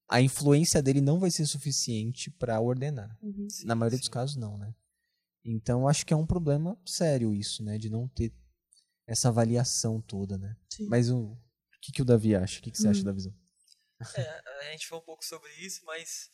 A 0.09 0.21
influência 0.21 0.81
dele 0.81 1.01
não 1.01 1.19
vai 1.19 1.29
ser 1.29 1.45
suficiente 1.45 2.31
para 2.31 2.59
ordenar. 2.59 3.15
uhum. 3.21 3.47
Sim, 3.49 3.65
Na 3.67 3.75
maioria 3.75 3.97
sim. 3.97 4.01
dos 4.01 4.09
casos, 4.09 4.35
não, 4.37 4.57
né? 4.57 4.73
Então, 5.45 5.87
acho 5.87 6.05
que 6.05 6.13
é 6.13 6.17
um 6.17 6.25
problema 6.25 6.77
sério 6.85 7.33
isso, 7.33 7.61
né? 7.63 7.77
De 7.77 7.89
não 7.89 8.07
ter 8.07 8.33
essa 9.05 9.27
avaliação 9.29 10.01
toda, 10.01 10.37
né? 10.37 10.55
Sim. 10.71 10.87
Mas 10.87 11.09
o, 11.09 11.17
o 11.17 11.37
que, 11.81 11.91
que 11.91 12.01
o 12.01 12.05
Davi 12.05 12.35
acha? 12.35 12.59
O 12.59 12.63
que, 12.63 12.71
que 12.71 12.77
você 12.77 12.87
Hum. 12.87 12.91
acha 12.91 13.03
da 13.03 13.11
visão? 13.11 13.33
É, 14.15 14.41
a 14.69 14.71
gente 14.71 14.87
falou 14.87 15.01
um 15.03 15.05
pouco 15.05 15.25
sobre 15.25 15.49
isso, 15.59 15.81
mas 15.85 16.29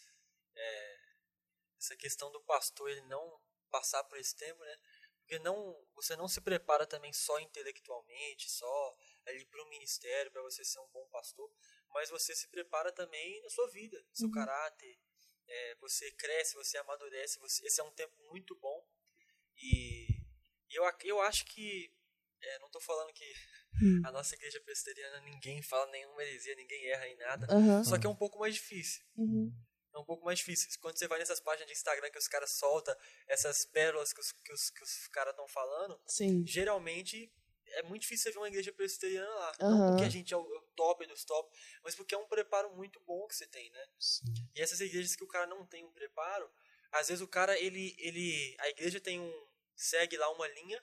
é, 0.55 0.97
essa 1.79 1.95
questão 1.95 2.31
do 2.31 2.41
pastor 2.43 2.89
ele 2.89 3.01
não 3.03 3.41
passar 3.69 4.03
por 4.05 4.17
esse 4.17 4.35
tempo, 4.35 4.63
né? 4.63 4.77
Porque 5.21 5.39
não, 5.39 5.75
você 5.95 6.15
não 6.15 6.27
se 6.27 6.39
prepara 6.41 6.85
também 6.85 7.11
só 7.11 7.39
intelectualmente, 7.39 8.49
só 8.49 8.97
ali 9.25 9.43
para 9.45 9.63
o 9.63 9.69
ministério, 9.69 10.31
para 10.31 10.41
você 10.43 10.63
ser 10.63 10.79
um 10.79 10.87
bom 10.89 11.07
pastor, 11.09 11.51
mas 11.89 12.09
você 12.09 12.35
se 12.35 12.47
prepara 12.49 12.91
também 12.91 13.41
na 13.41 13.49
sua 13.49 13.67
vida, 13.69 13.99
no 14.07 14.15
seu 14.15 14.27
Uhum. 14.27 14.33
caráter. 14.35 14.97
é, 15.47 15.75
você 15.75 16.11
cresce, 16.13 16.55
você 16.55 16.77
amadurece, 16.77 17.39
você, 17.39 17.65
esse 17.67 17.79
é 17.79 17.83
um 17.83 17.91
tempo 17.91 18.15
muito 18.31 18.55
bom. 18.55 18.83
E, 19.57 20.07
e 20.69 20.75
eu, 20.75 20.83
eu 21.03 21.21
acho 21.21 21.45
que, 21.45 21.93
é, 22.41 22.59
não 22.59 22.67
estou 22.67 22.81
falando 22.81 23.13
que 23.13 23.33
Hum. 23.81 24.01
a 24.05 24.11
nossa 24.11 24.35
igreja 24.35 24.59
presbiteriana 24.61 25.19
ninguém 25.21 25.61
fala 25.61 25.85
nenhuma 25.91 26.23
heresia, 26.23 26.55
ninguém 26.55 26.85
erra 26.87 27.07
em 27.07 27.17
nada. 27.17 27.47
Aham, 27.49 27.83
Só 27.83 27.97
que 27.97 28.07
é 28.07 28.09
um 28.09 28.15
pouco 28.15 28.39
mais 28.39 28.55
difícil. 28.55 29.03
Uhum. 29.95 30.01
É 30.01 30.03
um 30.03 30.05
pouco 30.05 30.25
mais 30.25 30.39
difícil. 30.39 30.69
Quando 30.81 30.97
você 30.97 31.07
vai 31.07 31.19
nessas 31.19 31.39
páginas 31.39 31.67
de 31.67 31.73
Instagram 31.73 32.09
que 32.09 32.17
os 32.17 32.27
caras 32.27 32.51
soltam 32.51 32.95
essas 33.27 33.65
pérolas 33.65 34.13
que 34.13 34.19
os, 34.19 34.31
que 34.31 34.53
os, 34.53 34.69
que 34.69 34.83
os 34.83 35.07
caras 35.07 35.31
estão 35.31 35.47
falando, 35.47 35.99
Sim. 36.05 36.45
geralmente 36.45 37.31
é 37.75 37.83
muito 37.83 38.03
difícil 38.03 38.23
você 38.23 38.31
ver 38.31 38.39
uma 38.39 38.47
igreja 38.47 38.71
presbiteriana 38.71 39.29
lá. 39.29 39.51
Aham. 39.61 39.77
Não 39.77 39.87
porque 39.89 40.05
a 40.05 40.09
gente 40.09 40.33
é 40.33 40.37
o, 40.37 40.41
é 40.41 40.57
o 40.57 40.61
top 40.75 41.05
dos 41.07 41.23
top, 41.23 41.49
mas 41.83 41.95
porque 41.95 42.15
é 42.15 42.17
um 42.17 42.27
preparo 42.27 42.75
muito 42.75 42.99
bom 43.01 43.27
que 43.27 43.35
você 43.35 43.47
tem, 43.47 43.69
né? 43.71 43.85
Sim. 43.99 44.25
E 44.53 44.61
essas 44.61 44.79
igrejas 44.79 45.15
que 45.15 45.23
o 45.23 45.27
cara 45.27 45.47
não 45.47 45.65
tem 45.65 45.83
um 45.83 45.91
preparo, 45.91 46.49
às 46.91 47.07
vezes 47.07 47.21
o 47.21 47.27
cara, 47.27 47.59
ele, 47.59 47.95
ele, 47.99 48.55
a 48.59 48.69
igreja 48.69 48.99
tem 48.99 49.19
um, 49.19 49.47
segue 49.75 50.17
lá 50.17 50.29
uma 50.31 50.47
linha, 50.47 50.81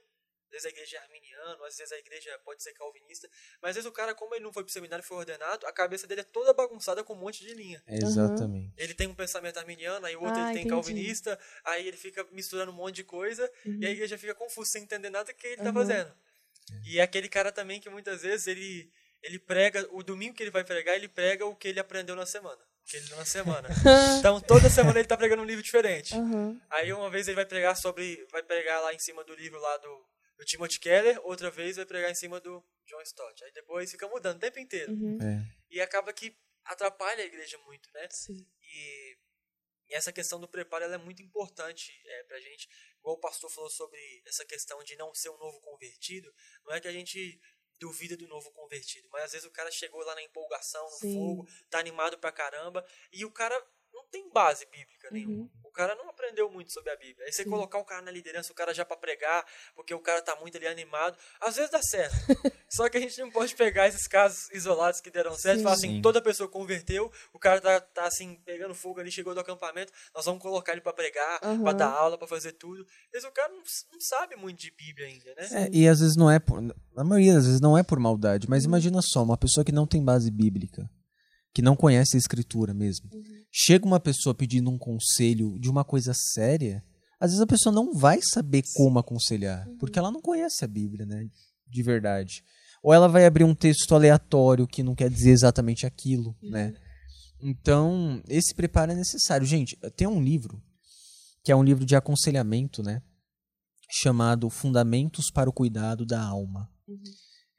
às 0.56 0.62
vezes 0.62 0.66
a 0.66 0.68
igreja 0.70 0.96
é 0.96 1.00
arminiana, 1.00 1.66
às 1.66 1.76
vezes 1.76 1.92
a 1.92 1.98
igreja 1.98 2.38
pode 2.44 2.62
ser 2.62 2.72
calvinista, 2.74 3.28
mas 3.60 3.70
às 3.70 3.76
vezes 3.76 3.88
o 3.88 3.92
cara, 3.92 4.14
como 4.14 4.34
ele 4.34 4.44
não 4.44 4.52
foi 4.52 4.62
pro 4.62 4.72
seminário 4.72 5.02
e 5.02 5.06
foi 5.06 5.16
ordenado, 5.16 5.66
a 5.66 5.72
cabeça 5.72 6.06
dele 6.06 6.20
é 6.20 6.24
toda 6.24 6.52
bagunçada 6.52 7.02
com 7.02 7.14
um 7.14 7.18
monte 7.18 7.40
de 7.44 7.54
linha. 7.54 7.82
Exatamente. 7.86 8.72
Ele 8.76 8.92
tem 8.94 9.08
um 9.08 9.14
pensamento 9.14 9.58
arminiano, 9.58 10.04
aí 10.04 10.14
o 10.14 10.22
outro 10.22 10.40
Ah, 10.40 10.44
ele 10.44 10.52
tem 10.52 10.62
entendi. 10.66 10.68
calvinista, 10.68 11.38
aí 11.64 11.88
ele 11.88 11.96
fica 11.96 12.24
misturando 12.32 12.70
um 12.70 12.74
monte 12.74 12.96
de 12.96 13.04
coisa, 13.04 13.50
Uhum. 13.64 13.78
e 13.80 13.86
a 13.86 13.90
igreja 13.90 14.18
fica 14.18 14.34
confusa, 14.34 14.70
sem 14.72 14.82
entender 14.82 15.08
nada 15.10 15.32
que 15.32 15.46
ele 15.46 15.56
tá 15.56 15.64
Uhum. 15.64 15.72
fazendo. 15.72 16.14
E 16.84 16.98
é 16.98 17.02
aquele 17.02 17.28
cara 17.28 17.50
também 17.50 17.80
que 17.80 17.88
muitas 17.90 18.22
vezes 18.22 18.46
ele, 18.46 18.90
ele 19.22 19.38
prega, 19.38 19.86
o 19.90 20.02
domingo 20.02 20.34
que 20.34 20.42
ele 20.42 20.50
vai 20.50 20.64
pregar, 20.64 20.94
ele 20.96 21.08
prega 21.08 21.44
o 21.46 21.56
que 21.56 21.68
ele 21.68 21.80
aprendeu 21.80 22.14
na 22.14 22.26
semana. 22.26 22.60
O 22.82 22.84
que 22.84 22.96
ele 22.96 23.08
na 23.14 23.24
semana. 23.24 23.68
então 24.18 24.40
toda 24.40 24.68
semana 24.70 24.98
ele 24.98 25.06
tá 25.08 25.16
pregando 25.16 25.42
um 25.42 25.46
livro 25.46 25.62
diferente. 25.62 26.14
Aham. 26.14 26.60
Aí 26.70 26.92
uma 26.92 27.08
vez 27.10 27.28
ele 27.28 27.36
vai 27.36 27.46
pregar 27.46 27.76
sobre. 27.76 28.26
Vai 28.30 28.42
pregar 28.42 28.80
lá 28.82 28.92
em 28.92 28.98
cima 28.98 29.22
do 29.24 29.34
livro 29.34 29.60
lá 29.60 29.76
do, 29.76 30.06
do 30.42 30.44
Timothy 30.44 30.80
Keller, 30.80 31.20
outra 31.24 31.50
vez 31.50 31.76
vai 31.76 31.86
pregar 31.86 32.10
em 32.10 32.14
cima 32.14 32.40
do 32.40 32.62
John 32.84 33.00
Stott. 33.02 33.44
Aí 33.44 33.52
depois 33.52 33.90
fica 33.90 34.08
mudando 34.08 34.36
o 34.36 34.40
tempo 34.40 34.58
inteiro. 34.58 34.92
Uhum. 34.92 35.18
É. 35.22 35.56
E 35.70 35.80
acaba 35.80 36.12
que 36.12 36.36
atrapalha 36.64 37.22
a 37.22 37.26
igreja 37.26 37.56
muito, 37.58 37.88
né? 37.92 38.08
Sim. 38.10 38.44
E, 38.60 39.18
e 39.88 39.94
essa 39.94 40.12
questão 40.12 40.40
do 40.40 40.48
preparo 40.48 40.84
ela 40.84 40.96
é 40.96 40.98
muito 40.98 41.22
importante 41.22 41.92
é, 42.04 42.24
pra 42.24 42.40
gente. 42.40 42.68
Igual 42.98 43.16
o 43.16 43.20
pastor 43.20 43.50
falou 43.50 43.70
sobre 43.70 43.98
essa 44.26 44.44
questão 44.44 44.82
de 44.82 44.96
não 44.96 45.14
ser 45.14 45.30
um 45.30 45.38
novo 45.38 45.60
convertido. 45.60 46.34
Não 46.64 46.74
é 46.74 46.80
que 46.80 46.88
a 46.88 46.92
gente 46.92 47.40
duvida 47.78 48.16
do 48.16 48.28
novo 48.28 48.50
convertido, 48.52 49.08
mas 49.10 49.24
às 49.24 49.32
vezes 49.32 49.46
o 49.46 49.50
cara 49.50 49.70
chegou 49.70 50.04
lá 50.04 50.14
na 50.14 50.22
empolgação, 50.22 50.84
no 50.84 50.98
Sim. 50.98 51.14
fogo, 51.14 51.48
tá 51.68 51.80
animado 51.80 52.16
pra 52.16 52.30
caramba, 52.30 52.86
e 53.12 53.24
o 53.24 53.30
cara 53.32 53.60
tem 54.10 54.30
base 54.30 54.66
bíblica 54.66 55.08
nenhuma. 55.10 55.42
Uhum. 55.42 55.50
O 55.64 55.70
cara 55.70 55.94
não 55.94 56.08
aprendeu 56.10 56.50
muito 56.50 56.70
sobre 56.70 56.90
a 56.90 56.96
Bíblia. 56.96 57.24
Aí 57.24 57.32
você 57.32 57.44
Sim. 57.44 57.50
colocar 57.50 57.78
o 57.78 57.84
cara 57.84 58.02
na 58.02 58.10
liderança, 58.10 58.52
o 58.52 58.54
cara 58.54 58.74
já 58.74 58.84
para 58.84 58.96
pregar, 58.96 59.42
porque 59.74 59.94
o 59.94 60.00
cara 60.00 60.20
tá 60.20 60.36
muito 60.36 60.56
ali 60.56 60.66
animado, 60.66 61.16
às 61.40 61.56
vezes 61.56 61.70
dá 61.70 61.80
certo. 61.82 62.14
Só 62.68 62.88
que 62.88 62.98
a 62.98 63.00
gente 63.00 63.18
não 63.20 63.30
pode 63.30 63.54
pegar 63.54 63.88
esses 63.88 64.06
casos 64.06 64.50
isolados 64.50 65.00
que 65.00 65.10
deram 65.10 65.34
certo 65.34 65.56
e 65.56 65.58
Sim. 65.58 65.62
falar 65.64 65.74
assim, 65.74 65.88
Sim. 65.94 66.02
toda 66.02 66.20
pessoa 66.20 66.48
converteu, 66.48 67.10
o 67.32 67.38
cara 67.38 67.60
tá, 67.60 67.80
tá 67.80 68.04
assim, 68.06 68.34
pegando 68.44 68.74
fogo 68.74 69.00
ali, 69.00 69.10
chegou 69.10 69.32
do 69.34 69.40
acampamento, 69.40 69.92
nós 70.14 70.24
vamos 70.26 70.42
colocar 70.42 70.72
ele 70.72 70.82
para 70.82 70.92
pregar, 70.92 71.40
Aham. 71.42 71.62
para 71.62 71.72
dar 71.72 71.90
aula, 71.90 72.18
para 72.18 72.28
fazer 72.28 72.52
tudo. 72.52 72.86
Mas 73.12 73.24
o 73.24 73.30
cara 73.32 73.48
não, 73.48 73.62
não 73.92 74.00
sabe 74.00 74.36
muito 74.36 74.60
de 74.60 74.70
Bíblia 74.70 75.06
ainda, 75.06 75.34
né? 75.34 75.48
É, 75.52 75.70
e 75.72 75.88
às 75.88 76.00
vezes 76.00 76.16
não 76.16 76.30
é 76.30 76.38
por. 76.38 76.60
Na 76.60 77.04
maioria 77.04 77.34
das 77.34 77.46
vezes 77.46 77.60
não 77.60 77.78
é 77.78 77.82
por 77.82 77.98
maldade, 77.98 78.48
mas 78.48 78.64
imagina 78.64 79.00
só, 79.00 79.22
uma 79.22 79.38
pessoa 79.38 79.64
que 79.64 79.72
não 79.72 79.86
tem 79.86 80.04
base 80.04 80.30
bíblica, 80.30 80.88
que 81.54 81.62
não 81.62 81.74
conhece 81.74 82.16
a 82.16 82.18
escritura 82.18 82.74
mesmo. 82.74 83.08
Chega 83.52 83.84
uma 83.84 84.00
pessoa 84.00 84.34
pedindo 84.34 84.70
um 84.70 84.78
conselho 84.78 85.58
de 85.58 85.68
uma 85.68 85.84
coisa 85.84 86.14
séria, 86.14 86.82
às 87.20 87.30
vezes 87.30 87.42
a 87.42 87.46
pessoa 87.46 87.72
não 87.72 87.92
vai 87.92 88.18
saber 88.22 88.62
como 88.74 88.98
aconselhar, 88.98 89.68
porque 89.78 89.98
ela 89.98 90.10
não 90.10 90.22
conhece 90.22 90.64
a 90.64 90.68
Bíblia, 90.68 91.04
né? 91.04 91.28
De 91.68 91.82
verdade. 91.82 92.42
Ou 92.82 92.92
ela 92.92 93.08
vai 93.08 93.26
abrir 93.26 93.44
um 93.44 93.54
texto 93.54 93.94
aleatório 93.94 94.66
que 94.66 94.82
não 94.82 94.94
quer 94.94 95.08
dizer 95.10 95.30
exatamente 95.30 95.86
aquilo, 95.86 96.34
né? 96.42 96.74
Então, 97.40 98.22
esse 98.28 98.54
preparo 98.54 98.92
é 98.92 98.94
necessário. 98.94 99.46
Gente, 99.46 99.76
tem 99.96 100.06
um 100.06 100.22
livro, 100.22 100.62
que 101.44 101.52
é 101.52 101.56
um 101.56 101.62
livro 101.62 101.84
de 101.84 101.94
aconselhamento, 101.94 102.82
né? 102.82 103.02
Chamado 103.90 104.48
Fundamentos 104.48 105.30
para 105.30 105.50
o 105.50 105.52
Cuidado 105.52 106.06
da 106.06 106.24
Alma. 106.24 106.68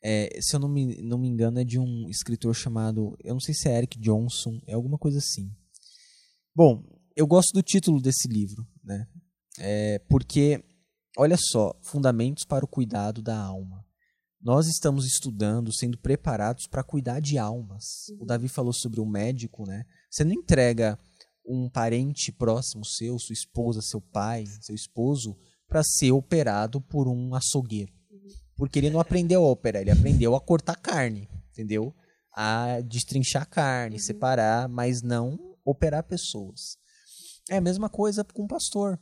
É, 0.04 0.40
se 0.42 0.56
eu 0.56 0.60
não 0.60 0.68
me, 0.68 1.02
não 1.04 1.18
me 1.18 1.28
engano, 1.28 1.60
é 1.60 1.64
de 1.64 1.80
um 1.80 2.10
escritor 2.10 2.54
chamado. 2.56 3.16
Eu 3.24 3.34
não 3.34 3.40
sei 3.40 3.54
se 3.54 3.70
é 3.70 3.78
Eric 3.78 4.00
Johnson, 4.00 4.60
é 4.68 4.74
alguma 4.74 4.98
coisa 4.98 5.20
assim. 5.20 5.50
Bom, 6.56 6.84
eu 7.16 7.26
gosto 7.26 7.52
do 7.52 7.64
título 7.64 8.00
desse 8.00 8.28
livro, 8.28 8.64
né? 8.84 9.08
É, 9.58 9.98
porque, 10.08 10.64
olha 11.18 11.36
só, 11.36 11.76
Fundamentos 11.82 12.46
para 12.46 12.64
o 12.64 12.68
Cuidado 12.68 13.24
da 13.24 13.36
Alma. 13.36 13.84
Nós 14.40 14.68
estamos 14.68 15.08
estudando, 15.08 15.74
sendo 15.74 15.98
preparados 15.98 16.68
para 16.68 16.84
cuidar 16.84 17.20
de 17.22 17.40
almas. 17.40 17.84
O 18.20 18.26
Davi 18.26 18.48
falou 18.48 18.72
sobre 18.72 19.00
o 19.02 19.06
médico, 19.06 19.66
né? 19.66 19.84
Você 20.12 20.24
não 20.24 20.34
entrega 20.34 21.00
um 21.44 21.68
parente 21.68 22.32
próximo 22.32 22.86
seu, 22.86 23.18
sua 23.18 23.34
esposa, 23.34 23.82
seu 23.82 24.00
pai, 24.00 24.46
seu 24.62 24.76
esposo, 24.76 25.36
para 25.68 25.82
ser 25.84 26.12
operado 26.12 26.80
por 26.80 27.08
um 27.08 27.34
açougueiro. 27.34 27.92
Porque 28.56 28.78
ele 28.78 28.92
não 28.92 29.00
aprendeu 29.00 29.44
a 29.44 29.50
operar, 29.50 29.82
ele 29.82 29.90
aprendeu 29.90 30.36
a 30.36 30.42
cortar 30.42 30.76
carne, 30.76 31.28
entendeu? 31.52 31.96
A 32.32 32.80
destrinchar 32.82 33.50
carne, 33.50 34.00
separar, 34.00 34.70
mas 34.70 35.02
não 35.02 35.53
operar 35.66 36.04
pessoas. 36.04 36.78
É 37.50 37.58
a 37.58 37.62
mesma 37.62 37.90
coisa 37.90 38.24
com 38.24 38.44
o 38.44 38.48
pastor. 38.48 39.00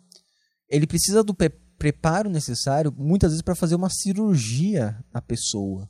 Ele 0.69 0.87
precisa 0.87 1.23
do 1.23 1.33
pre- 1.33 1.49
preparo 1.77 2.29
necessário, 2.29 2.91
muitas 2.91 3.31
vezes, 3.31 3.41
para 3.41 3.55
fazer 3.55 3.75
uma 3.75 3.89
cirurgia 3.89 5.03
na 5.13 5.21
pessoa, 5.21 5.89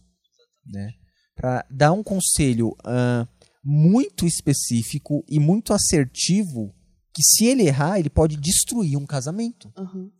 né? 0.65 0.93
Para 1.35 1.65
dar 1.69 1.91
um 1.91 2.03
conselho 2.03 2.75
ah, 2.83 3.27
muito 3.63 4.25
específico 4.25 5.23
e 5.27 5.39
muito 5.39 5.73
assertivo, 5.73 6.75
que 7.13 7.23
se 7.23 7.45
ele 7.45 7.63
errar, 7.63 7.99
ele 7.99 8.09
pode 8.09 8.37
destruir 8.37 8.97
um 8.97 9.05
casamento. 9.05 9.71
Aham. 9.77 10.11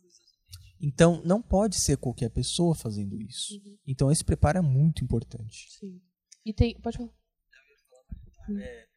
Então, 0.84 1.22
não 1.24 1.40
pode 1.40 1.80
ser 1.80 1.96
qualquer 1.96 2.28
pessoa 2.30 2.74
fazendo 2.74 3.20
isso. 3.22 3.54
Então, 3.86 4.10
esse 4.10 4.24
preparo 4.24 4.58
é 4.58 4.62
muito 4.62 5.04
importante. 5.04 5.68
Sim. 5.78 6.00
E 6.44 6.52
tem. 6.52 6.78
Pode 6.80 6.96
falar. 6.96 7.10
É, 8.58 8.84
e 8.84 8.84
o 8.84 8.91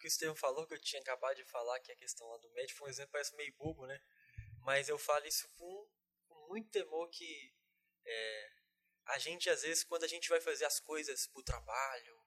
que 0.00 0.06
o 0.06 0.08
Estevam 0.08 0.34
falou, 0.34 0.66
que 0.66 0.74
eu 0.74 0.80
tinha 0.80 1.00
acabado 1.00 1.36
de 1.36 1.44
falar, 1.44 1.78
que 1.80 1.92
a 1.92 1.96
questão 1.96 2.26
lá 2.28 2.36
do 2.38 2.50
médico, 2.50 2.78
foi 2.78 2.88
um 2.88 2.90
exemplo, 2.90 3.12
parece 3.12 3.36
meio 3.36 3.54
bobo, 3.56 3.86
né? 3.86 4.00
Mas 4.62 4.88
eu 4.88 4.98
falo 4.98 5.26
isso 5.26 5.48
com, 5.56 5.88
com 6.28 6.48
muito 6.48 6.70
temor 6.70 7.08
que 7.10 7.54
é, 8.04 8.50
a 9.06 9.18
gente, 9.18 9.48
às 9.50 9.62
vezes, 9.62 9.84
quando 9.84 10.04
a 10.04 10.08
gente 10.08 10.28
vai 10.28 10.40
fazer 10.40 10.64
as 10.64 10.80
coisas 10.80 11.26
pro 11.28 11.42
trabalho, 11.42 12.20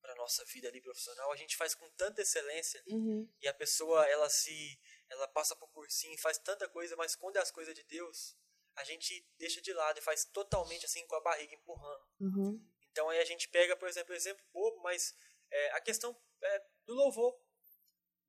pra 0.00 0.14
nossa 0.16 0.44
vida 0.46 0.68
ali 0.68 0.80
profissional, 0.80 1.30
a 1.32 1.36
gente 1.36 1.56
faz 1.56 1.74
com 1.74 1.88
tanta 1.90 2.22
excelência 2.22 2.82
Uhum. 2.88 3.28
e 3.40 3.48
a 3.48 3.54
pessoa, 3.54 4.04
ela 4.06 4.28
se, 4.28 4.80
ela 5.08 5.28
passa 5.28 5.54
por 5.54 5.68
cursinho, 5.70 6.18
faz 6.18 6.38
tanta 6.38 6.68
coisa, 6.68 6.96
mas 6.96 7.14
quando 7.14 7.36
é 7.36 7.40
as 7.40 7.50
coisas 7.50 7.74
de 7.74 7.84
Deus, 7.84 8.36
a 8.76 8.84
gente 8.84 9.26
deixa 9.36 9.60
de 9.60 9.72
lado 9.72 9.98
e 9.98 10.02
faz 10.02 10.24
totalmente 10.24 10.86
assim 10.86 11.06
com 11.06 11.16
a 11.16 11.20
barriga 11.20 11.54
empurrando. 11.54 12.08
Uhum. 12.20 12.66
Então 12.90 13.08
aí 13.08 13.18
a 13.20 13.24
gente 13.24 13.48
pega, 13.48 13.76
por 13.76 13.88
exemplo, 13.88 14.12
um 14.12 14.16
exemplo 14.16 14.44
bobo, 14.52 14.80
mas 14.82 15.14
é, 15.50 15.70
a 15.72 15.80
questão 15.80 16.16
é, 16.42 16.66
do 16.90 16.96
louvor. 16.96 17.38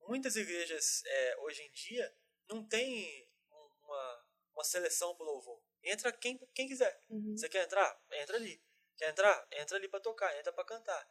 Muitas 0.08 0.36
igrejas 0.36 1.02
é, 1.06 1.36
hoje 1.40 1.62
em 1.62 1.72
dia 1.72 2.16
não 2.50 2.66
tem 2.68 3.28
um- 3.52 3.86
uma, 3.86 4.26
uma 4.56 4.64
seleção 4.64 5.16
para 5.16 5.26
louvor. 5.26 5.62
Entra 5.84 6.12
quem, 6.12 6.38
quem 6.54 6.68
quiser. 6.68 7.00
Uhum. 7.10 7.36
Você 7.38 7.48
quer 7.50 7.64
entrar? 7.66 8.00
Entra 8.14 8.38
ali. 8.38 8.62
Quer 8.98 9.10
entrar? 9.10 9.48
Entra 9.54 9.78
ali 9.78 9.88
para 9.88 10.00
tocar, 10.00 10.38
entra 10.40 10.52
para 10.54 10.66
cantar. 10.66 11.08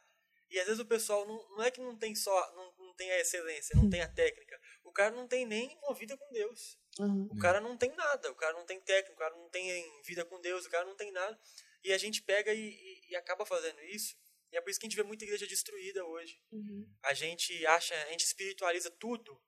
E 0.49 0.59
às 0.59 0.65
vezes 0.65 0.79
o 0.81 0.85
pessoal 0.85 1.25
não, 1.25 1.49
não 1.51 1.63
é 1.63 1.71
que 1.71 1.79
não 1.79 1.97
tem 1.97 2.13
só, 2.13 2.53
não, 2.53 2.75
não 2.77 2.93
tem 2.95 3.09
a 3.11 3.19
excelência, 3.19 3.75
não 3.75 3.89
tem 3.89 4.01
a 4.01 4.07
técnica. 4.07 4.59
O 4.83 4.91
cara 4.91 5.11
não 5.15 5.27
tem 5.27 5.45
nem 5.45 5.77
uma 5.81 5.93
vida 5.95 6.17
com 6.17 6.29
Deus. 6.31 6.77
Uhum. 6.99 7.29
O 7.31 7.39
cara 7.39 7.61
não 7.61 7.77
tem 7.77 7.89
nada, 7.95 8.29
o 8.31 8.35
cara 8.35 8.53
não 8.53 8.65
tem 8.65 8.79
técnica, 8.81 9.13
o 9.13 9.17
cara 9.17 9.35
não 9.35 9.49
tem 9.49 10.01
vida 10.03 10.25
com 10.25 10.39
Deus, 10.41 10.65
o 10.65 10.69
cara 10.69 10.83
não 10.85 10.95
tem 10.95 11.11
nada. 11.11 11.39
E 11.83 11.93
a 11.93 11.97
gente 11.97 12.21
pega 12.21 12.53
e, 12.53 12.59
e- 12.59 13.11
e 13.11 13.15
acaba 13.15 13.45
fazendo 13.45 13.81
isso. 13.83 14.15
E 14.51 14.57
é 14.57 14.61
por 14.61 14.69
isso 14.69 14.79
que 14.79 14.85
a 14.85 14.89
gente 14.89 14.97
vê 14.97 15.03
muita 15.03 15.23
igreja 15.23 15.47
destruída 15.47 16.05
hoje. 16.05 16.41
Uhum. 16.51 16.85
A 17.03 17.13
gente 17.13 17.65
acha, 17.67 17.95
a 18.03 18.09
gente 18.11 18.25
espiritualiza 18.25 18.89
tudo. 18.91 19.41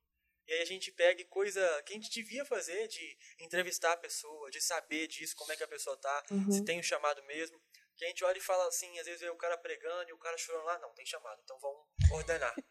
E 0.47 0.53
aí 0.53 0.61
a 0.61 0.65
gente 0.65 0.91
pega 0.91 1.23
coisa 1.25 1.61
que 1.83 1.93
a 1.93 1.95
gente 1.95 2.09
devia 2.09 2.43
fazer 2.45 2.87
de 2.87 3.17
entrevistar 3.39 3.93
a 3.93 3.97
pessoa, 3.97 4.49
de 4.51 4.59
saber 4.61 5.07
disso, 5.07 5.35
como 5.35 5.51
é 5.51 5.55
que 5.55 5.63
a 5.63 5.67
pessoa 5.67 5.95
tá, 5.97 6.23
Uhum. 6.31 6.51
se 6.51 6.63
tem 6.65 6.79
o 6.79 6.83
chamado 6.83 7.23
mesmo. 7.23 7.61
Que 7.95 8.05
a 8.05 8.07
gente 8.07 8.23
olha 8.23 8.37
e 8.37 8.41
fala 8.41 8.67
assim, 8.67 8.97
às 8.99 9.05
vezes 9.05 9.21
vê 9.21 9.29
o 9.29 9.35
cara 9.37 9.57
pregando 9.57 10.09
e 10.09 10.13
o 10.13 10.17
cara 10.17 10.37
chorando 10.37 10.65
lá, 10.65 10.79
não, 10.79 10.93
tem 10.93 11.05
chamado, 11.05 11.39
então 11.43 11.57
vamos 11.59 11.85
ordenar. 12.11 12.53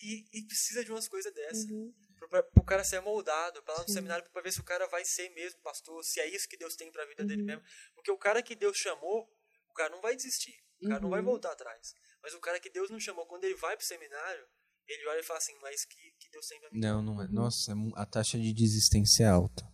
e, 0.00 0.24
e 0.32 0.46
precisa 0.46 0.84
de 0.84 0.90
umas 0.90 1.08
coisas 1.08 1.32
dessas 1.34 1.64
Uhum. 1.70 1.92
para 2.30 2.46
o 2.56 2.64
cara 2.64 2.84
ser 2.84 3.00
moldado, 3.00 3.62
para 3.64 3.74
lá 3.74 3.80
no 3.82 3.88
Sim. 3.88 3.94
seminário 3.94 4.30
para 4.30 4.42
ver 4.42 4.52
se 4.52 4.60
o 4.60 4.64
cara 4.64 4.86
vai 4.86 5.04
ser 5.04 5.28
mesmo 5.30 5.60
pastor, 5.60 6.02
se 6.04 6.20
é 6.20 6.26
isso 6.26 6.48
que 6.48 6.56
Deus 6.56 6.76
tem 6.76 6.90
para 6.92 7.02
a 7.02 7.06
vida 7.06 7.24
dele 7.24 7.40
Uhum. 7.42 7.46
mesmo. 7.46 7.64
Porque 7.94 8.10
o 8.10 8.16
cara 8.18 8.42
que 8.42 8.54
Deus 8.54 8.76
chamou, 8.78 9.28
o 9.68 9.72
cara 9.74 9.90
não 9.90 10.00
vai 10.00 10.14
desistir, 10.16 10.62
o 10.82 10.88
cara 10.88 11.00
não 11.00 11.10
vai 11.10 11.20
Uhum. 11.20 11.26
voltar 11.26 11.52
atrás. 11.52 11.94
Mas 12.22 12.34
o 12.34 12.40
cara 12.40 12.58
que 12.60 12.70
Deus 12.70 12.90
não 12.90 13.00
chamou, 13.00 13.26
quando 13.26 13.44
ele 13.44 13.54
vai 13.56 13.76
pro 13.76 13.86
seminário, 13.86 14.42
ele 14.88 15.06
olha 15.08 15.20
e 15.20 15.22
fala 15.22 15.38
assim, 15.38 15.52
mas 15.62 15.84
que, 15.84 15.96
que 16.18 16.30
Deus 16.32 16.46
tem 16.46 16.60
pra 16.60 16.70
mim. 16.72 16.80
Não, 16.80 17.02
não 17.02 17.22
é. 17.22 17.28
Nossa, 17.28 17.72
é 17.72 17.74
a 17.94 18.04
taxa 18.06 18.38
de 18.38 18.52
desistência 18.52 19.24
é 19.24 19.28
alta. 19.28 19.64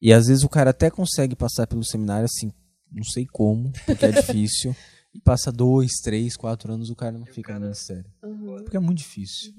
E 0.00 0.12
às 0.12 0.26
vezes 0.26 0.44
o 0.44 0.48
cara 0.48 0.70
até 0.70 0.90
consegue 0.90 1.34
passar 1.34 1.66
pelo 1.66 1.84
seminário 1.84 2.26
assim, 2.26 2.52
não 2.92 3.04
sei 3.04 3.26
como, 3.26 3.72
porque 3.86 4.04
é 4.04 4.10
difícil. 4.48 4.74
E 5.14 5.20
passa 5.20 5.50
dois, 5.52 5.92
três, 6.02 6.36
quatro 6.36 6.72
anos 6.72 6.90
o 6.90 6.96
cara 6.96 7.12
não 7.16 7.24
E 7.26 7.32
fica 7.32 7.52
no 7.54 7.58
cara- 7.60 7.60
ministério. 7.60 8.12
Uhum. 8.22 8.56
Porque 8.64 8.76
é 8.76 8.80
muito 8.80 8.98
difícil. 8.98 9.52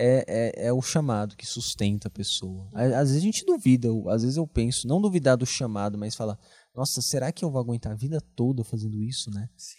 É, 0.00 0.24
é, 0.28 0.66
é 0.68 0.72
o 0.72 0.80
chamado 0.80 1.34
que 1.36 1.44
sustenta 1.46 2.06
a 2.06 2.10
pessoa. 2.10 2.70
Às 2.74 3.08
vezes 3.08 3.16
a 3.16 3.20
gente 3.20 3.44
duvida, 3.44 3.88
às 4.10 4.22
vezes 4.22 4.36
eu 4.36 4.46
penso, 4.46 4.86
não 4.86 5.00
duvidar 5.00 5.36
do 5.36 5.44
chamado, 5.46 5.98
mas 5.98 6.14
falar, 6.14 6.38
nossa, 6.72 7.00
será 7.02 7.32
que 7.32 7.44
eu 7.44 7.50
vou 7.50 7.60
aguentar 7.60 7.90
a 7.92 7.96
vida 7.96 8.20
toda 8.36 8.62
fazendo 8.62 9.02
isso, 9.02 9.28
né? 9.32 9.48
Sim. 9.56 9.76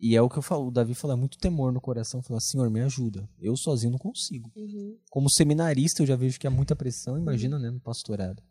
E 0.00 0.16
é 0.16 0.22
o 0.22 0.30
que 0.30 0.38
eu 0.38 0.42
falo, 0.42 0.68
o 0.68 0.70
Davi 0.70 0.94
fala, 0.94 1.12
é 1.12 1.16
muito 1.16 1.36
temor 1.36 1.70
no 1.72 1.80
coração, 1.80 2.22
fala, 2.22 2.40
Senhor, 2.40 2.70
me 2.70 2.80
ajuda. 2.80 3.28
Eu 3.38 3.54
sozinho 3.54 3.92
não 3.92 3.98
consigo. 3.98 4.50
Uhum. 4.56 4.98
Como 5.10 5.28
seminarista, 5.28 6.02
eu 6.02 6.06
já 6.06 6.16
vejo 6.16 6.40
que 6.40 6.46
há 6.46 6.50
muita 6.50 6.74
pressão, 6.74 7.18
imagina, 7.18 7.58
né, 7.58 7.70
no 7.70 7.80
pastorado. 7.80 8.42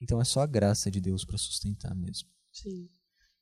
Então 0.00 0.18
é 0.18 0.24
só 0.24 0.40
a 0.40 0.46
graça 0.46 0.90
de 0.90 1.02
Deus 1.02 1.22
para 1.22 1.36
sustentar 1.36 1.94
mesmo. 1.94 2.28
Sim. 2.50 2.88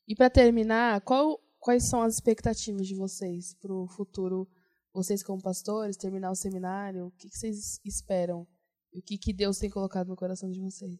E 0.08 0.16
pra 0.16 0.28
terminar, 0.28 1.00
qual, 1.02 1.38
quais 1.60 1.88
são 1.88 2.02
as 2.02 2.14
expectativas 2.14 2.88
de 2.88 2.96
vocês 2.96 3.54
pro 3.54 3.86
futuro? 3.86 4.48
Vocês 4.92 5.22
como 5.22 5.40
pastores, 5.40 5.96
terminar 5.96 6.32
o 6.32 6.36
seminário, 6.36 7.06
o 7.06 7.10
que, 7.12 7.28
que 7.28 7.38
vocês 7.38 7.80
esperam? 7.84 8.46
E 8.92 8.98
o 8.98 9.02
que, 9.02 9.16
que 9.16 9.32
Deus 9.32 9.58
tem 9.58 9.70
colocado 9.70 10.08
no 10.08 10.16
coração 10.16 10.50
de 10.50 10.60
vocês? 10.60 10.98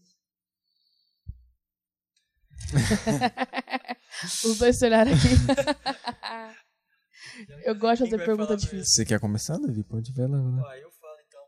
Os 4.45 4.59
dois 4.59 4.79
se 4.79 4.85
olharam 4.87 5.13
aqui. 5.13 5.29
Eu 7.65 7.75
gosto 7.77 8.05
de 8.05 8.11
fazer 8.11 8.25
pergunta 8.25 8.57
difícil. 8.57 8.85
Você 8.85 9.05
quer 9.05 9.21
começar, 9.21 9.59
Davi? 9.59 9.85
Pode 9.85 10.13
ver 10.13 10.29
lá. 10.29 10.39
né? 10.39 10.63
Ó, 10.65 10.75
eu 10.75 10.91
falo 10.91 11.21
então 11.21 11.45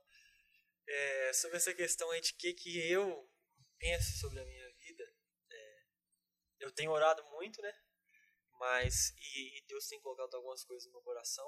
é, 0.88 1.32
sobre 1.32 1.56
essa 1.56 1.74
questão 1.74 2.10
aí 2.10 2.20
de 2.20 2.32
que, 2.34 2.52
que 2.54 2.90
eu 2.90 3.28
penso 3.78 4.16
sobre 4.18 4.40
a 4.40 4.44
minha 4.44 4.68
vida. 4.78 5.04
é, 5.50 5.82
eu 6.60 6.72
tenho 6.72 6.90
orado 6.90 7.22
muito, 7.30 7.60
né? 7.60 7.72
Mas, 8.58 9.12
e, 9.18 9.58
e 9.58 9.64
Deus 9.66 9.86
tem 9.88 10.00
colocado 10.00 10.34
algumas 10.34 10.64
coisas 10.64 10.86
no 10.86 10.92
meu 10.92 11.02
coração. 11.02 11.46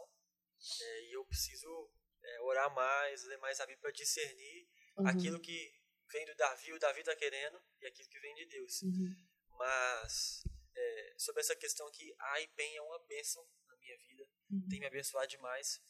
é, 0.83 1.09
e 1.09 1.13
eu 1.13 1.25
preciso 1.25 1.91
é, 2.23 2.41
orar 2.43 2.73
mais, 2.75 3.23
ler 3.25 3.39
mais 3.39 3.61
a 3.61 3.67
Bíblia 3.67 3.81
para 3.81 3.93
discernir 3.93 4.69
Uhum, 4.99 5.07
aquilo 5.09 5.39
que 5.41 5.73
vem 6.11 6.25
do 6.25 6.35
Davi, 6.37 6.73
o 6.73 6.79
Davi 6.79 7.03
tá 7.03 7.15
querendo, 7.17 7.61
e 7.81 7.87
aquilo 7.87 8.09
que 8.09 8.19
vem 8.19 8.35
de 8.35 8.47
Deus. 8.47 8.83
uhum, 8.83 9.15
Mas, 9.57 10.43
é, 10.75 11.15
sobre 11.19 11.41
essa 11.41 11.57
questão 11.57 11.91
que 11.91 12.15
A 12.19 12.35
bem 12.55 12.77
é 12.77 12.83
uma 12.83 12.99
bênção 13.07 13.47
na 13.67 13.77
minha 13.77 13.97
vida 13.99 14.29
uhum. 14.51 14.67
tem 14.69 14.81
me 14.81 14.87
abençoado 14.87 15.29
demais. 15.29 15.81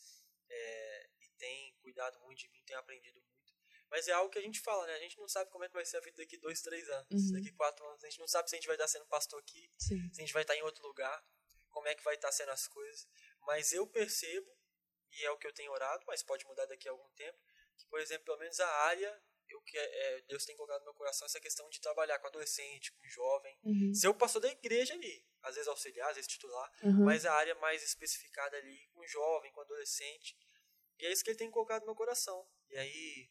É, 0.49 1.11
e 1.21 1.29
tem 1.39 1.75
cuidado 1.83 2.19
muito 2.21 2.39
de 2.39 2.49
mim, 2.49 2.63
tem 2.65 2.77
aprendido 2.77 3.21
muito. 3.21 3.55
Mas 3.91 4.09
é 4.09 4.13
algo 4.13 4.31
que 4.31 4.39
a 4.39 4.43
gente 4.43 4.61
fala, 4.61 4.87
né? 4.87 4.95
A 4.95 4.99
gente 5.01 5.19
não 5.19 5.29
sabe 5.29 5.51
como 5.51 5.65
é 5.65 5.69
que 5.69 5.75
vai 5.75 5.85
ser 5.85 5.97
a 5.97 6.01
vida 6.01 6.17
daqui 6.17 6.37
dois, 6.39 6.61
três 6.61 6.89
anos, 6.89 7.09
Uhum. 7.11 7.33
daqui 7.33 7.53
quatro 7.53 7.87
anos. 7.87 8.03
A 8.03 8.09
gente 8.09 8.19
não 8.19 8.29
sabe 8.29 8.49
se 8.49 8.57
a 8.57 8.59
gente 8.59 8.67
vai 8.67 8.77
estar 8.77 8.89
sendo 8.89 9.07
pastor 9.07 9.41
aqui, 9.41 9.73
Sim. 9.79 10.09
se 10.13 10.21
a 10.21 10.25
gente 10.25 10.33
vai 10.33 10.43
estar 10.43 10.57
em 10.57 10.63
outro 10.63 10.87
lugar, 10.87 11.25
como 11.71 11.89
é 11.89 11.95
que 11.95 12.03
vai 12.03 12.15
estar 12.15 12.33
sendo 12.33 12.51
as 12.51 12.67
coisas. 12.67 13.09
Mas 13.41 13.73
eu 13.73 13.87
percebo, 13.87 14.51
e 15.13 15.25
é 15.25 15.31
o 15.31 15.39
que 15.39 15.47
eu 15.47 15.53
tenho 15.53 15.71
orado, 15.73 16.05
mas 16.07 16.23
pode 16.23 16.45
mudar 16.47 16.67
daqui 16.67 16.89
a 16.89 16.93
algum 16.93 17.09
tempo, 17.13 17.39
que, 17.77 17.87
por 17.87 18.01
exemplo, 18.01 18.25
pelo 18.25 18.39
menos 18.39 18.59
a 18.61 18.69
área, 18.87 19.23
eu 19.49 19.61
que 19.63 19.77
é, 19.79 20.23
Deus 20.29 20.45
tem 20.45 20.57
colocado 20.57 20.81
no 20.81 20.87
meu 20.87 20.95
coração 20.95 21.27
essa 21.27 21.41
questão 21.41 21.69
de 21.69 21.81
trabalhar 21.81 22.19
com 22.19 22.27
adolescente, 22.27 22.93
com 22.93 23.05
jovem. 23.09 23.59
Uhum. 23.65 23.95
Ser 23.95 24.09
o 24.09 24.15
pastor 24.15 24.43
da 24.43 24.49
igreja 24.49 24.95
ali, 24.95 25.25
às 25.43 25.55
vezes 25.55 25.69
auxiliar, 25.69 26.09
às 26.11 26.17
vezes 26.17 26.31
titular, 26.31 26.71
Uhum. 26.83 27.05
mas 27.05 27.25
a 27.25 27.33
área 27.33 27.55
mais 27.57 27.83
especificada 27.83 28.57
ali, 28.57 28.89
com 28.93 29.07
jovem, 29.07 29.53
com 29.53 29.61
adolescente. 29.61 30.37
E 30.99 31.07
é 31.07 31.13
isso 31.13 31.23
que 31.23 31.31
ele 31.31 31.39
tem 31.39 31.51
colocado 31.51 31.81
no 31.83 31.87
meu 31.87 31.95
coração. 31.95 32.47
E 32.71 32.77
aí, 32.79 33.31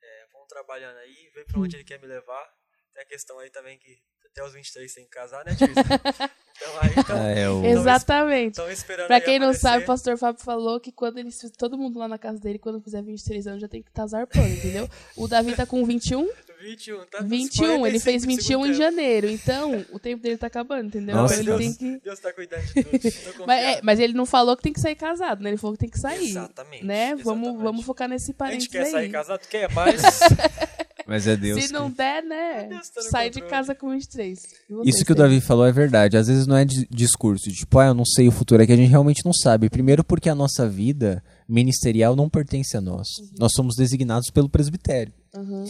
é, 0.00 0.26
vamos 0.32 0.48
trabalhando 0.48 0.98
aí, 0.98 1.30
ver 1.30 1.44
pra 1.46 1.58
onde 1.60 1.76
ele 1.76 1.84
quer 1.84 1.98
me 2.00 2.06
levar. 2.06 2.44
Tem 2.92 3.02
a 3.02 3.06
questão 3.06 3.38
aí 3.38 3.50
também 3.50 3.78
que 3.78 4.02
até 4.34 4.44
os 4.44 4.52
23 4.52 4.92
tem 4.92 5.04
que 5.04 5.10
casar, 5.10 5.44
né, 5.44 5.56
então 5.56 6.80
aí, 6.80 6.90
então, 6.98 7.16
Ah, 7.16 7.28
é 7.30 7.48
o... 7.48 7.64
Exatamente. 7.64 8.50
estão 8.58 8.68
esperando 8.70 9.06
Pra 9.06 9.20
quem 9.20 9.38
não 9.38 9.46
aparecer. 9.46 9.62
sabe, 9.62 9.84
o 9.84 9.86
pastor 9.86 10.18
Fábio 10.18 10.42
falou 10.42 10.80
que 10.80 10.90
quando 10.90 11.18
ele 11.18 11.30
todo 11.56 11.78
mundo 11.78 12.00
lá 12.00 12.08
na 12.08 12.18
casa 12.18 12.40
dele, 12.40 12.58
quando 12.58 12.80
fizer 12.80 13.00
23 13.00 13.46
anos, 13.46 13.60
já 13.60 13.68
tem 13.68 13.80
que 13.80 13.90
estar 13.90 14.06
zarpando, 14.08 14.48
entendeu? 14.48 14.90
O 15.16 15.28
Davi 15.28 15.54
tá 15.54 15.64
com 15.64 15.84
21, 15.84 16.28
21, 16.60 17.04
tá? 17.06 17.20
nos 17.20 17.30
21, 17.30 17.86
ele 17.86 18.00
45 18.00 18.04
fez 18.04 18.22
do 18.22 18.28
21 18.28 18.42
segundo 18.44 18.70
em 18.70 18.74
janeiro, 18.74 19.28
então 19.28 19.86
o 19.92 19.98
tempo 20.00 20.22
dele 20.22 20.36
tá 20.36 20.48
acabando, 20.48 20.88
entendeu? 20.88 21.14
Nossa, 21.14 21.34
ele 21.34 21.44
Deus, 21.44 21.58
tem 21.58 21.74
que 21.74 21.98
Deus 21.98 22.18
tá 22.18 22.32
cuidando 22.32 22.62
de 22.62 22.82
tudo. 22.82 23.44
mas, 23.46 23.64
é, 23.64 23.80
mas 23.82 24.00
ele 24.00 24.14
não 24.14 24.26
falou 24.26 24.56
que 24.56 24.62
tem 24.64 24.72
que 24.72 24.80
sair 24.80 24.96
casado, 24.96 25.42
né? 25.44 25.50
Ele 25.50 25.58
falou 25.58 25.74
que 25.76 25.80
tem 25.80 25.90
que 25.90 25.98
sair. 25.98 26.30
Exatamente, 26.30 26.84
Né? 26.84 27.14
Vamos, 27.14 27.24
exatamente. 27.24 27.62
vamos 27.62 27.84
focar 27.84 28.08
nesse 28.08 28.24
A 28.38 28.50
gente 28.50 28.68
parênteses 28.68 28.68
quer 28.68 28.84
sair 28.86 29.10
casado, 29.10 29.46
quer, 29.48 29.70
mas 29.72 30.02
Mas 31.06 31.26
é 31.26 31.36
Deus 31.36 31.64
Se 31.64 31.72
não 31.72 31.90
que... 31.90 31.96
der, 31.98 32.22
né? 32.22 32.66
Deus 32.68 32.88
tá 32.88 33.02
sai 33.02 33.30
de 33.30 33.40
casa 33.42 33.74
com 33.74 33.90
23. 33.90 34.38
E 34.70 34.72
você, 34.74 34.90
Isso 34.90 35.04
que 35.04 35.12
o? 35.12 35.14
Davi 35.14 35.40
falou 35.40 35.66
é 35.66 35.72
verdade. 35.72 36.16
Às 36.16 36.26
vezes 36.28 36.46
não 36.46 36.56
é 36.56 36.64
di- 36.64 36.86
discurso, 36.90 37.48
de, 37.50 37.54
tipo, 37.56 37.78
ah, 37.78 37.86
eu 37.86 37.94
não 37.94 38.04
sei 38.04 38.26
o 38.28 38.32
futuro, 38.32 38.62
é 38.62 38.66
que 38.66 38.72
a 38.72 38.76
gente 38.76 38.88
realmente 38.90 39.24
não 39.24 39.32
sabe. 39.32 39.68
Primeiro 39.68 40.02
porque 40.02 40.28
a 40.28 40.34
nossa 40.34 40.68
vida 40.68 41.22
ministerial 41.48 42.16
não 42.16 42.28
pertence 42.28 42.76
a 42.76 42.80
nós. 42.80 43.06
Nós 43.38 43.52
somos 43.54 43.74
designados 43.76 44.30
pelo 44.30 44.48
presbitério. 44.48 45.12
Uhum. 45.34 45.64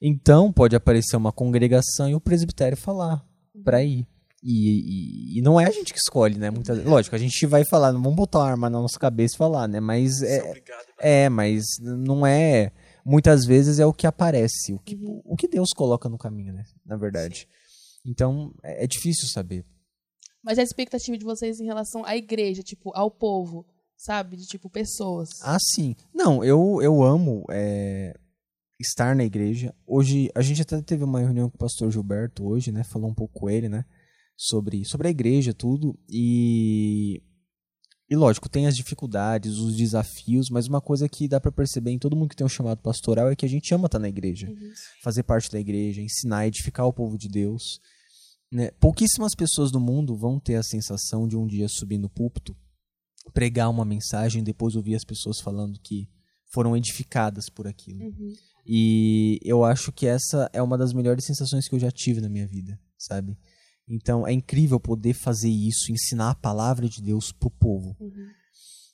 Então 0.00 0.52
pode 0.52 0.76
aparecer 0.76 1.16
uma 1.16 1.32
congregação 1.32 2.08
e 2.08 2.14
o 2.14 2.20
presbitério 2.20 2.76
falar 2.76 3.24
pra 3.64 3.82
ir. 3.82 4.06
E, 4.42 5.34
e- 5.34 5.38
e 5.38 5.42
não 5.42 5.58
é 5.58 5.64
a 5.66 5.70
gente 5.70 5.92
que 5.92 5.98
escolhe, 5.98 6.36
né? 6.38 6.50
Muitas, 6.50 6.84
lógico, 6.84 7.16
a 7.16 7.18
gente 7.18 7.44
vai 7.46 7.64
falar, 7.68 7.90
não 7.92 8.00
vamos 8.02 8.16
botar 8.16 8.38
uma 8.40 8.48
arma 8.50 8.70
na 8.70 8.80
nossa 8.80 8.98
cabeça 8.98 9.34
e 9.34 9.38
falar, 9.38 9.66
né? 9.66 9.80
Mas 9.80 10.22
é 10.22 10.36
é, 10.38 10.42
obrigado. 10.44 10.84
é, 11.00 11.28
mas 11.28 11.64
não 11.80 12.24
é. 12.24 12.70
Muitas 13.08 13.46
vezes 13.46 13.78
é 13.78 13.86
o 13.86 13.92
que 13.92 14.04
aparece, 14.04 14.72
o 14.72 14.80
que, 14.80 14.98
o 15.24 15.36
que 15.36 15.46
Deus 15.46 15.70
coloca 15.70 16.08
no 16.08 16.18
caminho, 16.18 16.52
né? 16.52 16.64
Na 16.84 16.96
verdade. 16.96 17.46
Então 18.04 18.52
é, 18.64 18.82
é 18.82 18.86
difícil 18.86 19.28
saber. 19.28 19.64
Mas 20.42 20.58
a 20.58 20.62
expectativa 20.62 21.16
de 21.16 21.24
vocês 21.24 21.60
em 21.60 21.66
relação 21.66 22.04
à 22.04 22.16
igreja, 22.16 22.64
tipo, 22.64 22.90
ao 22.96 23.08
povo, 23.08 23.64
sabe? 23.96 24.36
De 24.36 24.44
tipo, 24.44 24.68
pessoas. 24.68 25.28
Ah, 25.40 25.58
sim. 25.60 25.94
Não, 26.12 26.42
eu, 26.42 26.80
eu 26.82 27.00
amo 27.00 27.44
é, 27.48 28.18
estar 28.80 29.14
na 29.14 29.24
igreja. 29.24 29.72
Hoje, 29.86 30.28
a 30.34 30.42
gente 30.42 30.62
até 30.62 30.82
teve 30.82 31.04
uma 31.04 31.20
reunião 31.20 31.48
com 31.48 31.54
o 31.54 31.60
pastor 31.60 31.92
Gilberto 31.92 32.44
hoje, 32.44 32.72
né? 32.72 32.82
Falou 32.82 33.08
um 33.08 33.14
pouco 33.14 33.38
com 33.38 33.48
ele, 33.48 33.68
né? 33.68 33.84
Sobre, 34.36 34.84
sobre 34.84 35.06
a 35.06 35.10
igreja, 35.12 35.54
tudo. 35.54 35.96
E. 36.08 37.22
E 38.08 38.14
lógico, 38.14 38.48
tem 38.48 38.66
as 38.66 38.76
dificuldades, 38.76 39.56
os 39.58 39.76
desafios, 39.76 40.48
mas 40.48 40.68
uma 40.68 40.80
coisa 40.80 41.08
que 41.08 41.26
dá 41.26 41.40
pra 41.40 41.50
perceber 41.50 41.90
em 41.90 41.98
todo 41.98 42.14
mundo 42.14 42.28
que 42.28 42.36
tem 42.36 42.46
um 42.46 42.48
chamado 42.48 42.80
pastoral 42.80 43.28
é 43.30 43.36
que 43.36 43.44
a 43.44 43.48
gente 43.48 43.74
ama 43.74 43.86
estar 43.86 43.98
na 43.98 44.08
igreja. 44.08 44.48
Fazer 45.02 45.24
parte 45.24 45.50
da 45.50 45.58
igreja, 45.58 46.00
ensinar, 46.00 46.46
edificar 46.46 46.86
o 46.86 46.92
povo 46.92 47.18
de 47.18 47.28
Deus. 47.28 47.80
Né? 48.52 48.70
Pouquíssimas 48.78 49.34
pessoas 49.34 49.72
do 49.72 49.80
mundo 49.80 50.16
vão 50.16 50.38
ter 50.38 50.54
a 50.54 50.62
sensação 50.62 51.26
de 51.26 51.36
um 51.36 51.46
dia 51.46 51.66
subir 51.68 51.98
no 51.98 52.08
púlpito 52.08 52.56
pregar 53.32 53.70
uma 53.70 53.84
mensagem 53.84 54.40
e 54.40 54.44
depois 54.44 54.74
ouvir 54.74 54.94
as 54.94 55.04
pessoas 55.04 55.40
falando 55.40 55.78
que 55.80 56.08
foram 56.52 56.76
edificadas 56.76 57.48
por 57.50 57.66
aquilo. 57.66 58.04
Uhum. 58.04 58.32
E 58.64 59.38
eu 59.42 59.64
acho 59.64 59.92
que 59.92 60.06
essa 60.06 60.48
é 60.52 60.62
uma 60.62 60.78
das 60.78 60.92
melhores 60.92 61.24
sensações 61.24 61.68
que 61.68 61.74
eu 61.74 61.78
já 61.78 61.90
tive 61.90 62.20
na 62.20 62.28
minha 62.28 62.46
vida, 62.46 62.78
sabe? 62.98 63.36
Então 63.88 64.26
é 64.26 64.32
incrível 64.32 64.80
poder 64.80 65.14
fazer 65.14 65.48
isso, 65.48 65.92
ensinar 65.92 66.30
a 66.30 66.34
palavra 66.34 66.88
de 66.88 67.00
Deus 67.00 67.32
pro 67.32 67.50
povo. 67.50 67.96
Uhum. 68.00 68.28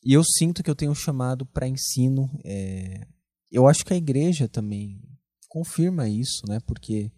E 0.05 0.13
eu 0.13 0.23
sinto 0.25 0.63
que 0.63 0.71
eu 0.71 0.75
tenho 0.75 0.91
um 0.91 0.97
chamado 0.97 1.47
para 1.47 1.69
ensino. 1.69 2.29
é, 2.45 3.07
Eu 3.51 3.67
acho 3.69 3.85
que 3.85 3.95
a 3.95 3.97
igreja 3.97 4.49
também 4.49 5.01
confirma 5.49 6.09
isso, 6.09 6.43
né? 6.49 6.59
Porque 6.67 7.13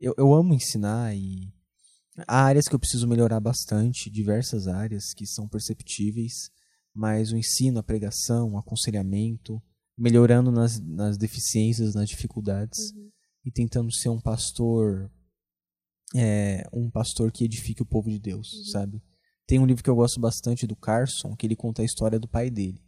eu, 0.00 0.14
eu 0.16 0.32
amo 0.32 0.54
ensinar 0.54 1.14
e 1.14 1.52
há 2.26 2.44
áreas 2.44 2.66
que 2.66 2.74
eu 2.74 2.78
preciso 2.78 3.06
melhorar 3.06 3.40
bastante, 3.40 4.10
diversas 4.10 4.66
áreas 4.66 5.12
que 5.14 5.26
são 5.26 5.48
perceptíveis, 5.48 6.50
mas 6.94 7.32
o 7.32 7.36
ensino, 7.36 7.78
a 7.78 7.82
pregação, 7.82 8.52
o 8.52 8.58
aconselhamento, 8.58 9.62
melhorando 9.96 10.50
nas, 10.50 10.80
nas 10.80 11.16
deficiências, 11.18 11.94
nas 11.94 12.08
dificuldades 12.08 12.78
e 13.44 13.50
tentando 13.50 13.92
ser 13.92 14.08
um 14.08 14.20
pastor, 14.20 15.10
é, 16.14 16.64
um 16.72 16.90
pastor 16.90 17.30
que 17.32 17.44
edifique 17.44 17.82
o 17.82 17.86
povo 17.86 18.10
de 18.10 18.18
Deus, 18.18 18.70
sabe? 18.70 19.02
Tem 19.46 19.58
um 19.58 19.66
livro 19.66 19.82
que 19.82 19.90
eu 19.90 19.96
gosto 19.96 20.20
bastante 20.20 20.66
do 20.66 20.76
Carson, 20.76 21.34
que 21.36 21.46
ele 21.46 21.56
conta 21.56 21.82
a 21.82 21.84
história 21.84 22.18
do 22.18 22.28
pai 22.28 22.50
dele. 22.50 22.80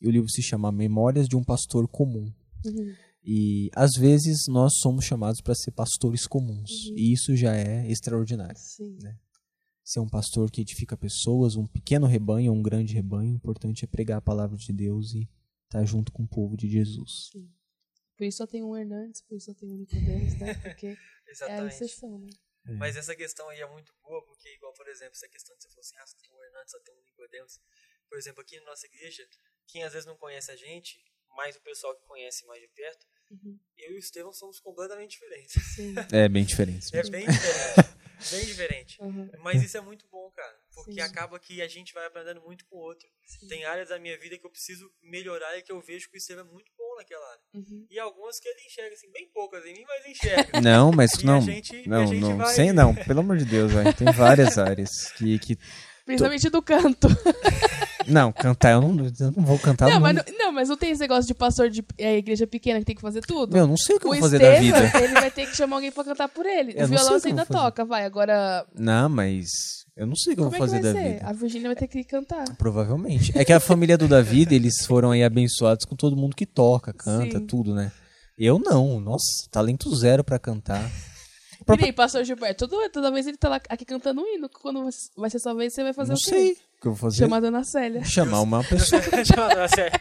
E 0.00 0.06
o 0.06 0.10
livro 0.10 0.28
se 0.28 0.42
chama 0.42 0.72
Memórias 0.72 1.28
de 1.28 1.36
um 1.36 1.44
Pastor 1.44 1.88
Comum. 1.88 2.32
Uhum. 2.64 2.94
E 3.24 3.70
às 3.74 3.92
vezes 3.92 4.46
nós 4.48 4.72
somos 4.78 5.04
chamados 5.04 5.40
para 5.40 5.54
ser 5.54 5.70
pastores 5.70 6.26
comuns. 6.26 6.88
Uhum. 6.88 6.94
E 6.96 7.12
isso 7.12 7.36
já 7.36 7.54
é 7.54 7.88
extraordinário. 7.88 8.58
Sim. 8.58 8.98
Ser 9.84 10.00
um 10.00 10.08
pastor 10.08 10.50
que 10.50 10.60
edifica 10.60 10.96
pessoas, 10.96 11.56
um 11.56 11.66
pequeno 11.66 12.06
rebanho 12.06 12.52
ou 12.52 12.58
um 12.58 12.62
grande 12.62 12.94
rebanho, 12.94 13.32
o 13.32 13.36
importante 13.36 13.84
é 13.84 13.88
pregar 13.88 14.18
a 14.18 14.22
palavra 14.22 14.56
de 14.56 14.72
Deus 14.72 15.12
e 15.14 15.28
estar 15.64 15.84
junto 15.84 16.12
com 16.12 16.24
o 16.24 16.28
povo 16.28 16.56
de 16.56 16.68
Jesus. 16.68 17.30
Por 18.16 18.24
isso 18.24 18.38
só 18.38 18.46
tem 18.46 18.62
um 18.62 18.76
Hernandes, 18.76 19.22
por 19.22 19.36
isso 19.36 19.46
só 19.46 19.54
tem 19.54 19.72
um 19.72 19.76
Nicodemus, 19.76 20.38
né? 20.38 20.54
Porque 20.54 20.96
é 21.48 21.60
a 21.60 21.66
exceção, 21.66 22.18
né? 22.18 22.28
É. 22.66 22.72
Mas 22.72 22.96
essa 22.96 23.14
questão 23.16 23.48
aí 23.48 23.60
é 23.60 23.66
muito 23.66 23.92
boa, 24.02 24.24
porque, 24.24 24.48
igual, 24.54 24.72
por 24.74 24.86
exemplo, 24.88 25.12
essa 25.14 25.28
questão 25.28 25.56
de 25.56 25.62
você 25.62 25.68
falou 25.68 25.80
assim, 25.80 25.96
ah, 25.98 26.06
só 26.06 26.16
tem 26.18 26.30
um 26.32 26.44
Hernandes, 26.44 26.70
só 26.70 26.78
tem 26.80 26.94
um 26.94 27.02
Nicodemus. 27.02 27.60
Por 28.08 28.18
exemplo, 28.18 28.40
aqui 28.42 28.58
na 28.60 28.66
nossa 28.66 28.86
igreja, 28.86 29.28
quem 29.66 29.82
às 29.84 29.92
vezes 29.92 30.06
não 30.06 30.16
conhece 30.16 30.50
a 30.50 30.56
gente, 30.56 31.04
mais 31.36 31.56
o 31.56 31.60
pessoal 31.60 31.96
que 31.96 32.04
conhece 32.06 32.44
mais 32.46 32.60
de 32.60 32.68
perto, 32.68 33.06
Uhum. 33.30 33.58
eu 33.78 33.92
e 33.92 33.94
o 33.94 33.98
Estevão 33.98 34.30
somos 34.32 34.60
completamente 34.60 35.12
diferentes. 35.12 35.54
Sim. 35.74 35.94
É 36.12 36.28
bem 36.28 36.44
diferente. 36.44 36.94
É 36.94 37.02
bem 37.08 37.24
diferente. 37.26 38.30
bem 38.30 38.44
diferente. 38.44 39.02
Uhum. 39.02 39.30
Mas 39.38 39.62
isso 39.62 39.76
é 39.78 39.80
muito 39.80 40.06
bom, 40.08 40.30
cara. 40.32 40.60
Porque 40.74 40.92
Sim. 40.92 41.00
acaba 41.00 41.40
que 41.40 41.62
a 41.62 41.66
gente 41.68 41.94
vai 41.94 42.04
aprendendo 42.06 42.42
muito 42.42 42.66
com 42.66 42.76
o 42.76 42.80
outro. 42.80 43.08
Tem 43.48 43.64
áreas 43.64 43.88
da 43.88 43.98
minha 43.98 44.18
vida 44.18 44.36
que 44.38 44.44
eu 44.44 44.50
preciso 44.50 44.92
melhorar 45.00 45.56
e 45.56 45.62
que 45.62 45.72
eu 45.72 45.80
vejo 45.80 46.10
que 46.10 46.16
o 46.16 46.18
Estevão 46.18 46.44
é 46.46 46.48
muito 46.52 46.70
bom 46.76 46.81
naquela 46.96 47.24
área. 47.26 47.40
Uhum. 47.54 47.86
E 47.90 47.98
algumas 47.98 48.38
que 48.40 48.48
ele 48.48 48.60
enxerga, 48.66 48.94
assim, 48.94 49.10
bem 49.12 49.28
poucas 49.32 49.64
em 49.64 49.74
mim, 49.74 49.84
mas 49.86 50.06
enxerga. 50.10 50.60
Não, 50.60 50.90
mas 50.92 51.12
E 51.14 51.22
a 51.22 51.26
não. 51.26 51.40
gente- 51.40 51.82
a 51.84 51.88
não, 51.88 52.06
gente 52.06 52.20
não. 52.20 52.36
vai- 52.38 52.54
Sem 52.54 52.72
não, 52.72 52.94
pelo 52.94 53.20
amor 53.20 53.36
de 53.38 53.44
Deus, 53.44 53.72
velho. 53.72 53.92
Tem 53.94 54.10
várias 54.12 54.58
áreas 54.58 54.90
que, 55.16 55.38
que. 55.38 55.58
Principalmente 56.06 56.48
do 56.50 56.60
canto. 56.62 57.08
Não, 58.04 58.32
cantar 58.32 58.72
eu 58.72 58.80
não, 58.80 59.06
eu 59.06 59.30
não 59.36 59.44
vou 59.44 59.56
cantar. 59.60 59.86
Não 59.86 59.94
não, 59.94 60.00
mas, 60.00 60.16
não, 60.16 60.24
não, 60.36 60.52
mas 60.52 60.68
não 60.68 60.76
tem 60.76 60.90
esse 60.90 61.00
negócio 61.00 61.24
de 61.24 61.34
pastor 61.34 61.70
de 61.70 61.84
é, 61.96 62.16
igreja 62.16 62.48
pequena 62.48 62.80
que 62.80 62.84
tem 62.84 62.96
que 62.96 63.00
fazer 63.00 63.20
tudo? 63.20 63.56
Eu 63.56 63.64
não 63.64 63.76
sei 63.76 63.94
o 63.94 64.00
que 64.00 64.06
eu 64.06 64.10
o 64.10 64.14
vou 64.14 64.22
fazer 64.22 64.40
da 64.40 64.54
Estevam, 64.58 64.80
vida. 64.88 64.98
ele 65.04 65.12
vai 65.14 65.30
ter 65.30 65.46
que 65.46 65.56
chamar 65.56 65.76
alguém 65.76 65.92
pra 65.92 66.02
cantar 66.02 66.28
por 66.28 66.44
ele. 66.44 66.72
Eu 66.76 66.86
o 66.86 66.88
violão 66.88 67.12
você 67.20 67.28
eu 67.28 67.30
ainda 67.30 67.46
toca, 67.46 67.84
vai. 67.84 68.04
Agora, 68.04 68.66
Não, 68.74 69.08
mas 69.08 69.81
eu 69.96 70.06
não 70.06 70.16
sei 70.16 70.32
o 70.32 70.36
que 70.36 70.40
eu 70.42 70.44
vou 70.50 70.52
é 70.52 70.56
que 70.56 70.58
fazer 70.58 70.82
vai 70.82 70.92
da 70.92 70.98
ser? 71.00 71.12
vida. 71.14 71.26
A 71.26 71.32
Virgínia 71.32 71.68
vai 71.68 71.76
ter 71.76 71.88
que 71.88 72.04
cantar. 72.04 72.44
Provavelmente. 72.56 73.32
É 73.36 73.44
que 73.44 73.52
a 73.52 73.60
família 73.60 73.96
do 73.98 74.08
David, 74.08 74.52
eles 74.54 74.84
foram 74.86 75.10
aí 75.10 75.22
abençoados 75.22 75.84
com 75.84 75.94
todo 75.96 76.16
mundo 76.16 76.34
que 76.36 76.46
toca, 76.46 76.92
canta, 76.92 77.38
Sim. 77.38 77.46
tudo, 77.46 77.74
né? 77.74 77.92
Eu 78.38 78.58
não. 78.58 78.98
Nossa, 79.00 79.26
talento 79.50 79.94
zero 79.94 80.24
pra 80.24 80.38
cantar. 80.38 80.82
E 81.64 81.76
nem, 81.76 81.92
pastor 81.92 82.24
Gilberto, 82.24 82.66
toda, 82.66 82.90
toda 82.90 83.12
vez 83.12 83.24
ele 83.24 83.36
tá 83.36 83.48
lá 83.48 83.60
aqui 83.68 83.84
cantando 83.84 84.20
um 84.20 84.26
hino. 84.26 84.48
Quando 84.48 84.84
vai 85.16 85.30
ser 85.30 85.38
sua 85.38 85.54
vez, 85.54 85.72
você 85.72 85.84
vai 85.84 85.92
fazer 85.92 86.10
Não 86.10 86.16
o 86.16 86.20
quê? 86.20 86.28
sei 86.28 86.50
o 86.52 86.56
que 86.80 86.88
eu 86.88 86.92
vou 86.92 86.96
fazer. 86.96 87.18
Chamar 87.18 87.36
a 87.36 87.40
Dona 87.40 87.62
Célia. 87.62 88.04
Chamar 88.04 88.40
uma 88.40 88.64
pessoa. 88.64 89.00
Não, 89.56 89.68
sério. 89.68 90.00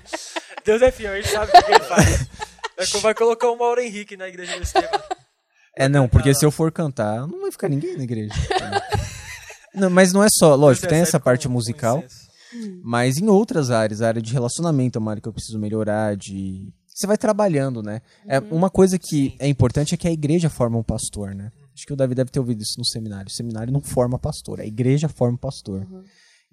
Deus 0.66 0.82
é 0.82 0.92
fiel, 0.92 1.16
ele 1.16 1.28
sabe 1.28 1.52
o 1.56 1.64
que 1.64 1.72
ele 1.72 1.80
faz. 1.82 2.28
Vai- 2.76 3.02
Vai 3.02 3.14
colocar 3.14 3.48
o 3.52 3.56
Mauro 3.60 3.80
Henrique 3.80 4.18
na 4.18 4.28
igreja 4.28 4.58
do 4.58 4.64
Estevão. 4.64 5.02
É, 5.78 5.88
não, 5.88 6.10
porque 6.10 6.34
se 6.34 6.44
eu 6.44 6.50
for 6.50 6.72
cantar, 6.72 7.28
não 7.28 7.42
vai 7.42 7.52
ficar 7.52 7.70
ninguém 7.70 7.96
na 7.96 8.04
igreja. 8.06 8.34
Não, 9.74 9.90
mas 9.90 10.12
não 10.12 10.24
é 10.24 10.28
só, 10.30 10.56
lógico, 10.56 10.88
tem 10.88 11.00
essa 11.00 11.20
parte 11.20 11.48
musical, 11.48 12.04
mas 12.84 13.18
em 13.18 13.28
outras 13.28 13.72
áreas, 13.72 14.02
a 14.02 14.08
área 14.08 14.22
de 14.22 14.34
relacionamento 14.34 14.98
é 14.98 15.00
uma 15.00 15.12
área 15.12 15.22
que 15.22 15.28
eu 15.28 15.34
preciso 15.34 15.58
melhorar, 15.60 16.16
de... 16.18 16.74
Você 16.88 17.08
vai 17.08 17.18
trabalhando, 17.18 17.82
né? 17.82 18.02
É, 18.28 18.40
uma 18.40 18.70
coisa 18.70 19.00
que 19.00 19.34
é 19.40 19.48
importante 19.48 19.94
é 19.94 19.98
que 19.98 20.08
a 20.08 20.12
igreja 20.12 20.50
forma 20.50 20.78
um 20.78 20.84
pastor, 20.84 21.34
né? 21.34 21.52
Acho 21.74 21.86
que 21.86 21.94
o 21.94 21.96
Davi 21.96 22.14
deve 22.14 22.30
ter 22.30 22.40
ouvido 22.40 22.62
isso 22.62 22.76
no 22.78 22.86
seminário. 22.86 23.28
O 23.28 23.34
seminário 23.34 23.72
não 23.72 23.82
forma 23.82 24.20
pastor, 24.20 24.60
a 24.60 24.66
igreja 24.66 25.08
forma 25.08 25.38
pastor. 25.38 25.88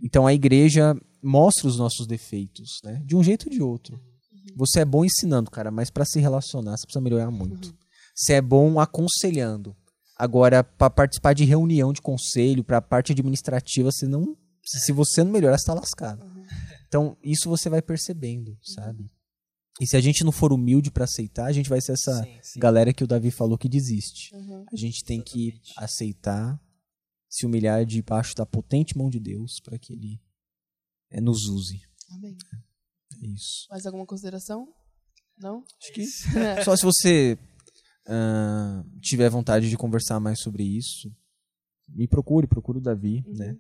Então 0.03 0.27
a 0.27 0.33
igreja 0.33 0.97
mostra 1.23 1.67
os 1.67 1.77
nossos 1.77 2.07
defeitos, 2.07 2.81
né? 2.85 3.03
De 3.05 3.17
um 3.17 3.23
jeito 3.23 3.47
ou 3.47 3.53
de 3.53 3.61
outro. 3.61 4.01
Você 4.57 4.81
é 4.81 4.85
bom 4.85 5.05
ensinando, 5.05 5.51
cara, 5.51 5.71
mas 5.71 5.91
pra 5.91 6.05
se 6.05 6.21
relacionar 6.21 6.77
você 6.77 6.87
precisa 6.87 7.03
melhorar 7.03 7.31
muito. 7.31 7.75
Você 8.15 8.35
é 8.35 8.41
bom 8.41 8.81
aconselhando. 8.81 9.77
Agora, 10.19 10.65
pra 10.65 10.91
participar 10.91 11.33
de 11.33 11.45
reunião 11.45 11.93
de 11.93 12.03
conselho, 12.03 12.65
pra 12.65 12.83
parte 12.83 13.13
administrativa, 13.13 13.93
você 13.93 14.07
não. 14.07 14.37
Se 14.65 14.93
você 14.93 15.23
não 15.23 15.31
melhorar, 15.31 15.57
você 15.57 15.67
tá 15.67 15.75
lascado. 15.75 16.27
Então, 16.89 17.17
isso 17.23 17.49
você 17.49 17.71
vai 17.71 17.81
percebendo, 17.81 18.59
sabe? 18.63 19.11
E 19.81 19.87
se 19.87 19.97
a 19.97 20.01
gente 20.01 20.25
não 20.25 20.33
for 20.33 20.53
humilde 20.53 20.91
pra 20.91 21.05
aceitar, 21.05 21.47
a 21.47 21.53
gente 21.53 21.69
vai 21.69 21.81
ser 21.81 21.93
essa 21.93 22.23
Sim, 22.25 22.39
sim. 22.43 22.59
galera 22.59 22.93
que 22.93 23.05
o 23.05 23.07
Davi 23.07 23.31
falou 23.31 23.57
que 23.57 23.69
desiste. 23.69 24.35
Uhum. 24.35 24.65
A 24.73 24.77
gente 24.77 25.05
tem 25.05 25.23
que 25.23 25.61
aceitar, 25.77 26.61
se 27.29 27.47
humilhar 27.47 27.87
debaixo 27.87 28.35
da 28.35 28.45
potente 28.45 28.99
mão 28.99 29.09
de 29.09 29.21
Deus 29.21 29.61
para 29.61 29.79
que 29.79 29.93
ele 29.93 30.21
eh, 31.11 31.21
nos 31.21 31.47
use. 31.47 31.81
Amém. 32.11 32.37
É 33.23 33.27
isso. 33.29 33.67
Mais 33.71 33.87
alguma 33.87 34.05
consideração? 34.05 34.67
Não? 35.39 35.63
Acho 35.81 35.93
que 35.93 36.05
só 36.65 36.75
se 36.77 36.83
você 36.83 37.39
ah, 38.09 38.83
tiver 39.01 39.29
vontade 39.29 39.69
de 39.71 39.77
conversar 39.77 40.19
mais 40.19 40.41
sobre 40.41 40.65
isso, 40.65 41.15
me 41.89 42.09
procure, 42.09 42.47
procure 42.47 42.79
o 42.79 42.81
Davi, 42.81 43.23
Uhum. 43.27 43.35
né? 43.37 43.57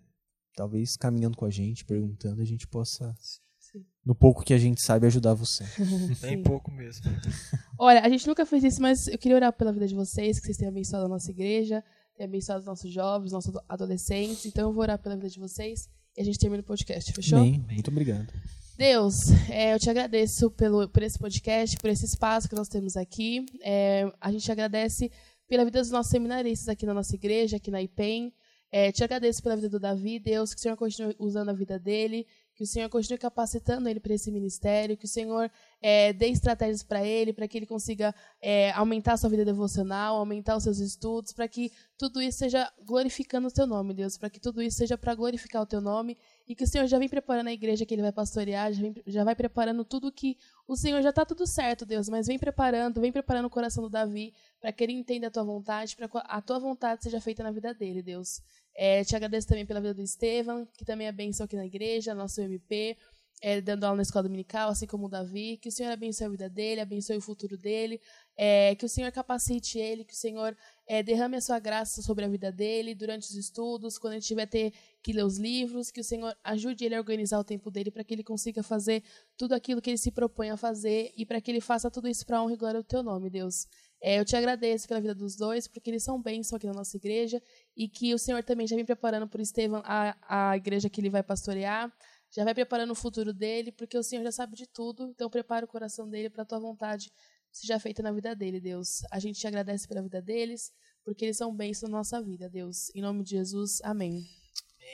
Talvez 0.57 0.96
caminhando 0.96 1.36
com 1.36 1.44
a 1.44 1.51
gente, 1.51 1.84
perguntando, 1.84 2.42
a 2.42 2.44
gente 2.44 2.66
possa, 2.66 3.14
Sim. 3.61 3.84
no 4.05 4.14
pouco 4.14 4.42
que 4.44 4.53
a 4.53 4.59
gente 4.59 4.80
sabe, 4.82 5.07
ajudar 5.07 5.34
você. 5.34 5.64
Bem 6.20 6.36
Sim. 6.38 6.42
pouco 6.42 6.70
mesmo. 6.70 7.05
Olha, 7.78 8.01
a 8.01 8.09
gente 8.09 8.26
nunca 8.26 8.44
fez 8.44 8.64
isso, 8.64 8.82
mas 8.82 9.07
eu 9.07 9.16
queria 9.18 9.36
orar 9.36 9.53
pela 9.53 9.72
vida 9.72 9.86
de 9.86 9.94
vocês, 9.94 10.38
que 10.40 10.46
vocês 10.46 10.57
tenham 10.57 10.70
abençoado 10.72 11.07
a 11.07 11.09
nossa 11.09 11.30
igreja, 11.30 11.84
tenham 12.16 12.28
abençoado 12.28 12.61
os 12.61 12.66
nossos 12.66 12.92
jovens, 12.92 13.30
nossos 13.32 13.55
ado- 13.55 13.64
adolescentes. 13.68 14.46
Então 14.46 14.68
eu 14.68 14.72
vou 14.72 14.82
orar 14.82 14.99
pela 14.99 15.14
vida 15.14 15.28
de 15.28 15.38
vocês 15.38 15.88
e 16.16 16.20
a 16.20 16.24
gente 16.24 16.38
termina 16.38 16.61
o 16.62 16.66
podcast, 16.66 17.12
fechou? 17.12 17.40
Bem, 17.40 17.61
muito 17.70 17.88
obrigado. 17.90 18.32
Deus, 18.79 19.33
é, 19.51 19.74
eu 19.74 19.79
te 19.81 19.91
agradeço 19.91 20.53
pelo, 20.53 20.89
por 20.89 21.03
esse 21.03 21.18
podcast, 21.18 21.76
por 21.79 21.91
esse 21.91 22.05
espaço 22.05 22.49
que 22.49 22.55
nós 22.55 22.68
temos 22.68 22.97
aqui. 22.97 23.45
É, 23.61 24.09
a 24.20 24.31
gente 24.31 24.53
agradece 24.53 25.11
pela 25.49 25.64
vida 25.64 25.81
dos 25.81 25.91
nossos 25.91 26.12
seminaristas 26.12 26.68
aqui 26.68 26.87
na 26.87 26.95
nossa 26.95 27.12
igreja, 27.16 27.57
aqui 27.57 27.72
na 27.72 27.83
IPEM. 27.83 28.33
É, 28.70 28.93
te 28.93 29.03
agradeço 29.03 29.43
pela 29.43 29.57
vida 29.57 29.68
do 29.68 29.81
Davi, 29.81 30.20
Deus, 30.20 30.55
que 30.55 30.61
o 30.61 30.62
Senhor 30.62 30.76
continue 30.76 31.16
usando 31.18 31.49
a 31.49 31.53
vida 31.53 31.76
dele, 31.76 32.24
que 32.59 32.64
o 32.64 32.66
Senhor 32.66 32.88
continue 32.88 33.18
capacitando 33.18 33.88
ele 33.88 34.00
para 34.00 34.12
esse 34.12 34.32
ministério, 34.32 34.96
que 34.96 35.04
o 35.04 35.09
Senhor 35.09 35.48
é, 35.80 36.12
dê 36.12 36.26
estratégias 36.26 36.82
para 36.82 37.04
ele, 37.04 37.32
para 37.32 37.46
que 37.46 37.56
ele 37.56 37.66
consiga 37.66 38.12
é, 38.42 38.72
aumentar 38.72 39.12
a 39.12 39.16
sua 39.16 39.30
vida 39.30 39.44
devocional, 39.44 40.16
aumentar 40.16 40.56
os 40.56 40.64
seus 40.64 40.80
estudos, 40.80 41.32
para 41.32 41.46
que 41.46 41.70
tudo 41.96 42.20
isso 42.20 42.38
seja 42.38 42.68
glorificando 42.84 43.46
o 43.46 43.50
teu 43.52 43.64
nome, 43.64 43.94
Deus, 43.94 44.18
para 44.18 44.28
que 44.28 44.40
tudo 44.40 44.61
isso 44.61 44.76
seja 44.76 44.98
para 44.98 45.14
glorificar 45.14 45.62
o 45.62 45.66
teu 45.66 45.80
nome 45.80 46.18
e 46.48 46.54
que 46.56 46.64
o 46.64 46.66
Senhor 46.66 46.88
já 46.88 46.98
vem 46.98 47.09
preparando 47.09 47.46
a 47.46 47.52
igreja 47.52 47.86
que 47.86 47.94
ele 47.94 48.02
vai 48.02 48.11
pastorear, 48.11 48.72
já, 48.72 48.82
vem, 48.82 48.94
já 49.06 49.22
vai 49.22 49.36
preparando 49.36 49.84
tudo 49.84 50.11
que 50.11 50.36
o 50.66 50.74
Senhor 50.74 51.00
já 51.00 51.11
está 51.11 51.24
tudo 51.24 51.46
certo, 51.46 51.86
Deus, 51.86 52.09
mas 52.09 52.26
vem 52.26 52.40
preparando, 52.40 53.00
vem 53.00 53.12
preparando 53.12 53.44
o 53.46 53.50
coração 53.50 53.84
do 53.84 53.88
Davi 53.88 54.34
para 54.61 54.72
que 54.72 54.82
ele 54.82 54.94
entenda 54.94 55.28
a 55.28 55.30
tua 55.30 55.44
vontade, 55.44 55.94
para 55.94 56.09
que 56.09 56.18
a 56.24 56.42
tua 56.42 56.59
vontade 56.59 57.04
seja 57.04 57.20
feita 57.20 57.44
na 57.44 57.52
vida 57.52 57.72
dele, 57.72 58.02
Deus. 58.02 58.42
É, 58.81 59.03
te 59.03 59.16
agradeço 59.16 59.49
também 59.49 59.66
pela 59.66 59.81
vida 59.81 59.93
do 59.93 60.03
Estevam, 60.03 60.64
que 60.79 60.85
também 60.85 61.12
bênção 61.12 61.45
aqui 61.45 61.57
na 61.57 61.66
igreja, 61.66 62.14
nosso 62.14 62.41
MP, 62.41 62.97
é, 63.43 63.61
dando 63.61 63.83
aula 63.83 63.97
na 63.97 64.03
escola 64.03 64.22
dominical, 64.22 64.70
assim 64.70 64.87
como 64.87 65.07
o 65.07 65.09
Davi. 65.09 65.57
Que 65.57 65.68
o 65.68 65.72
Senhor 65.72 65.91
abençoe 65.91 66.29
a 66.29 66.31
vida 66.31 66.49
dele, 66.49 66.81
abençoe 66.81 67.16
o 67.16 67.20
futuro 67.20 67.59
dele, 67.59 68.01
é, 68.37 68.76
que 68.76 68.87
o 68.87 68.89
Senhor 68.89 69.11
capacite 69.11 69.81
ele, 69.81 70.05
que 70.05 70.14
o 70.14 70.16
Senhor 70.16 70.57
é, 70.87 71.03
derrame 71.03 71.37
a 71.37 71.41
sua 71.41 71.59
graça 71.59 72.03
sobre 72.03 72.24
a 72.24 72.29
vida 72.29 72.53
dele 72.53 72.95
durante 72.95 73.24
os 73.24 73.35
estudos, 73.35 73.99
quando 73.99 74.12
ele 74.12 74.22
tiver 74.22 74.47
ter 74.47 74.72
que 75.03 75.12
ler 75.12 75.24
os 75.24 75.39
livros, 75.39 75.91
que 75.91 76.01
o 76.01 76.05
Senhor 76.05 76.33
ajude 76.45 76.85
ele 76.85 76.95
a 76.95 77.01
organizar 77.01 77.41
o 77.41 77.45
tempo 77.45 77.72
dele 77.72 77.91
para 77.91 78.05
que 78.05 78.14
ele 78.14 78.22
consiga 78.22 78.62
fazer 78.62 79.03
tudo 79.37 79.55
aquilo 79.55 79.83
que 79.83 79.91
ele 79.91 79.99
se 79.99 80.12
propõe 80.12 80.51
a 80.51 80.57
fazer 80.57 81.11
e 81.16 81.26
para 81.26 81.41
que 81.41 81.51
ele 81.51 81.61
faça 81.61 81.91
tudo 81.91 82.07
isso 82.07 82.24
para 82.24 82.41
honra 82.41 82.53
e 82.53 82.57
glória 82.57 82.81
do 82.81 82.87
teu 82.87 83.03
nome, 83.03 83.29
Deus. 83.29 83.66
É, 84.01 84.18
eu 84.18 84.24
te 84.24 84.36
agradeço 84.36 84.86
pela 84.86 85.01
vida 85.01 85.14
dos 85.14 85.36
dois, 85.36 85.66
porque 85.66 85.90
eles 85.90 86.05
são 86.05 86.20
bênção 86.20 86.57
aqui 86.57 86.66
na 86.66 86.72
nossa 86.72 86.96
igreja 86.96 87.42
e 87.76 87.88
que 87.88 88.14
o 88.14 88.18
Senhor 88.18 88.42
também 88.42 88.66
já 88.66 88.76
vem 88.76 88.84
preparando 88.84 89.26
para 89.26 89.38
o 89.38 89.42
Estevam 89.42 89.82
a, 89.84 90.51
a 90.51 90.57
igreja 90.57 90.88
que 90.88 91.01
ele 91.01 91.11
vai 91.11 91.22
pastorear, 91.22 91.92
já 92.30 92.44
vai 92.44 92.55
preparando 92.55 92.90
o 92.90 92.94
futuro 92.94 93.32
dele, 93.32 93.72
porque 93.72 93.96
o 93.99 94.03
Senhor 94.03 94.22
já 94.22 94.32
sabe 94.32 94.55
de 94.55 94.66
tudo, 94.66 95.09
então 95.09 95.28
prepara 95.28 95.64
o 95.64 95.68
coração 95.68 96.09
dele 96.09 96.30
para 96.30 96.42
a 96.42 96.46
tua 96.46 96.61
vontade 96.61 97.11
seja 97.53 97.78
feita 97.78 98.03
na 98.03 98.12
vida 98.12 98.34
dele, 98.34 98.61
Deus. 98.61 99.03
A 99.11 99.18
gente 99.18 99.38
te 99.38 99.46
agradece 99.46 99.86
pela 99.88 100.03
vida 100.03 100.20
deles, 100.20 100.70
porque 101.05 101.24
eles 101.24 101.36
são 101.36 101.55
bênçãos 101.55 101.90
na 101.90 101.99
nossa 101.99 102.22
vida, 102.22 102.49
Deus. 102.49 102.90
Em 102.94 103.01
nome 103.01 103.24
de 103.24 103.30
Jesus, 103.30 103.78
amém. 103.82 104.24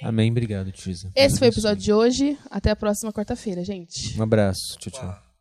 Amém, 0.03 0.31
obrigado, 0.31 0.73
Tisa. 0.73 1.11
Esse 1.15 1.39
foi 1.39 1.49
o 1.49 1.53
episódio 1.53 1.83
de 1.83 1.93
hoje. 1.93 2.39
Até 2.51 2.71
a 2.71 2.77
próxima 2.77 3.13
quarta-feira, 3.13 3.63
gente. 3.65 4.19
Um 4.19 4.23
abraço. 4.23 4.77
Tchau, 4.79 4.93
tchau. 4.93 5.09
Uau. 5.09 5.34